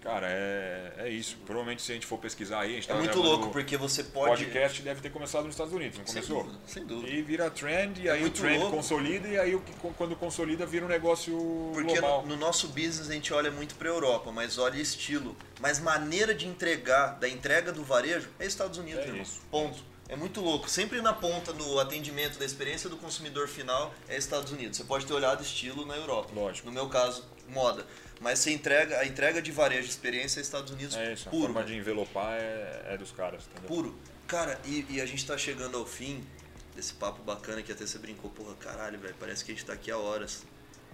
Cara, 0.00 0.28
é, 0.30 0.94
é 0.98 1.08
isso. 1.10 1.36
Provavelmente 1.44 1.82
se 1.82 1.92
a 1.92 1.94
gente 1.94 2.06
for 2.06 2.18
pesquisar 2.18 2.60
aí, 2.60 2.72
a 2.72 2.74
gente 2.76 2.90
É 2.90 2.94
muito 2.94 3.20
louco, 3.20 3.50
porque 3.50 3.76
você 3.76 4.02
pode. 4.02 4.44
O 4.44 4.46
podcast 4.46 4.80
deve 4.82 5.00
ter 5.02 5.10
começado 5.10 5.44
nos 5.44 5.54
Estados 5.54 5.74
Unidos, 5.74 5.98
não 5.98 6.06
sem 6.06 6.14
começou? 6.14 6.44
Dúvida, 6.44 6.60
sem 6.66 6.86
dúvida. 6.86 7.12
E 7.12 7.22
vira 7.22 7.50
trend, 7.50 8.00
e 8.00 8.08
é 8.08 8.12
aí 8.12 8.24
o 8.24 8.30
trend 8.30 8.58
louco. 8.60 8.76
consolida, 8.76 9.28
e 9.28 9.38
aí 9.38 9.60
quando 9.98 10.16
consolida 10.16 10.64
vira 10.64 10.86
um 10.86 10.88
negócio 10.88 11.36
porque 11.74 11.98
global. 11.98 12.24
no 12.26 12.36
nosso 12.36 12.68
business 12.68 13.10
a 13.10 13.12
gente 13.12 13.32
olha 13.34 13.50
muito 13.50 13.74
pra 13.74 13.88
Europa, 13.88 14.32
mas 14.32 14.56
olha 14.56 14.80
estilo. 14.80 15.36
Mas 15.60 15.78
maneira 15.78 16.34
de 16.34 16.46
entregar, 16.46 17.18
da 17.18 17.28
entrega 17.28 17.70
do 17.70 17.84
varejo, 17.84 18.30
é 18.38 18.46
Estados 18.46 18.78
Unidos, 18.78 19.04
é 19.04 19.08
irmão. 19.08 19.22
Isso. 19.22 19.40
Ponto. 19.50 19.90
É 20.10 20.16
muito 20.16 20.40
louco. 20.40 20.68
Sempre 20.68 21.00
na 21.00 21.12
ponta 21.12 21.52
no 21.52 21.78
atendimento 21.78 22.36
da 22.36 22.44
experiência 22.44 22.90
do 22.90 22.96
consumidor 22.96 23.46
final 23.46 23.94
é 24.08 24.16
Estados 24.16 24.50
Unidos. 24.50 24.76
Você 24.76 24.82
pode 24.82 25.06
ter 25.06 25.12
olhado 25.12 25.40
estilo 25.40 25.86
na 25.86 25.96
Europa. 25.96 26.32
Lógico. 26.34 26.66
No 26.66 26.72
meu 26.72 26.88
caso, 26.88 27.24
moda. 27.46 27.86
Mas 28.20 28.40
você 28.40 28.50
entrega, 28.50 28.98
a 28.98 29.06
entrega 29.06 29.40
de 29.40 29.52
varejo 29.52 29.84
de 29.84 29.90
experiência 29.90 30.40
é 30.40 30.42
Estados 30.42 30.72
Unidos 30.72 30.96
é 30.96 31.12
isso, 31.12 31.30
puro. 31.30 31.44
A 31.44 31.46
forma 31.46 31.64
de 31.64 31.76
envelopar 31.76 32.40
é, 32.40 32.86
é 32.88 32.98
dos 32.98 33.12
caras, 33.12 33.44
entendeu? 33.46 33.68
Puro. 33.68 33.96
Cara, 34.26 34.60
e, 34.64 34.84
e, 34.90 35.00
a 35.00 35.06
gente 35.06 35.24
tá 35.24 35.38
chegando 35.38 35.78
ao 35.78 35.86
fim 35.86 36.26
desse 36.74 36.92
papo 36.94 37.22
bacana 37.22 37.62
que 37.62 37.70
até 37.70 37.86
você 37.86 37.98
brincou, 37.98 38.32
porra, 38.32 38.54
caralho, 38.56 38.98
velho, 38.98 39.14
parece 39.18 39.44
que 39.44 39.52
a 39.52 39.54
gente 39.54 39.64
tá 39.64 39.74
aqui 39.74 39.92
há 39.92 39.96
horas. 39.96 40.44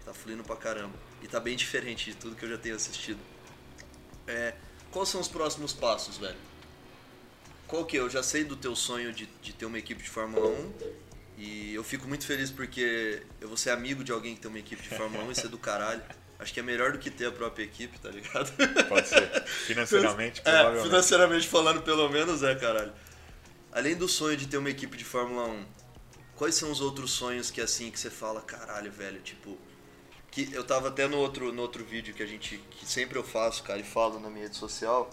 Tá 0.04 0.12
fluindo 0.12 0.44
pra 0.44 0.56
caramba. 0.56 0.94
E 1.22 1.26
tá 1.26 1.40
bem 1.40 1.56
diferente 1.56 2.10
de 2.10 2.16
tudo 2.18 2.36
que 2.36 2.44
eu 2.44 2.50
já 2.50 2.58
tenho 2.58 2.76
assistido. 2.76 3.18
É, 4.26 4.54
quais 4.90 5.08
são 5.08 5.22
os 5.22 5.28
próximos 5.28 5.72
passos, 5.72 6.18
velho? 6.18 6.36
Qual 7.66 7.84
que 7.84 7.96
é? 7.96 8.00
Eu 8.00 8.08
já 8.08 8.22
sei 8.22 8.44
do 8.44 8.56
teu 8.56 8.76
sonho 8.76 9.12
de, 9.12 9.26
de 9.42 9.52
ter 9.52 9.66
uma 9.66 9.78
equipe 9.78 10.02
de 10.02 10.08
Fórmula 10.08 10.46
1 10.46 10.72
e 11.38 11.74
eu 11.74 11.84
fico 11.84 12.08
muito 12.08 12.24
feliz 12.24 12.50
porque 12.50 13.22
eu 13.40 13.48
vou 13.48 13.56
ser 13.56 13.70
amigo 13.70 14.02
de 14.02 14.12
alguém 14.12 14.34
que 14.34 14.40
tem 14.40 14.48
uma 14.48 14.58
equipe 14.58 14.82
de 14.82 14.88
Fórmula 14.90 15.24
1 15.24 15.32
e 15.32 15.34
ser 15.34 15.48
do 15.48 15.58
caralho. 15.58 16.02
Acho 16.38 16.52
que 16.52 16.60
é 16.60 16.62
melhor 16.62 16.92
do 16.92 16.98
que 16.98 17.10
ter 17.10 17.26
a 17.26 17.32
própria 17.32 17.64
equipe, 17.64 17.98
tá 17.98 18.10
ligado? 18.10 18.52
Pode 18.88 19.08
ser. 19.08 19.42
Financeiramente, 19.44 20.40
é, 20.44 20.50
provavelmente. 20.50 20.84
Financeiramente 20.84 21.48
falando, 21.48 21.82
pelo 21.82 22.08
menos, 22.08 22.42
é, 22.42 22.54
caralho. 22.54 22.92
Além 23.72 23.96
do 23.96 24.06
sonho 24.06 24.36
de 24.36 24.46
ter 24.46 24.58
uma 24.58 24.70
equipe 24.70 24.96
de 24.96 25.04
Fórmula 25.04 25.46
1, 25.46 25.66
quais 26.36 26.54
são 26.54 26.70
os 26.70 26.80
outros 26.80 27.10
sonhos 27.10 27.50
que 27.50 27.60
assim 27.60 27.90
que 27.90 27.98
você 27.98 28.10
fala, 28.10 28.40
caralho, 28.42 28.90
velho, 28.92 29.20
tipo. 29.20 29.56
Que 30.30 30.52
eu 30.52 30.62
tava 30.62 30.88
até 30.88 31.08
no 31.08 31.16
outro, 31.16 31.52
no 31.52 31.62
outro 31.62 31.82
vídeo 31.84 32.14
que 32.14 32.22
a 32.22 32.26
gente. 32.26 32.58
que 32.70 32.86
sempre 32.86 33.18
eu 33.18 33.24
faço, 33.24 33.62
cara, 33.62 33.80
e 33.80 33.84
falo 33.84 34.20
na 34.20 34.28
minha 34.28 34.44
rede 34.44 34.56
social. 34.56 35.10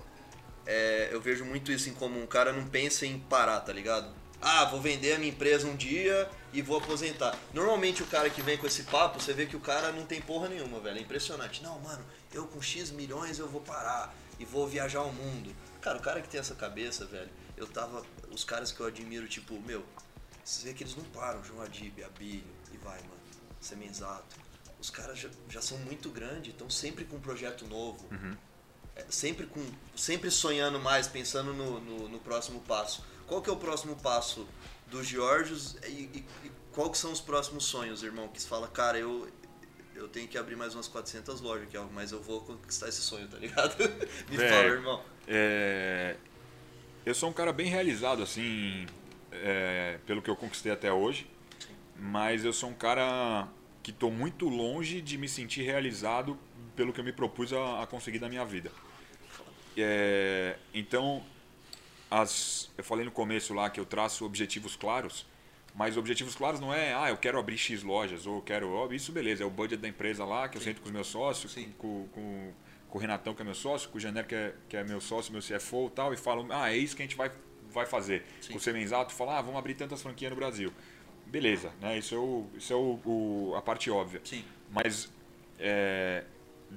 É, 0.65 1.09
eu 1.11 1.21
vejo 1.21 1.45
muito 1.45 1.71
isso 1.71 1.89
em 1.89 1.93
comum. 1.93 2.23
O 2.23 2.27
cara 2.27 2.53
não 2.53 2.65
pensa 2.67 3.05
em 3.05 3.19
parar, 3.19 3.59
tá 3.61 3.73
ligado? 3.73 4.13
ah, 4.43 4.65
vou 4.65 4.81
vender 4.81 5.13
a 5.13 5.17
minha 5.17 5.31
empresa 5.31 5.65
um 5.65 5.75
dia 5.75 6.29
e 6.51 6.61
vou 6.61 6.77
aposentar. 6.77 7.37
Normalmente 7.53 8.03
o 8.03 8.05
cara 8.05 8.29
que 8.29 8.41
vem 8.41 8.57
com 8.57 8.67
esse 8.67 8.83
papo, 8.83 9.19
você 9.19 9.33
vê 9.33 9.45
que 9.45 9.55
o 9.55 9.59
cara 9.59 9.91
não 9.93 10.05
tem 10.05 10.21
porra 10.21 10.49
nenhuma, 10.49 10.81
velho. 10.81 10.97
É 10.97 11.01
impressionante. 11.01 11.63
Não, 11.63 11.79
mano, 11.79 12.05
eu 12.33 12.45
com 12.45 12.61
X 12.61 12.91
milhões 12.91 13.39
eu 13.39 13.47
vou 13.47 13.61
parar 13.61 14.13
e 14.37 14.43
vou 14.43 14.67
viajar 14.67 14.99
ao 14.99 15.13
mundo. 15.13 15.55
Cara, 15.81 15.97
o 15.97 16.01
cara 16.01 16.21
que 16.21 16.27
tem 16.27 16.41
essa 16.41 16.55
cabeça, 16.55 17.05
velho, 17.05 17.29
eu 17.55 17.65
tava. 17.65 18.05
Os 18.29 18.43
caras 18.43 18.71
que 18.71 18.81
eu 18.81 18.85
admiro, 18.85 19.27
tipo, 19.29 19.59
meu, 19.61 19.85
você 20.43 20.67
vê 20.67 20.73
que 20.73 20.83
eles 20.83 20.95
não 20.95 21.05
param, 21.05 21.41
João 21.41 21.61
Adib, 21.61 22.03
Abílio, 22.03 22.43
e 22.73 22.77
vai, 22.77 22.99
mano. 22.99 23.23
Semenzato. 23.61 24.35
Os 24.77 24.89
caras 24.89 25.17
já, 25.17 25.29
já 25.47 25.61
são 25.61 25.77
muito 25.77 26.09
grandes, 26.09 26.51
estão 26.51 26.69
sempre 26.69 27.05
com 27.05 27.15
um 27.15 27.21
projeto 27.21 27.65
novo. 27.65 28.05
Uhum. 28.11 28.35
Sempre, 29.09 29.47
com, 29.47 29.65
sempre 29.95 30.29
sonhando 30.29 30.79
mais, 30.79 31.07
pensando 31.07 31.53
no, 31.53 31.79
no, 31.79 32.09
no 32.09 32.19
próximo 32.19 32.59
passo 32.61 33.03
qual 33.27 33.41
que 33.41 33.49
é 33.49 33.53
o 33.53 33.57
próximo 33.57 33.95
passo 33.95 34.47
do 34.87 35.03
Georgios 35.03 35.75
e, 35.87 36.09
e, 36.13 36.25
e 36.43 36.51
qual 36.71 36.89
que 36.89 36.97
são 36.97 37.11
os 37.11 37.21
próximos 37.21 37.65
sonhos, 37.65 38.03
irmão? 38.03 38.27
Que 38.27 38.41
você 38.41 38.47
fala, 38.47 38.67
cara, 38.67 38.97
eu, 38.97 39.27
eu 39.95 40.07
tenho 40.07 40.27
que 40.27 40.37
abrir 40.37 40.55
mais 40.55 40.73
umas 40.75 40.87
400 40.87 41.41
lojas 41.41 41.67
aqui, 41.67 41.77
mas 41.93 42.11
eu 42.11 42.21
vou 42.21 42.41
conquistar 42.41 42.89
esse 42.89 43.01
sonho, 43.01 43.27
tá 43.27 43.37
ligado? 43.37 43.75
Me 44.29 44.37
é, 44.37 44.49
fala, 44.49 44.65
irmão. 44.65 45.01
É... 45.27 46.15
Eu 47.05 47.15
sou 47.15 47.29
um 47.29 47.33
cara 47.33 47.51
bem 47.51 47.67
realizado, 47.67 48.21
assim, 48.21 48.85
é, 49.31 49.99
pelo 50.05 50.21
que 50.21 50.29
eu 50.29 50.35
conquistei 50.35 50.71
até 50.71 50.91
hoje, 50.91 51.29
mas 51.97 52.45
eu 52.45 52.53
sou 52.53 52.69
um 52.69 52.73
cara 52.73 53.47
que 53.81 53.91
estou 53.91 54.09
muito 54.09 54.47
longe 54.47 55.01
de 55.01 55.17
me 55.17 55.27
sentir 55.27 55.63
realizado 55.63 56.37
pelo 56.75 56.93
que 56.93 56.99
eu 56.99 57.03
me 57.03 57.13
propus 57.13 57.53
a, 57.53 57.83
a 57.83 57.87
conseguir 57.87 58.19
na 58.19 58.29
minha 58.29 58.45
vida. 58.45 58.71
É, 59.77 60.57
então, 60.73 61.23
as, 62.09 62.71
eu 62.77 62.83
falei 62.83 63.05
no 63.05 63.11
começo 63.11 63.53
lá 63.53 63.69
que 63.69 63.79
eu 63.79 63.85
traço 63.85 64.25
objetivos 64.25 64.75
claros, 64.75 65.25
mas 65.75 65.97
objetivos 65.97 66.35
claros 66.35 66.59
não 66.59 66.73
é, 66.73 66.93
ah, 66.93 67.09
eu 67.09 67.17
quero 67.17 67.39
abrir 67.39 67.57
X 67.57 67.81
lojas, 67.81 68.27
ou 68.27 68.35
eu 68.35 68.41
quero, 68.41 68.69
oh, 68.69 68.93
isso 68.93 69.11
beleza, 69.11 69.43
é 69.43 69.45
o 69.45 69.49
budget 69.49 69.81
da 69.81 69.87
empresa 69.87 70.23
lá, 70.23 70.47
que 70.47 70.57
Sim. 70.57 70.59
eu 70.59 70.63
sento 70.65 70.81
com 70.81 70.87
os 70.87 70.91
meus 70.91 71.07
sócios, 71.07 71.55
com, 71.77 72.07
com, 72.09 72.53
com, 72.87 72.97
o 72.97 73.01
Renatão, 73.01 73.33
que 73.33 73.41
é 73.41 73.45
meu 73.45 73.55
sócio, 73.55 73.89
com 73.89 73.97
o 73.97 73.99
Janer, 73.99 74.27
que 74.27 74.35
é, 74.35 74.53
que 74.69 74.77
é 74.77 74.83
meu 74.83 75.01
sócio, 75.01 75.31
meu 75.31 75.41
CFO 75.41 75.87
e 75.87 75.89
tal, 75.95 76.13
e 76.13 76.17
falo, 76.17 76.45
ah, 76.51 76.71
é 76.71 76.77
isso 76.77 76.95
que 76.95 77.01
a 77.01 77.05
gente 77.05 77.15
vai, 77.15 77.31
vai 77.71 77.87
fazer. 77.87 78.23
Sim. 78.39 78.51
Com 78.51 78.59
o 78.59 78.61
Semenzato, 78.61 79.11
fala, 79.13 79.39
ah, 79.39 79.41
vamos 79.41 79.57
abrir 79.57 79.73
tantas 79.73 80.01
franquias 80.01 80.29
no 80.29 80.35
Brasil. 80.35 80.71
Beleza, 81.25 81.71
né? 81.81 81.97
Isso 81.97 82.13
é, 82.13 82.17
o, 82.19 82.47
isso 82.55 82.71
é 82.71 82.75
o, 82.75 82.99
o 83.03 83.55
a 83.55 83.61
parte 83.63 83.89
óbvia. 83.89 84.21
Sim. 84.23 84.45
Mas, 84.69 85.11
é, 85.57 86.23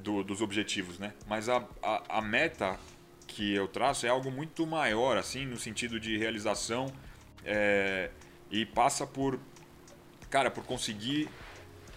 do, 0.03 0.23
dos 0.23 0.41
objetivos, 0.41 0.99
né? 0.99 1.13
Mas 1.27 1.49
a, 1.49 1.65
a, 1.83 2.19
a 2.19 2.23
meta 2.23 2.79
que 3.27 3.55
eu 3.55 3.69
traço 3.69 4.07
é 4.07 4.09
algo 4.09 4.31
muito 4.31 4.67
maior, 4.67 5.17
assim, 5.17 5.45
no 5.45 5.59
sentido 5.59 5.99
de 5.99 6.17
realização 6.17 6.93
é, 7.45 8.11
e 8.51 8.65
passa 8.65 9.07
por, 9.07 9.39
cara, 10.31 10.51
por 10.51 10.65
conseguir 10.65 11.29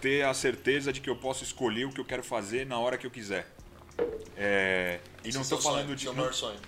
ter 0.02 0.26
a 0.26 0.34
certeza 0.34 0.92
de 0.92 1.02
que 1.02 1.10
eu 1.10 1.16
posso 1.16 1.44
escolher 1.44 1.86
o 1.86 1.92
que 1.92 2.00
eu 2.00 2.06
quero 2.06 2.24
fazer 2.24 2.66
na 2.66 2.78
hora 2.80 2.98
que 2.98 3.06
eu 3.06 3.12
quiser. 3.12 3.48
É, 4.36 5.00
e 5.24 5.32
não 5.32 5.42
estou 5.42 5.62
falando 5.62 5.86
sonho, 5.86 5.96
de. 5.96 6.04
Seu 6.04 6.14
maior 6.14 6.34
sonho. 6.34 6.60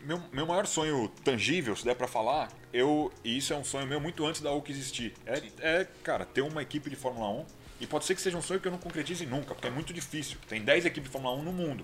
Meu, 0.00 0.22
meu 0.32 0.46
maior 0.46 0.66
sonho 0.66 1.08
tangível, 1.22 1.76
se 1.76 1.84
der 1.84 1.94
para 1.94 2.08
falar, 2.08 2.50
eu 2.72 3.12
e 3.22 3.36
isso 3.36 3.52
é 3.52 3.56
um 3.56 3.64
sonho 3.64 3.86
meu 3.86 4.00
muito 4.00 4.24
antes 4.24 4.40
da 4.40 4.52
UC 4.52 4.70
existir. 4.70 5.14
É, 5.26 5.42
é, 5.60 5.86
cara, 6.02 6.24
ter 6.24 6.40
uma 6.40 6.62
equipe 6.62 6.88
de 6.88 6.96
Fórmula 6.96 7.28
1 7.28 7.46
e 7.80 7.86
pode 7.86 8.04
ser 8.04 8.14
que 8.14 8.20
seja 8.20 8.36
um 8.36 8.42
sonho 8.42 8.60
que 8.60 8.68
eu 8.68 8.72
não 8.72 8.78
concretize 8.78 9.24
nunca, 9.26 9.54
porque 9.54 9.68
é 9.68 9.70
muito 9.70 9.92
difícil. 9.92 10.36
Tem 10.46 10.60
10 10.60 10.84
equipes 10.84 11.08
de 11.08 11.12
Fórmula 11.12 11.34
1 11.36 11.42
no 11.42 11.52
mundo. 11.52 11.82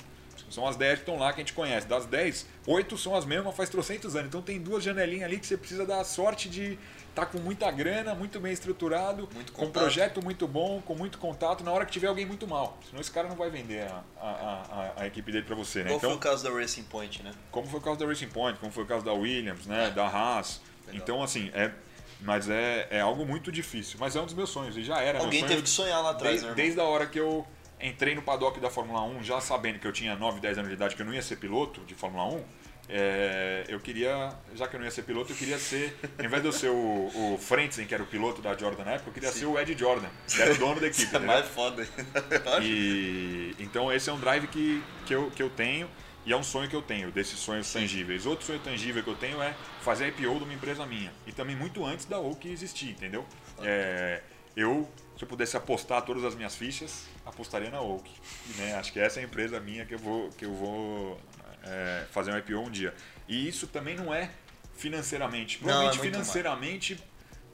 São 0.51 0.67
as 0.67 0.77
10 0.77 0.95
que 0.95 1.01
estão 1.01 1.19
lá 1.19 1.33
que 1.33 1.41
a 1.41 1.43
gente 1.43 1.53
conhece. 1.53 1.87
Das 1.87 2.07
10, 2.07 2.47
8 2.67 2.99
são 2.99 3.15
as 3.15 3.25
mesmas 3.25 3.55
faz 3.57 3.69
trocentos 3.69 4.15
anos. 4.15 4.29
Então 4.29 4.43
tem 4.43 4.61
duas 4.61 4.85
janelinhas 4.85 5.25
ali 5.25 5.39
que 5.39 5.47
você 5.47 5.57
precisa 5.57 5.85
dar 5.85 6.01
a 6.01 6.05
sorte 6.05 6.49
de 6.49 6.79
estar 7.09 7.25
tá 7.25 7.27
com 7.27 7.39
muita 7.39 7.71
grana, 7.71 8.15
muito 8.15 8.39
bem 8.39 8.53
estruturado, 8.53 9.29
muito 9.35 9.53
com 9.53 9.65
um 9.65 9.71
projeto 9.71 10.23
muito 10.23 10.47
bom, 10.47 10.81
com 10.83 10.95
muito 10.95 11.19
contato, 11.19 11.65
na 11.65 11.73
hora 11.73 11.85
que 11.85 11.93
tiver 11.93 12.07
alguém 12.07 12.27
muito 12.27 12.47
mal. 12.47 12.79
Senão 12.87 13.01
esse 13.01 13.11
cara 13.11 13.29
não 13.29 13.37
vai 13.37 13.51
vender 13.51 13.91
a, 13.91 14.05
a, 14.21 14.29
a, 14.29 15.03
a 15.03 15.07
equipe 15.07 15.33
dele 15.33 15.45
para 15.45 15.57
você. 15.57 15.81
Né? 15.81 15.87
Qual 15.87 15.99
então, 15.99 16.11
foi 16.11 16.19
o 16.19 16.21
caso 16.21 16.45
da 16.45 16.51
Racing 16.51 16.85
Point, 16.85 17.23
né? 17.23 17.33
Como 17.51 17.67
foi 17.67 17.81
o 17.81 17.83
caso 17.83 17.99
da 17.99 18.07
Racing 18.07 18.29
Point, 18.29 18.61
como 18.61 18.71
foi 18.71 18.85
o 18.85 18.87
caso 18.87 19.05
da 19.05 19.13
Williams, 19.13 19.67
né? 19.67 19.87
É. 19.87 19.91
da 19.91 20.07
Haas. 20.07 20.61
Legal. 20.87 21.03
Então, 21.03 21.23
assim, 21.23 21.51
é, 21.53 21.73
mas 22.21 22.49
é, 22.49 22.89
é 22.91 23.01
algo 23.01 23.27
muito 23.27 23.53
difícil. 23.53 23.97
Mas 23.99 24.17
é 24.17 24.21
um 24.21 24.25
dos 24.25 24.35
meus 24.35 24.51
sonhos, 24.51 24.77
e 24.77 24.83
já 24.83 25.01
era. 25.01 25.19
Alguém 25.19 25.45
teve 25.45 25.63
que 25.63 25.69
sonhar 25.69 26.03
lá 26.03 26.11
atrás, 26.11 26.43
desde, 26.43 26.49
né, 26.49 26.55
desde 26.55 26.81
a 26.81 26.85
hora 26.85 27.07
que 27.07 27.19
eu 27.19 27.47
entrei 27.81 28.15
no 28.15 28.23
paddock 28.23 28.59
da 28.59 28.71
Fórmula 28.71 29.03
1 29.03 29.23
já 29.23 29.41
sabendo 29.41 29.79
que 29.79 29.87
eu 29.87 29.93
tinha 29.93 30.17
9, 30.17 30.41
10 30.41 30.59
anos 30.59 30.69
de 30.71 30.75
idade, 30.75 30.97
que 30.97 31.03
eu 31.03 31.07
não 31.07 31.13
ia 31.13 31.23
ser 31.23 31.37
piloto 31.37 31.81
de 31.83 31.95
Fórmula 31.95 32.25
1, 32.25 32.45
é, 32.89 33.65
eu 33.69 33.81
queria, 33.81 34.33
já 34.55 34.69
que 34.69 34.77
eu 34.77 34.79
não 34.79 34.85
ia 34.85 34.91
ser 34.91 35.03
piloto, 35.03 35.33
eu 35.33 35.37
queria 35.37 35.59
ser, 35.59 35.97
ao 36.19 36.25
invés 36.25 36.43
de 36.43 36.49
eu 36.49 36.53
ser 36.53 36.71
o, 36.71 37.35
o 37.35 37.39
Frentzen, 37.39 37.87
que 37.87 37.93
era 37.93 38.03
o 38.03 38.07
piloto 38.07 38.41
da 38.41 38.57
Jordan 38.57 38.85
na 38.85 38.93
época, 38.93 39.11
eu 39.11 39.15
queria 39.15 39.33
Sim. 39.33 39.41
ser 39.41 39.47
o 39.47 39.59
Ed 39.59 39.77
Jordan, 39.77 40.09
que 40.29 40.41
era 40.41 40.55
o 40.55 40.57
dono 40.57 40.81
da 40.81 40.87
equipe. 40.89 41.03
Isso 41.03 41.17
é 41.17 41.21
mais 41.21 41.47
foda. 41.49 41.87
e, 42.63 43.55
então 43.59 43.93
esse 43.93 44.09
é 44.09 44.13
um 44.13 44.21
drive 44.21 44.47
que, 44.47 44.83
que, 45.05 45.15
eu, 45.15 45.31
que 45.31 45.43
eu 45.43 45.51
tenho 45.51 45.89
e 46.27 46.33
é 46.33 46.37
um 46.37 46.43
sonho 46.43 46.69
que 46.69 46.75
eu 46.75 46.83
tenho, 46.83 47.13
desses 47.13 47.39
sonhos 47.39 47.69
Sim. 47.69 47.81
tangíveis. 47.81 48.27
Outro 48.27 48.45
sonho 48.45 48.59
tangível 48.59 49.01
que 49.01 49.09
eu 49.09 49.15
tenho 49.15 49.41
é 49.41 49.55
fazer 49.81 50.07
a 50.07 50.09
IPO 50.09 50.39
de 50.39 50.45
uma 50.45 50.53
empresa 50.53 50.85
minha. 50.85 51.13
E 51.25 51.31
também 51.31 51.55
muito 51.55 51.85
antes 51.87 52.05
da 52.05 52.19
Oak 52.19 52.49
existir, 52.49 52.91
entendeu? 52.91 53.25
É, 53.63 54.21
eu, 54.57 54.91
se 55.17 55.23
eu 55.23 55.29
pudesse 55.29 55.57
apostar 55.57 56.03
todas 56.03 56.25
as 56.25 56.35
minhas 56.35 56.57
fichas, 56.57 57.05
apostaria 57.25 57.71
na 57.71 57.81
Oak. 57.81 58.11
Né? 58.57 58.75
Acho 58.75 58.93
que 58.93 58.99
essa 58.99 59.21
é 59.21 59.23
a 59.23 59.25
empresa 59.25 59.61
minha 59.61 59.87
que 59.87 59.95
eu 59.95 59.99
vou, 60.01 60.31
que 60.31 60.45
eu 60.45 60.53
vou 60.53 61.21
é, 61.63 62.07
fazer 62.11 62.33
um 62.33 62.39
IPO 62.39 62.59
um 62.59 62.71
dia. 62.71 62.93
E 63.29 63.47
isso 63.47 63.69
também 63.69 63.95
não 63.95 64.13
é 64.13 64.29
financeiramente. 64.77 65.59
Provavelmente 65.59 65.97
não, 65.97 66.05
é 66.05 66.07
financeiramente, 66.11 66.95
mais. 66.95 67.05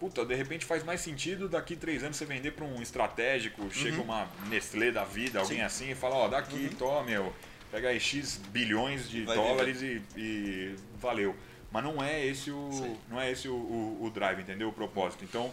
puta, 0.01 0.25
de 0.25 0.35
repente 0.35 0.65
faz 0.65 0.83
mais 0.83 1.03
sentido 1.03 1.47
daqui 1.47 1.77
três 1.77 2.03
anos 2.03 2.17
você 2.17 2.25
vender 2.25 2.53
para 2.53 2.65
um 2.65 2.81
estratégico, 2.81 3.63
uhum. 3.63 3.71
chega 3.71 4.01
uma 4.01 4.27
Nestlé 4.49 4.91
da 4.91 5.05
vida, 5.05 5.41
alguém 5.41 5.59
Sim. 5.59 5.65
assim, 5.65 5.91
e 5.91 5.95
fala, 5.95 6.15
ó, 6.15 6.25
oh, 6.25 6.29
daqui, 6.29 6.71
uhum. 6.71 6.77
toma, 6.77 7.03
meu, 7.03 7.35
pega 7.73 7.89
aí 7.89 7.99
X 7.99 8.37
bilhões 8.51 9.09
de 9.09 9.25
Vai 9.25 9.35
dólares 9.35 9.81
e, 9.81 10.03
e, 10.15 10.77
valeu. 11.01 11.35
Mas 11.71 11.83
não 11.83 12.05
é 12.05 12.25
esse 12.25 12.51
o, 12.51 12.99
não 13.09 13.19
é 13.19 13.31
esse 13.31 13.49
o, 13.49 13.55
o, 13.55 14.05
o 14.05 14.11
drive, 14.11 14.43
entendeu? 14.43 14.69
O 14.69 14.73
propósito. 14.73 15.25
Então, 15.25 15.51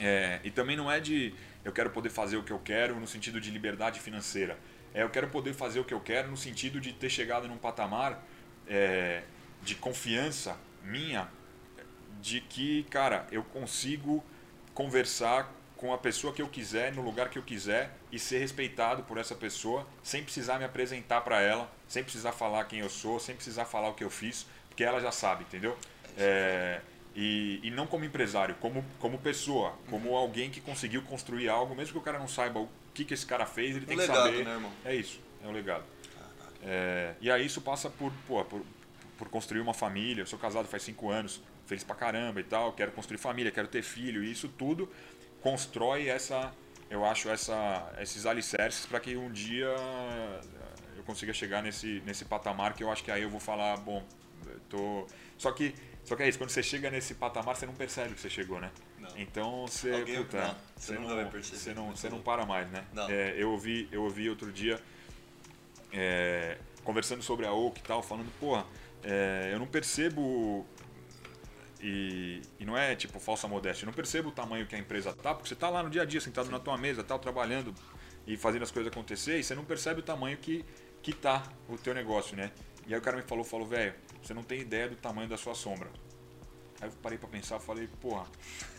é, 0.00 0.40
e 0.42 0.50
também 0.50 0.76
não 0.76 0.90
é 0.90 0.98
de 0.98 1.32
eu 1.64 1.72
quero 1.72 1.90
poder 1.90 2.10
fazer 2.10 2.36
o 2.36 2.42
que 2.42 2.52
eu 2.52 2.58
quero 2.58 2.98
no 2.98 3.06
sentido 3.06 3.40
de 3.40 3.52
liberdade 3.52 4.00
financeira. 4.00 4.58
É, 4.92 5.04
eu 5.04 5.10
quero 5.10 5.28
poder 5.28 5.54
fazer 5.54 5.78
o 5.78 5.84
que 5.84 5.94
eu 5.94 6.00
quero 6.00 6.28
no 6.28 6.36
sentido 6.36 6.80
de 6.80 6.92
ter 6.92 7.08
chegado 7.08 7.46
num 7.46 7.56
patamar 7.56 8.20
é, 8.66 9.22
de 9.62 9.76
confiança 9.76 10.58
minha 10.82 11.28
de 12.20 12.40
que, 12.40 12.82
cara, 12.84 13.28
eu 13.30 13.44
consigo 13.44 14.24
conversar 14.74 15.52
com 15.78 15.94
a 15.94 15.98
pessoa 15.98 16.32
que 16.32 16.42
eu 16.42 16.48
quiser, 16.48 16.92
no 16.92 17.00
lugar 17.00 17.30
que 17.30 17.38
eu 17.38 17.42
quiser 17.42 17.92
e 18.12 18.18
ser 18.18 18.38
respeitado 18.38 19.04
por 19.04 19.16
essa 19.16 19.34
pessoa, 19.34 19.86
sem 20.02 20.22
precisar 20.22 20.58
me 20.58 20.64
apresentar 20.64 21.20
para 21.20 21.40
ela, 21.40 21.70
sem 21.86 22.02
precisar 22.02 22.32
falar 22.32 22.64
quem 22.64 22.80
eu 22.80 22.90
sou, 22.90 23.18
sem 23.18 23.34
precisar 23.34 23.64
falar 23.64 23.88
o 23.88 23.94
que 23.94 24.02
eu 24.02 24.10
fiz, 24.10 24.44
porque 24.68 24.82
ela 24.82 25.00
já 25.00 25.12
sabe, 25.12 25.44
entendeu? 25.44 25.78
É, 26.16 26.80
e, 27.14 27.60
e 27.62 27.70
não 27.70 27.86
como 27.86 28.04
empresário, 28.04 28.56
como, 28.56 28.84
como 28.98 29.18
pessoa, 29.18 29.72
como 29.88 30.16
alguém 30.16 30.50
que 30.50 30.60
conseguiu 30.60 31.00
construir 31.02 31.48
algo, 31.48 31.76
mesmo 31.76 31.92
que 31.92 31.98
o 31.98 32.02
cara 32.02 32.18
não 32.18 32.28
saiba 32.28 32.58
o 32.58 32.68
que, 32.92 33.04
que 33.04 33.14
esse 33.14 33.24
cara 33.24 33.46
fez, 33.46 33.76
ele 33.76 33.84
um 33.84 33.88
tem 33.88 33.96
legado, 33.96 34.16
que 34.16 34.22
saber. 34.24 34.44
Né, 34.44 34.54
irmão? 34.54 34.72
É 34.84 34.94
isso, 34.96 35.20
é 35.44 35.46
o 35.46 35.52
legado. 35.52 35.84
É, 36.60 37.14
e 37.20 37.30
aí 37.30 37.46
isso 37.46 37.60
passa 37.60 37.88
por, 37.88 38.12
pô, 38.26 38.44
por, 38.44 38.62
por 39.16 39.28
construir 39.28 39.60
uma 39.60 39.74
família. 39.74 40.22
Eu 40.22 40.26
sou 40.26 40.38
casado 40.38 40.66
faz 40.66 40.82
cinco 40.82 41.08
anos, 41.08 41.40
feliz 41.66 41.84
pra 41.84 41.94
caramba 41.94 42.40
e 42.40 42.44
tal. 42.44 42.72
Quero 42.72 42.90
construir 42.90 43.18
família, 43.18 43.52
quero 43.52 43.68
ter 43.68 43.82
filho. 43.82 44.24
E 44.24 44.32
isso 44.32 44.48
tudo 44.48 44.90
constrói 45.40 46.08
essa, 46.08 46.52
eu 46.90 47.04
acho, 47.04 47.28
essa, 47.28 47.92
esses 48.00 48.26
alicerces 48.26 48.86
para 48.86 49.00
que 49.00 49.16
um 49.16 49.30
dia 49.30 49.74
eu 50.96 51.02
consiga 51.04 51.32
chegar 51.32 51.62
nesse, 51.62 52.02
nesse 52.06 52.24
patamar 52.24 52.74
que 52.74 52.82
eu 52.82 52.90
acho 52.90 53.04
que 53.04 53.10
aí 53.10 53.22
eu 53.22 53.30
vou 53.30 53.40
falar, 53.40 53.76
bom, 53.78 54.04
tô. 54.68 55.06
Só 55.36 55.52
que, 55.52 55.74
só 56.04 56.16
que 56.16 56.22
é 56.22 56.28
isso, 56.28 56.38
quando 56.38 56.50
você 56.50 56.62
chega 56.62 56.90
nesse 56.90 57.14
patamar, 57.14 57.56
você 57.56 57.66
não 57.66 57.74
percebe 57.74 58.14
que 58.14 58.20
você 58.20 58.30
chegou, 58.30 58.60
né? 58.60 58.70
Não. 58.98 59.10
Então 59.16 59.66
você, 59.66 59.92
Alguém, 59.92 60.16
puta, 60.16 60.40
não, 60.40 60.56
você, 60.76 60.92
não, 60.94 61.06
vai 61.06 61.30
perceber. 61.30 61.58
Você 61.58 61.74
não, 61.74 61.90
você 61.90 62.08
não 62.08 62.20
para 62.20 62.44
mais, 62.44 62.68
né? 62.70 62.84
Não. 62.92 63.08
É, 63.08 63.34
eu 63.36 63.50
ouvi, 63.50 63.88
eu 63.92 64.02
ouvi 64.02 64.28
outro 64.28 64.50
dia 64.50 64.80
é, 65.92 66.58
conversando 66.84 67.22
sobre 67.22 67.46
a 67.46 67.52
Oak 67.52 67.80
e 67.80 67.82
tal, 67.82 68.02
falando, 68.02 68.30
porra, 68.38 68.66
é, 69.02 69.50
eu 69.52 69.58
não 69.58 69.66
percebo 69.66 70.66
e, 71.80 72.42
e, 72.58 72.64
não 72.64 72.76
é 72.76 72.94
tipo 72.94 73.20
falsa 73.20 73.46
modéstia. 73.46 73.84
Eu 73.84 73.86
não 73.86 73.92
percebo 73.92 74.28
o 74.28 74.32
tamanho 74.32 74.66
que 74.66 74.74
a 74.74 74.78
empresa 74.78 75.12
tá, 75.12 75.34
porque 75.34 75.48
você 75.48 75.54
tá 75.54 75.68
lá 75.68 75.82
no 75.82 75.90
dia 75.90 76.02
a 76.02 76.04
dia, 76.04 76.20
sentado 76.20 76.50
na 76.50 76.58
tua 76.58 76.76
mesa, 76.76 77.04
tal, 77.04 77.18
trabalhando 77.18 77.74
e 78.26 78.36
fazendo 78.36 78.62
as 78.62 78.70
coisas 78.70 78.92
acontecer, 78.92 79.38
e 79.38 79.44
você 79.44 79.54
não 79.54 79.64
percebe 79.64 80.00
o 80.00 80.02
tamanho 80.02 80.36
que, 80.36 80.64
que 81.02 81.12
tá 81.12 81.42
o 81.68 81.78
teu 81.78 81.94
negócio, 81.94 82.36
né? 82.36 82.50
E 82.86 82.94
aí 82.94 83.00
o 83.00 83.02
cara 83.02 83.16
me 83.16 83.22
falou, 83.22 83.44
falou, 83.44 83.66
velho, 83.66 83.94
você 84.22 84.34
não 84.34 84.42
tem 84.42 84.60
ideia 84.60 84.88
do 84.88 84.96
tamanho 84.96 85.28
da 85.28 85.36
sua 85.36 85.54
sombra. 85.54 85.88
Aí 86.80 86.88
eu 86.88 86.92
parei 87.02 87.18
para 87.18 87.28
pensar, 87.28 87.58
falei, 87.58 87.88
porra, 88.00 88.26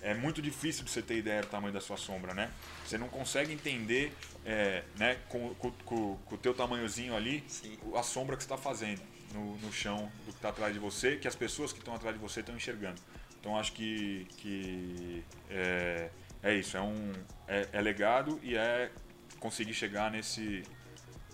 é 0.02 0.14
muito 0.14 0.42
difícil 0.42 0.84
de 0.86 0.92
você 0.92 1.02
ter 1.02 1.18
ideia 1.18 1.42
do 1.42 1.48
tamanho 1.48 1.74
da 1.74 1.82
sua 1.82 1.98
sombra, 1.98 2.34
né? 2.34 2.52
Você 2.86 2.98
não 2.98 3.10
consegue 3.10 3.52
entender, 3.52 4.14
é, 4.46 4.84
né, 4.98 5.18
com, 5.28 5.54
com, 5.56 5.72
com, 5.86 6.18
com, 6.18 6.36
o 6.36 6.38
teu 6.38 6.54
tamanhozinho 6.54 7.16
ali, 7.16 7.44
Sim. 7.48 7.78
a 7.96 8.04
sombra 8.04 8.38
que 8.38 8.44
você 8.44 8.46
está 8.46 8.58
fazendo 8.58 9.02
no, 9.34 9.58
no 9.58 9.72
chão 9.72 10.12
do 10.26 10.32
que 10.32 10.38
está 10.38 10.50
atrás 10.50 10.74
de 10.74 10.80
você, 10.80 11.18
que 11.18 11.28
as 11.28 11.36
pessoas 11.36 11.72
que 11.72 11.80
estão 11.80 11.94
atrás 11.94 12.16
de 12.16 12.22
você 12.22 12.40
estão 12.40 12.56
enxergando. 12.56 13.00
Então 13.40 13.58
acho 13.58 13.72
que, 13.74 14.28
que 14.38 15.24
é, 15.50 16.10
é 16.44 16.56
isso, 16.56 16.76
é, 16.76 16.82
um, 16.82 17.14
é, 17.48 17.68
é 17.72 17.82
legado 17.82 18.40
e 18.44 18.56
é 18.56 18.92
conseguir 19.40 19.74
chegar 19.74 20.12
nesse 20.12 20.64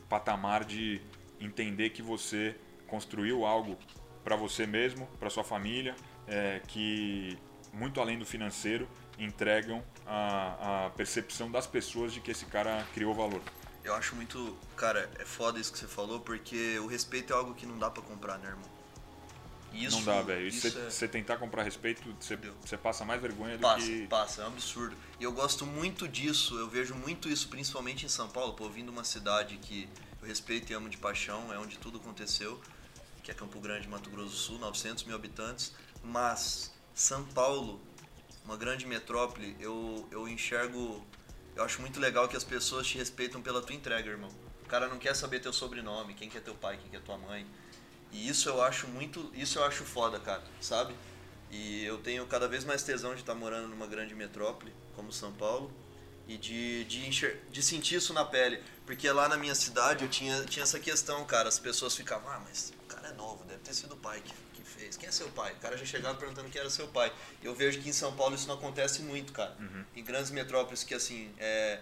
patamar 0.08 0.64
de 0.64 1.02
entender 1.40 1.90
que 1.90 2.02
você 2.02 2.56
construiu 2.88 3.46
algo 3.46 3.78
para 4.24 4.36
você 4.36 4.66
mesmo, 4.66 5.08
para 5.20 5.30
sua 5.30 5.44
família, 5.44 5.96
é, 6.28 6.62
que 6.68 7.38
muito 7.74 8.00
além 8.00 8.18
do 8.18 8.26
financeiro 8.26 8.88
entregam 9.18 9.84
a, 10.06 10.86
a 10.86 10.90
percepção 10.92 11.50
das 11.50 11.68
pessoas 11.68 12.14
de 12.14 12.20
que 12.20 12.32
esse 12.32 12.46
cara 12.46 12.86
criou 12.94 13.14
valor. 13.14 13.42
Eu 13.86 13.94
acho 13.94 14.16
muito, 14.16 14.58
cara, 14.76 15.08
é 15.20 15.26
foda 15.26 15.60
isso 15.60 15.72
que 15.72 15.78
você 15.78 15.88
falou, 15.88 16.20
porque 16.20 16.80
o 16.80 16.88
respeito 16.88 17.32
é 17.32 17.36
algo 17.36 17.54
que 17.54 17.68
não 17.68 17.78
dá 17.78 17.88
para 17.88 18.02
comprar, 18.02 18.40
né, 18.40 18.50
irmão? 18.50 18.76
Isso, 19.72 19.98
não 19.98 20.04
dá, 20.06 20.22
velho. 20.24 20.52
Você 20.52 21.06
é... 21.06 21.08
tentar 21.08 21.38
comprar 21.38 21.62
respeito, 21.62 22.02
você 22.62 22.78
passa 22.78 23.06
mais 23.06 23.22
vergonha 23.22 23.58
do 23.58 23.62
passa, 23.62 23.86
que. 23.86 24.08
Passa, 24.08 24.42
é 24.42 24.46
um 24.46 24.48
absurdo. 24.48 24.96
E 25.20 25.24
eu 25.24 25.32
gosto 25.32 25.68
muito 25.68 26.08
disso, 26.08 26.58
eu 26.58 26.68
vejo 26.68 26.96
muito 26.96 27.30
isso, 27.30 27.48
principalmente 27.48 28.08
em 28.08 28.10
São 28.10 28.28
Paulo, 28.28 28.54
pô, 28.54 28.68
vindo 28.70 28.90
uma 28.90 29.04
cidade 29.04 29.58
que 29.58 29.88
eu 30.20 30.28
respeito 30.28 30.72
e 30.72 30.74
amo 30.74 30.90
de 30.90 30.98
paixão, 30.98 31.54
é 31.54 31.60
onde 31.60 31.78
tudo 31.78 32.00
aconteceu, 32.00 32.60
que 33.22 33.30
é 33.30 33.36
Campo 33.36 33.60
Grande, 33.60 33.88
Mato 33.88 34.10
Grosso 34.10 34.30
do 34.30 34.36
Sul, 34.36 34.58
900 34.58 35.04
mil 35.04 35.16
habitantes. 35.16 35.74
Mas 36.04 36.74
São 36.96 37.24
Paulo, 37.24 37.80
uma 38.44 38.58
grande 38.58 38.88
metrópole, 38.88 39.56
eu, 39.60 40.08
eu 40.10 40.28
enxergo 40.28 41.06
eu 41.56 41.64
acho 41.64 41.82
muito 41.82 42.00
legal 42.00 42.28
que 42.28 42.36
as 42.36 42.44
pessoas 42.44 42.86
te 42.88 42.98
respeitam 42.98 43.42
pela 43.42 43.62
tua 43.62 43.76
entrega, 43.76 44.10
irmão. 44.10 44.30
O 44.64 44.68
cara 44.68 44.88
não 44.88 44.98
quer 44.98 45.16
saber 45.16 45.40
teu 45.40 45.54
sobrenome, 45.54 46.14
quem 46.14 46.30
que 46.30 46.38
é 46.38 46.42
teu 46.42 46.56
pai, 46.56 46.78
quem 46.78 46.90
que 46.90 46.98
é 46.98 47.00
tua 47.00 47.18
mãe. 47.18 47.46
E 48.12 48.28
isso 48.28 48.50
eu 48.50 48.62
acho 48.62 48.88
muito, 48.88 49.32
isso 49.34 49.60
eu 49.60 49.64
acho 49.64 49.84
foda, 49.84 50.20
cara, 50.20 50.44
sabe? 50.60 50.96
E 51.52 51.86
eu 51.86 51.98
tenho 52.00 52.26
cada 52.28 52.48
vez 52.48 52.64
mais 52.66 52.84
tesão 52.84 53.14
de 53.14 53.22
estar 53.22 53.34
tá 53.34 53.40
morando 53.40 53.68
numa 53.68 53.88
grande 53.88 54.14
metrópole, 54.16 54.74
como 54.96 55.12
São 55.12 55.32
Paulo, 55.34 55.72
e 56.28 56.38
de, 56.38 56.84
de, 56.86 57.10
de 57.50 57.64
sentir 57.64 57.96
isso 57.96 58.14
na 58.14 58.26
pele. 58.26 58.62
Porque 58.86 59.10
lá 59.12 59.30
na 59.30 59.38
minha 59.38 59.56
cidade 59.56 60.04
eu 60.04 60.10
tinha, 60.10 60.44
tinha 60.46 60.64
essa 60.64 60.80
questão, 60.80 61.24
cara. 61.26 61.48
As 61.48 61.60
pessoas 61.60 61.96
ficavam, 61.96 62.30
ah, 62.30 62.42
mas 62.44 62.74
o 62.84 62.88
cara 62.88 63.10
é 63.10 63.14
novo, 63.14 63.44
deve 63.46 63.60
ter 63.60 63.74
sido 63.74 63.96
pai 63.96 64.22
que 64.22 64.34
fez? 64.76 64.98
Quem 64.98 65.10
é 65.10 65.12
seu 65.12 65.30
pai? 65.30 65.54
O 65.54 65.56
cara 65.58 65.78
já 65.78 65.86
chegava 65.86 66.18
perguntando 66.18 66.50
quem 66.50 66.60
era 66.60 66.70
seu 66.70 66.88
pai. 66.88 67.12
Eu 67.42 67.56
vejo 67.56 67.82
que 67.82 67.90
em 67.90 67.94
São 67.94 68.16
Paulo 68.16 68.36
isso 68.36 68.48
não 68.48 68.56
acontece 68.56 69.02
muito, 69.02 69.34
cara. 69.34 69.56
Uhum. 69.60 69.86
Em 69.96 70.04
grandes 70.04 70.32
metrópoles 70.32 70.84
que, 70.84 70.94
assim, 70.94 71.34
é, 71.38 71.80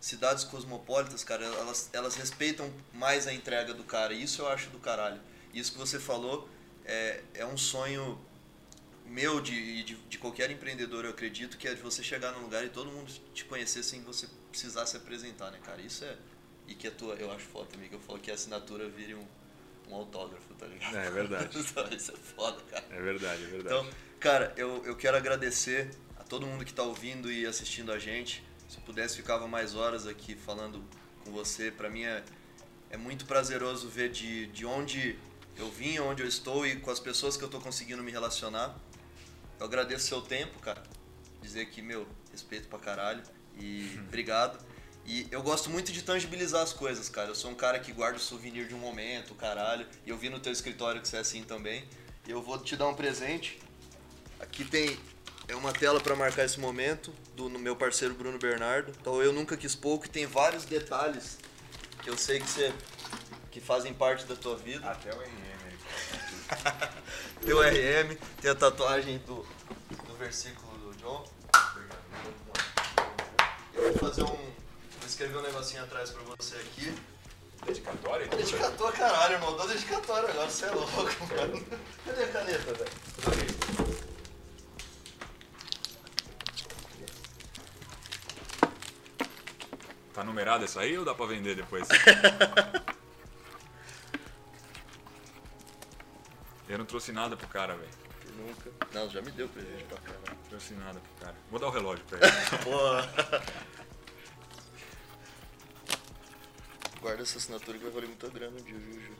cidades 0.00 0.44
cosmopolitas, 0.44 1.24
cara, 1.24 1.44
elas, 1.44 1.90
elas 1.92 2.14
respeitam 2.14 2.72
mais 2.92 3.26
a 3.26 3.32
entrega 3.32 3.74
do 3.74 3.84
cara. 3.84 4.12
Isso 4.12 4.42
eu 4.42 4.48
acho 4.48 4.70
do 4.70 4.78
caralho. 4.78 5.20
Isso 5.52 5.72
que 5.72 5.78
você 5.78 5.98
falou 5.98 6.48
é, 6.84 7.20
é 7.34 7.46
um 7.46 7.56
sonho 7.56 8.18
meu 9.04 9.40
de, 9.40 9.82
de, 9.84 9.94
de, 9.96 10.18
qualquer 10.18 10.50
empreendedor, 10.50 11.04
eu 11.04 11.10
acredito, 11.10 11.56
que 11.56 11.66
é 11.66 11.74
de 11.74 11.80
você 11.80 12.02
chegar 12.02 12.32
num 12.32 12.42
lugar 12.42 12.64
e 12.64 12.68
todo 12.68 12.90
mundo 12.90 13.10
te 13.32 13.44
conhecer 13.44 13.82
sem 13.82 14.02
você 14.02 14.28
precisar 14.50 14.84
se 14.86 14.96
apresentar, 14.96 15.50
né, 15.50 15.58
cara? 15.64 15.80
Isso 15.80 16.04
é. 16.04 16.16
E 16.66 16.74
que 16.74 16.86
a 16.86 16.90
tua, 16.90 17.14
eu 17.14 17.32
acho 17.32 17.46
foda 17.46 17.66
também, 17.66 17.88
que 17.88 17.94
eu 17.94 18.00
falo 18.00 18.18
que 18.18 18.30
a 18.30 18.34
assinatura 18.34 18.86
vire 18.88 19.14
um, 19.14 19.26
um 19.90 19.94
autógrafo, 19.94 20.54
tá 20.54 20.66
ligado? 20.66 20.96
É, 20.96 21.06
é 21.06 21.10
verdade. 21.10 21.58
Isso 21.96 22.12
é 22.12 22.16
foda, 22.16 22.60
cara. 22.70 22.84
É 22.90 23.00
verdade, 23.00 23.42
é 23.42 23.46
verdade. 23.46 23.74
Então, 23.74 23.90
cara, 24.20 24.52
eu, 24.56 24.84
eu 24.84 24.96
quero 24.96 25.16
agradecer 25.16 25.90
a 26.18 26.22
todo 26.22 26.46
mundo 26.46 26.64
que 26.64 26.72
tá 26.72 26.82
ouvindo 26.82 27.30
e 27.30 27.46
assistindo 27.46 27.92
a 27.92 27.98
gente. 27.98 28.44
Se 28.68 28.78
eu 28.78 28.82
pudesse, 28.82 29.16
ficava 29.16 29.48
mais 29.48 29.74
horas 29.74 30.06
aqui 30.06 30.34
falando 30.34 30.84
com 31.24 31.32
você. 31.32 31.70
Para 31.70 31.88
mim 31.88 32.04
é, 32.04 32.22
é 32.90 32.96
muito 32.96 33.24
prazeroso 33.26 33.88
ver 33.88 34.10
de, 34.10 34.46
de 34.48 34.66
onde 34.66 35.18
eu 35.56 35.70
vim, 35.70 35.98
onde 35.98 36.22
eu 36.22 36.28
estou 36.28 36.66
e 36.66 36.76
com 36.76 36.90
as 36.90 37.00
pessoas 37.00 37.36
que 37.36 37.42
eu 37.42 37.48
tô 37.48 37.60
conseguindo 37.60 38.02
me 38.02 38.12
relacionar. 38.12 38.78
Eu 39.58 39.66
agradeço 39.66 40.06
seu 40.06 40.20
tempo, 40.20 40.58
cara. 40.60 40.82
Dizer 41.42 41.66
que, 41.66 41.82
meu, 41.82 42.06
respeito 42.30 42.68
pra 42.68 42.78
caralho. 42.78 43.22
E 43.58 43.98
obrigado. 44.06 44.64
E 45.08 45.26
eu 45.30 45.42
gosto 45.42 45.70
muito 45.70 45.90
de 45.90 46.02
tangibilizar 46.02 46.60
as 46.60 46.74
coisas, 46.74 47.08
cara. 47.08 47.30
Eu 47.30 47.34
sou 47.34 47.50
um 47.50 47.54
cara 47.54 47.78
que 47.78 47.92
guarda 47.92 48.18
o 48.18 48.20
souvenir 48.20 48.68
de 48.68 48.74
um 48.74 48.78
momento, 48.78 49.34
caralho. 49.34 49.86
E 50.04 50.10
eu 50.10 50.18
vi 50.18 50.28
no 50.28 50.38
teu 50.38 50.52
escritório 50.52 51.00
que 51.00 51.08
você 51.08 51.16
é 51.16 51.20
assim 51.20 51.42
também. 51.42 51.88
E 52.26 52.30
eu 52.30 52.42
vou 52.42 52.58
te 52.58 52.76
dar 52.76 52.86
um 52.88 52.94
presente. 52.94 53.58
Aqui 54.38 54.66
tem 54.66 55.00
é 55.48 55.56
uma 55.56 55.72
tela 55.72 55.98
para 55.98 56.14
marcar 56.14 56.44
esse 56.44 56.60
momento 56.60 57.10
do 57.34 57.48
meu 57.48 57.74
parceiro 57.74 58.12
Bruno 58.12 58.38
Bernardo. 58.38 58.92
Então 59.00 59.22
eu 59.22 59.32
nunca 59.32 59.56
quis 59.56 59.74
pouco 59.74 60.04
e 60.04 60.10
tem 60.10 60.26
vários 60.26 60.66
detalhes 60.66 61.38
que 62.02 62.10
eu 62.10 62.18
sei 62.18 62.38
que 62.38 62.46
você 62.46 62.70
que 63.50 63.62
fazem 63.62 63.94
parte 63.94 64.26
da 64.26 64.36
tua 64.36 64.58
vida. 64.58 64.90
Até 64.90 65.10
o 65.14 65.18
RM. 65.18 65.78
tem 67.40 67.54
o 67.54 67.62
RM, 67.62 68.14
tem 68.42 68.50
a 68.50 68.54
tatuagem 68.54 69.16
do, 69.20 69.36
do 70.06 70.14
versículo 70.18 70.76
do 70.76 70.94
John. 70.98 71.26
Eu 73.72 73.84
vou 73.84 73.94
fazer 73.94 74.22
um. 74.24 74.57
Vou 75.08 75.12
escrever 75.12 75.38
um 75.38 75.42
negocinho 75.42 75.82
atrás 75.84 76.10
pra 76.10 76.20
você 76.36 76.56
aqui. 76.56 76.94
Dedicatória? 77.64 78.28
Dedicatória, 78.28 78.98
caralho, 78.98 79.34
irmão. 79.36 79.56
Dou 79.56 79.66
dedicatória 79.66 80.28
agora, 80.28 80.50
você 80.50 80.66
é 80.66 80.70
louco, 80.70 80.92
mano. 81.34 81.66
Cadê 82.04 82.24
a 82.24 82.28
caneta, 82.28 82.74
velho? 82.74 82.90
Tá 90.12 90.24
numerada 90.24 90.64
essa 90.64 90.80
aí 90.80 90.98
ou 90.98 91.04
dá 91.04 91.14
pra 91.14 91.26
vender 91.26 91.54
depois? 91.54 91.86
Eu 96.68 96.76
não 96.76 96.84
trouxe 96.84 97.12
nada 97.12 97.34
pro 97.36 97.46
cara, 97.48 97.74
velho. 97.74 97.88
Nunca. 98.36 98.70
Não, 98.92 99.08
já 99.08 99.22
me 99.22 99.30
deu 99.30 99.48
presente 99.48 99.84
pra 99.84 99.96
caralho. 99.98 100.22
Não 100.28 100.48
trouxe 100.50 100.74
nada 100.74 101.00
pro 101.00 101.24
cara. 101.26 101.34
Vou 101.50 101.58
dar 101.58 101.68
o 101.68 101.70
relógio 101.70 102.04
pra 102.04 102.18
ele. 102.28 102.64
Boa. 102.64 103.08
Guarda 107.00 107.22
essa 107.22 107.38
assinatura 107.38 107.78
que 107.78 107.84
vai 107.84 107.92
valer 107.92 108.06
muita 108.06 108.28
grana 108.28 108.56
um 108.58 108.62
dia, 108.62 108.76
viu, 108.76 109.00
Ju? 109.00 109.12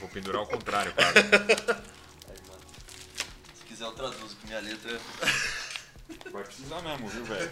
Vou 0.00 0.08
pendurar 0.08 0.40
ao 0.40 0.46
contrário, 0.46 0.92
cara. 0.94 1.12
Aí, 1.20 2.36
mano. 2.46 2.60
Se 3.54 3.64
quiser 3.66 3.84
eu 3.84 3.92
traduzo, 3.92 4.36
que 4.36 4.46
minha 4.46 4.60
letra. 4.60 5.00
Vai 6.30 6.44
precisar 6.44 6.82
mesmo, 6.82 7.08
viu, 7.08 7.24
velho? 7.24 7.50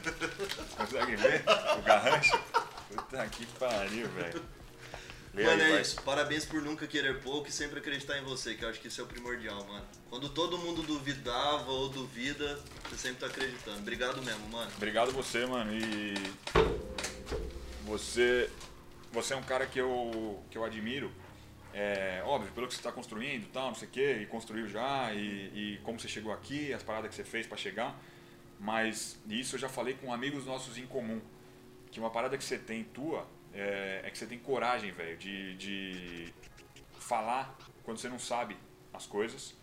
Consegue 0.76 1.16
ver 1.16 1.44
o 1.78 1.82
garrancho? 1.82 2.38
Puta 2.94 3.26
que 3.28 3.46
pariu, 3.58 4.08
velho. 4.10 4.44
Lê 5.34 5.44
Mano, 5.44 5.62
aí, 5.62 5.68
é 5.68 5.72
vai. 5.72 5.80
isso. 5.80 6.02
Parabéns 6.02 6.44
por 6.44 6.60
nunca 6.60 6.86
querer 6.86 7.20
pouco 7.22 7.48
e 7.48 7.52
sempre 7.52 7.78
acreditar 7.78 8.18
em 8.18 8.22
você, 8.22 8.54
que 8.54 8.64
eu 8.66 8.68
acho 8.68 8.78
que 8.78 8.88
isso 8.88 9.00
é 9.00 9.04
o 9.04 9.06
primordial, 9.06 9.64
mano. 9.64 9.86
Quando 10.10 10.28
todo 10.28 10.58
mundo 10.58 10.82
duvidava 10.82 11.70
ou 11.70 11.88
duvida, 11.88 12.60
você 12.84 12.98
sempre 12.98 13.20
tá 13.20 13.26
acreditando. 13.28 13.78
Obrigado 13.78 14.20
mesmo, 14.22 14.46
mano. 14.50 14.70
Obrigado 14.76 15.10
você, 15.10 15.46
mano. 15.46 15.72
E 15.72 16.14
você, 17.86 18.50
você 19.12 19.34
é 19.34 19.36
um 19.36 19.42
cara 19.42 19.66
que 19.66 19.78
eu, 19.78 20.42
que 20.50 20.56
eu 20.56 20.64
admiro. 20.64 21.12
É, 21.74 22.22
óbvio, 22.26 22.52
pelo 22.52 22.66
que 22.66 22.74
você 22.74 22.80
está 22.80 22.92
construindo, 22.92 23.50
tal, 23.52 23.68
não 23.68 23.74
sei 23.74 23.88
o 23.88 23.90
quê, 23.90 24.18
e 24.22 24.26
construiu 24.26 24.68
já, 24.68 25.12
e, 25.14 25.74
e 25.76 25.80
como 25.82 25.98
você 25.98 26.08
chegou 26.08 26.32
aqui, 26.32 26.72
as 26.72 26.82
paradas 26.82 27.10
que 27.10 27.16
você 27.16 27.24
fez 27.24 27.46
para 27.46 27.56
chegar. 27.56 27.96
Mas 28.58 29.18
isso 29.28 29.56
eu 29.56 29.60
já 29.60 29.68
falei 29.68 29.94
com 29.94 30.12
amigos 30.12 30.46
nossos 30.46 30.78
em 30.78 30.86
comum. 30.86 31.20
Que 31.90 32.00
uma 32.00 32.10
parada 32.10 32.38
que 32.38 32.44
você 32.44 32.58
tem 32.58 32.84
tua 32.84 33.26
é, 33.52 34.02
é 34.04 34.10
que 34.10 34.16
você 34.16 34.26
tem 34.26 34.38
coragem, 34.38 34.92
velho, 34.92 35.16
de, 35.16 35.56
de 35.56 36.34
falar 36.98 37.56
quando 37.82 37.98
você 37.98 38.08
não 38.08 38.18
sabe 38.18 38.56
as 38.92 39.06
coisas 39.06 39.54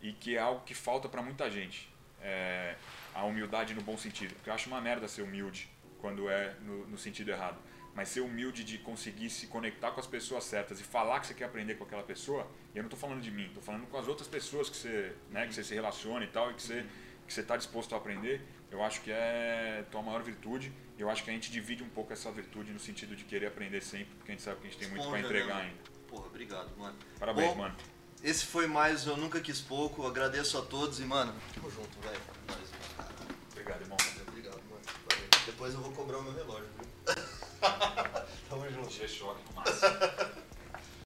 e 0.00 0.12
que 0.12 0.36
é 0.36 0.40
algo 0.40 0.62
que 0.64 0.74
falta 0.74 1.08
para 1.08 1.22
muita 1.22 1.50
gente. 1.50 1.92
É, 2.20 2.76
a 3.14 3.24
humildade 3.24 3.74
no 3.74 3.82
bom 3.82 3.98
sentido. 3.98 4.34
Porque 4.34 4.48
eu 4.48 4.54
acho 4.54 4.68
uma 4.68 4.80
merda 4.80 5.08
ser 5.08 5.22
humilde 5.22 5.68
quando 5.98 6.30
é 6.30 6.54
no, 6.60 6.86
no 6.86 6.98
sentido 6.98 7.30
errado. 7.30 7.58
Mas 7.94 8.08
ser 8.08 8.20
humilde 8.20 8.64
de 8.64 8.78
conseguir 8.78 9.30
se 9.30 9.46
conectar 9.46 9.92
com 9.92 10.00
as 10.00 10.06
pessoas 10.06 10.44
certas 10.44 10.80
e 10.80 10.82
falar 10.82 11.20
que 11.20 11.28
você 11.28 11.34
quer 11.34 11.44
aprender 11.44 11.76
com 11.76 11.84
aquela 11.84 12.02
pessoa, 12.02 12.46
e 12.74 12.78
eu 12.78 12.82
não 12.82 12.88
estou 12.88 12.98
falando 12.98 13.20
de 13.20 13.30
mim, 13.30 13.46
estou 13.46 13.62
falando 13.62 13.86
com 13.86 13.96
as 13.96 14.08
outras 14.08 14.26
pessoas 14.26 14.68
que 14.68 14.76
você, 14.76 15.14
né, 15.30 15.46
que 15.46 15.54
você 15.54 15.62
se 15.62 15.74
relaciona 15.74 16.24
e 16.24 16.28
tal, 16.28 16.50
e 16.50 16.54
que 16.54 16.62
você 16.62 16.84
que 17.26 17.32
você 17.32 17.40
está 17.40 17.56
disposto 17.56 17.94
a 17.94 17.98
aprender, 17.98 18.40
eu 18.70 18.82
acho 18.82 19.00
que 19.00 19.10
é 19.10 19.84
tua 19.90 20.02
maior 20.02 20.22
virtude. 20.22 20.72
E 20.96 21.02
eu 21.02 21.10
acho 21.10 21.24
que 21.24 21.30
a 21.30 21.32
gente 21.32 21.50
divide 21.50 21.82
um 21.82 21.88
pouco 21.88 22.12
essa 22.12 22.30
virtude 22.30 22.72
no 22.72 22.78
sentido 22.78 23.16
de 23.16 23.24
querer 23.24 23.46
aprender 23.46 23.82
sempre, 23.82 24.14
porque 24.16 24.30
a 24.30 24.34
gente 24.34 24.44
sabe 24.44 24.60
que 24.60 24.66
a 24.66 24.70
gente 24.70 24.78
tem 24.78 24.88
muito 24.88 25.08
para 25.08 25.18
Esponja, 25.18 25.26
entregar 25.26 25.56
né, 25.56 25.62
ainda. 25.62 25.90
Porra, 26.08 26.26
obrigado, 26.26 26.76
mano. 26.76 26.96
Parabéns, 27.18 27.48
Bom, 27.50 27.56
mano. 27.56 27.76
Esse 28.22 28.46
foi 28.46 28.66
mais 28.66 29.04
Eu 29.06 29.16
Nunca 29.16 29.40
Quis 29.40 29.60
Pouco. 29.60 30.06
Agradeço 30.06 30.56
a 30.56 30.62
todos 30.62 31.00
e, 31.00 31.04
mano, 31.04 31.34
tamo 31.52 31.70
junto, 31.70 31.98
velho. 32.00 32.20
Obrigado, 33.50 33.80
irmão. 33.80 33.96
Obrigado, 34.28 34.62
mano. 34.70 34.82
Depois 35.46 35.74
eu 35.74 35.80
vou 35.80 35.92
cobrar 35.92 36.18
o 36.18 36.22
meu 36.22 36.32
relógio, 36.32 36.68
viu? 36.78 37.14
Tamo 38.48 38.64
junto. 38.70 38.90
G-Shock 38.90 39.38
no 39.46 39.52
máximo. 39.54 40.43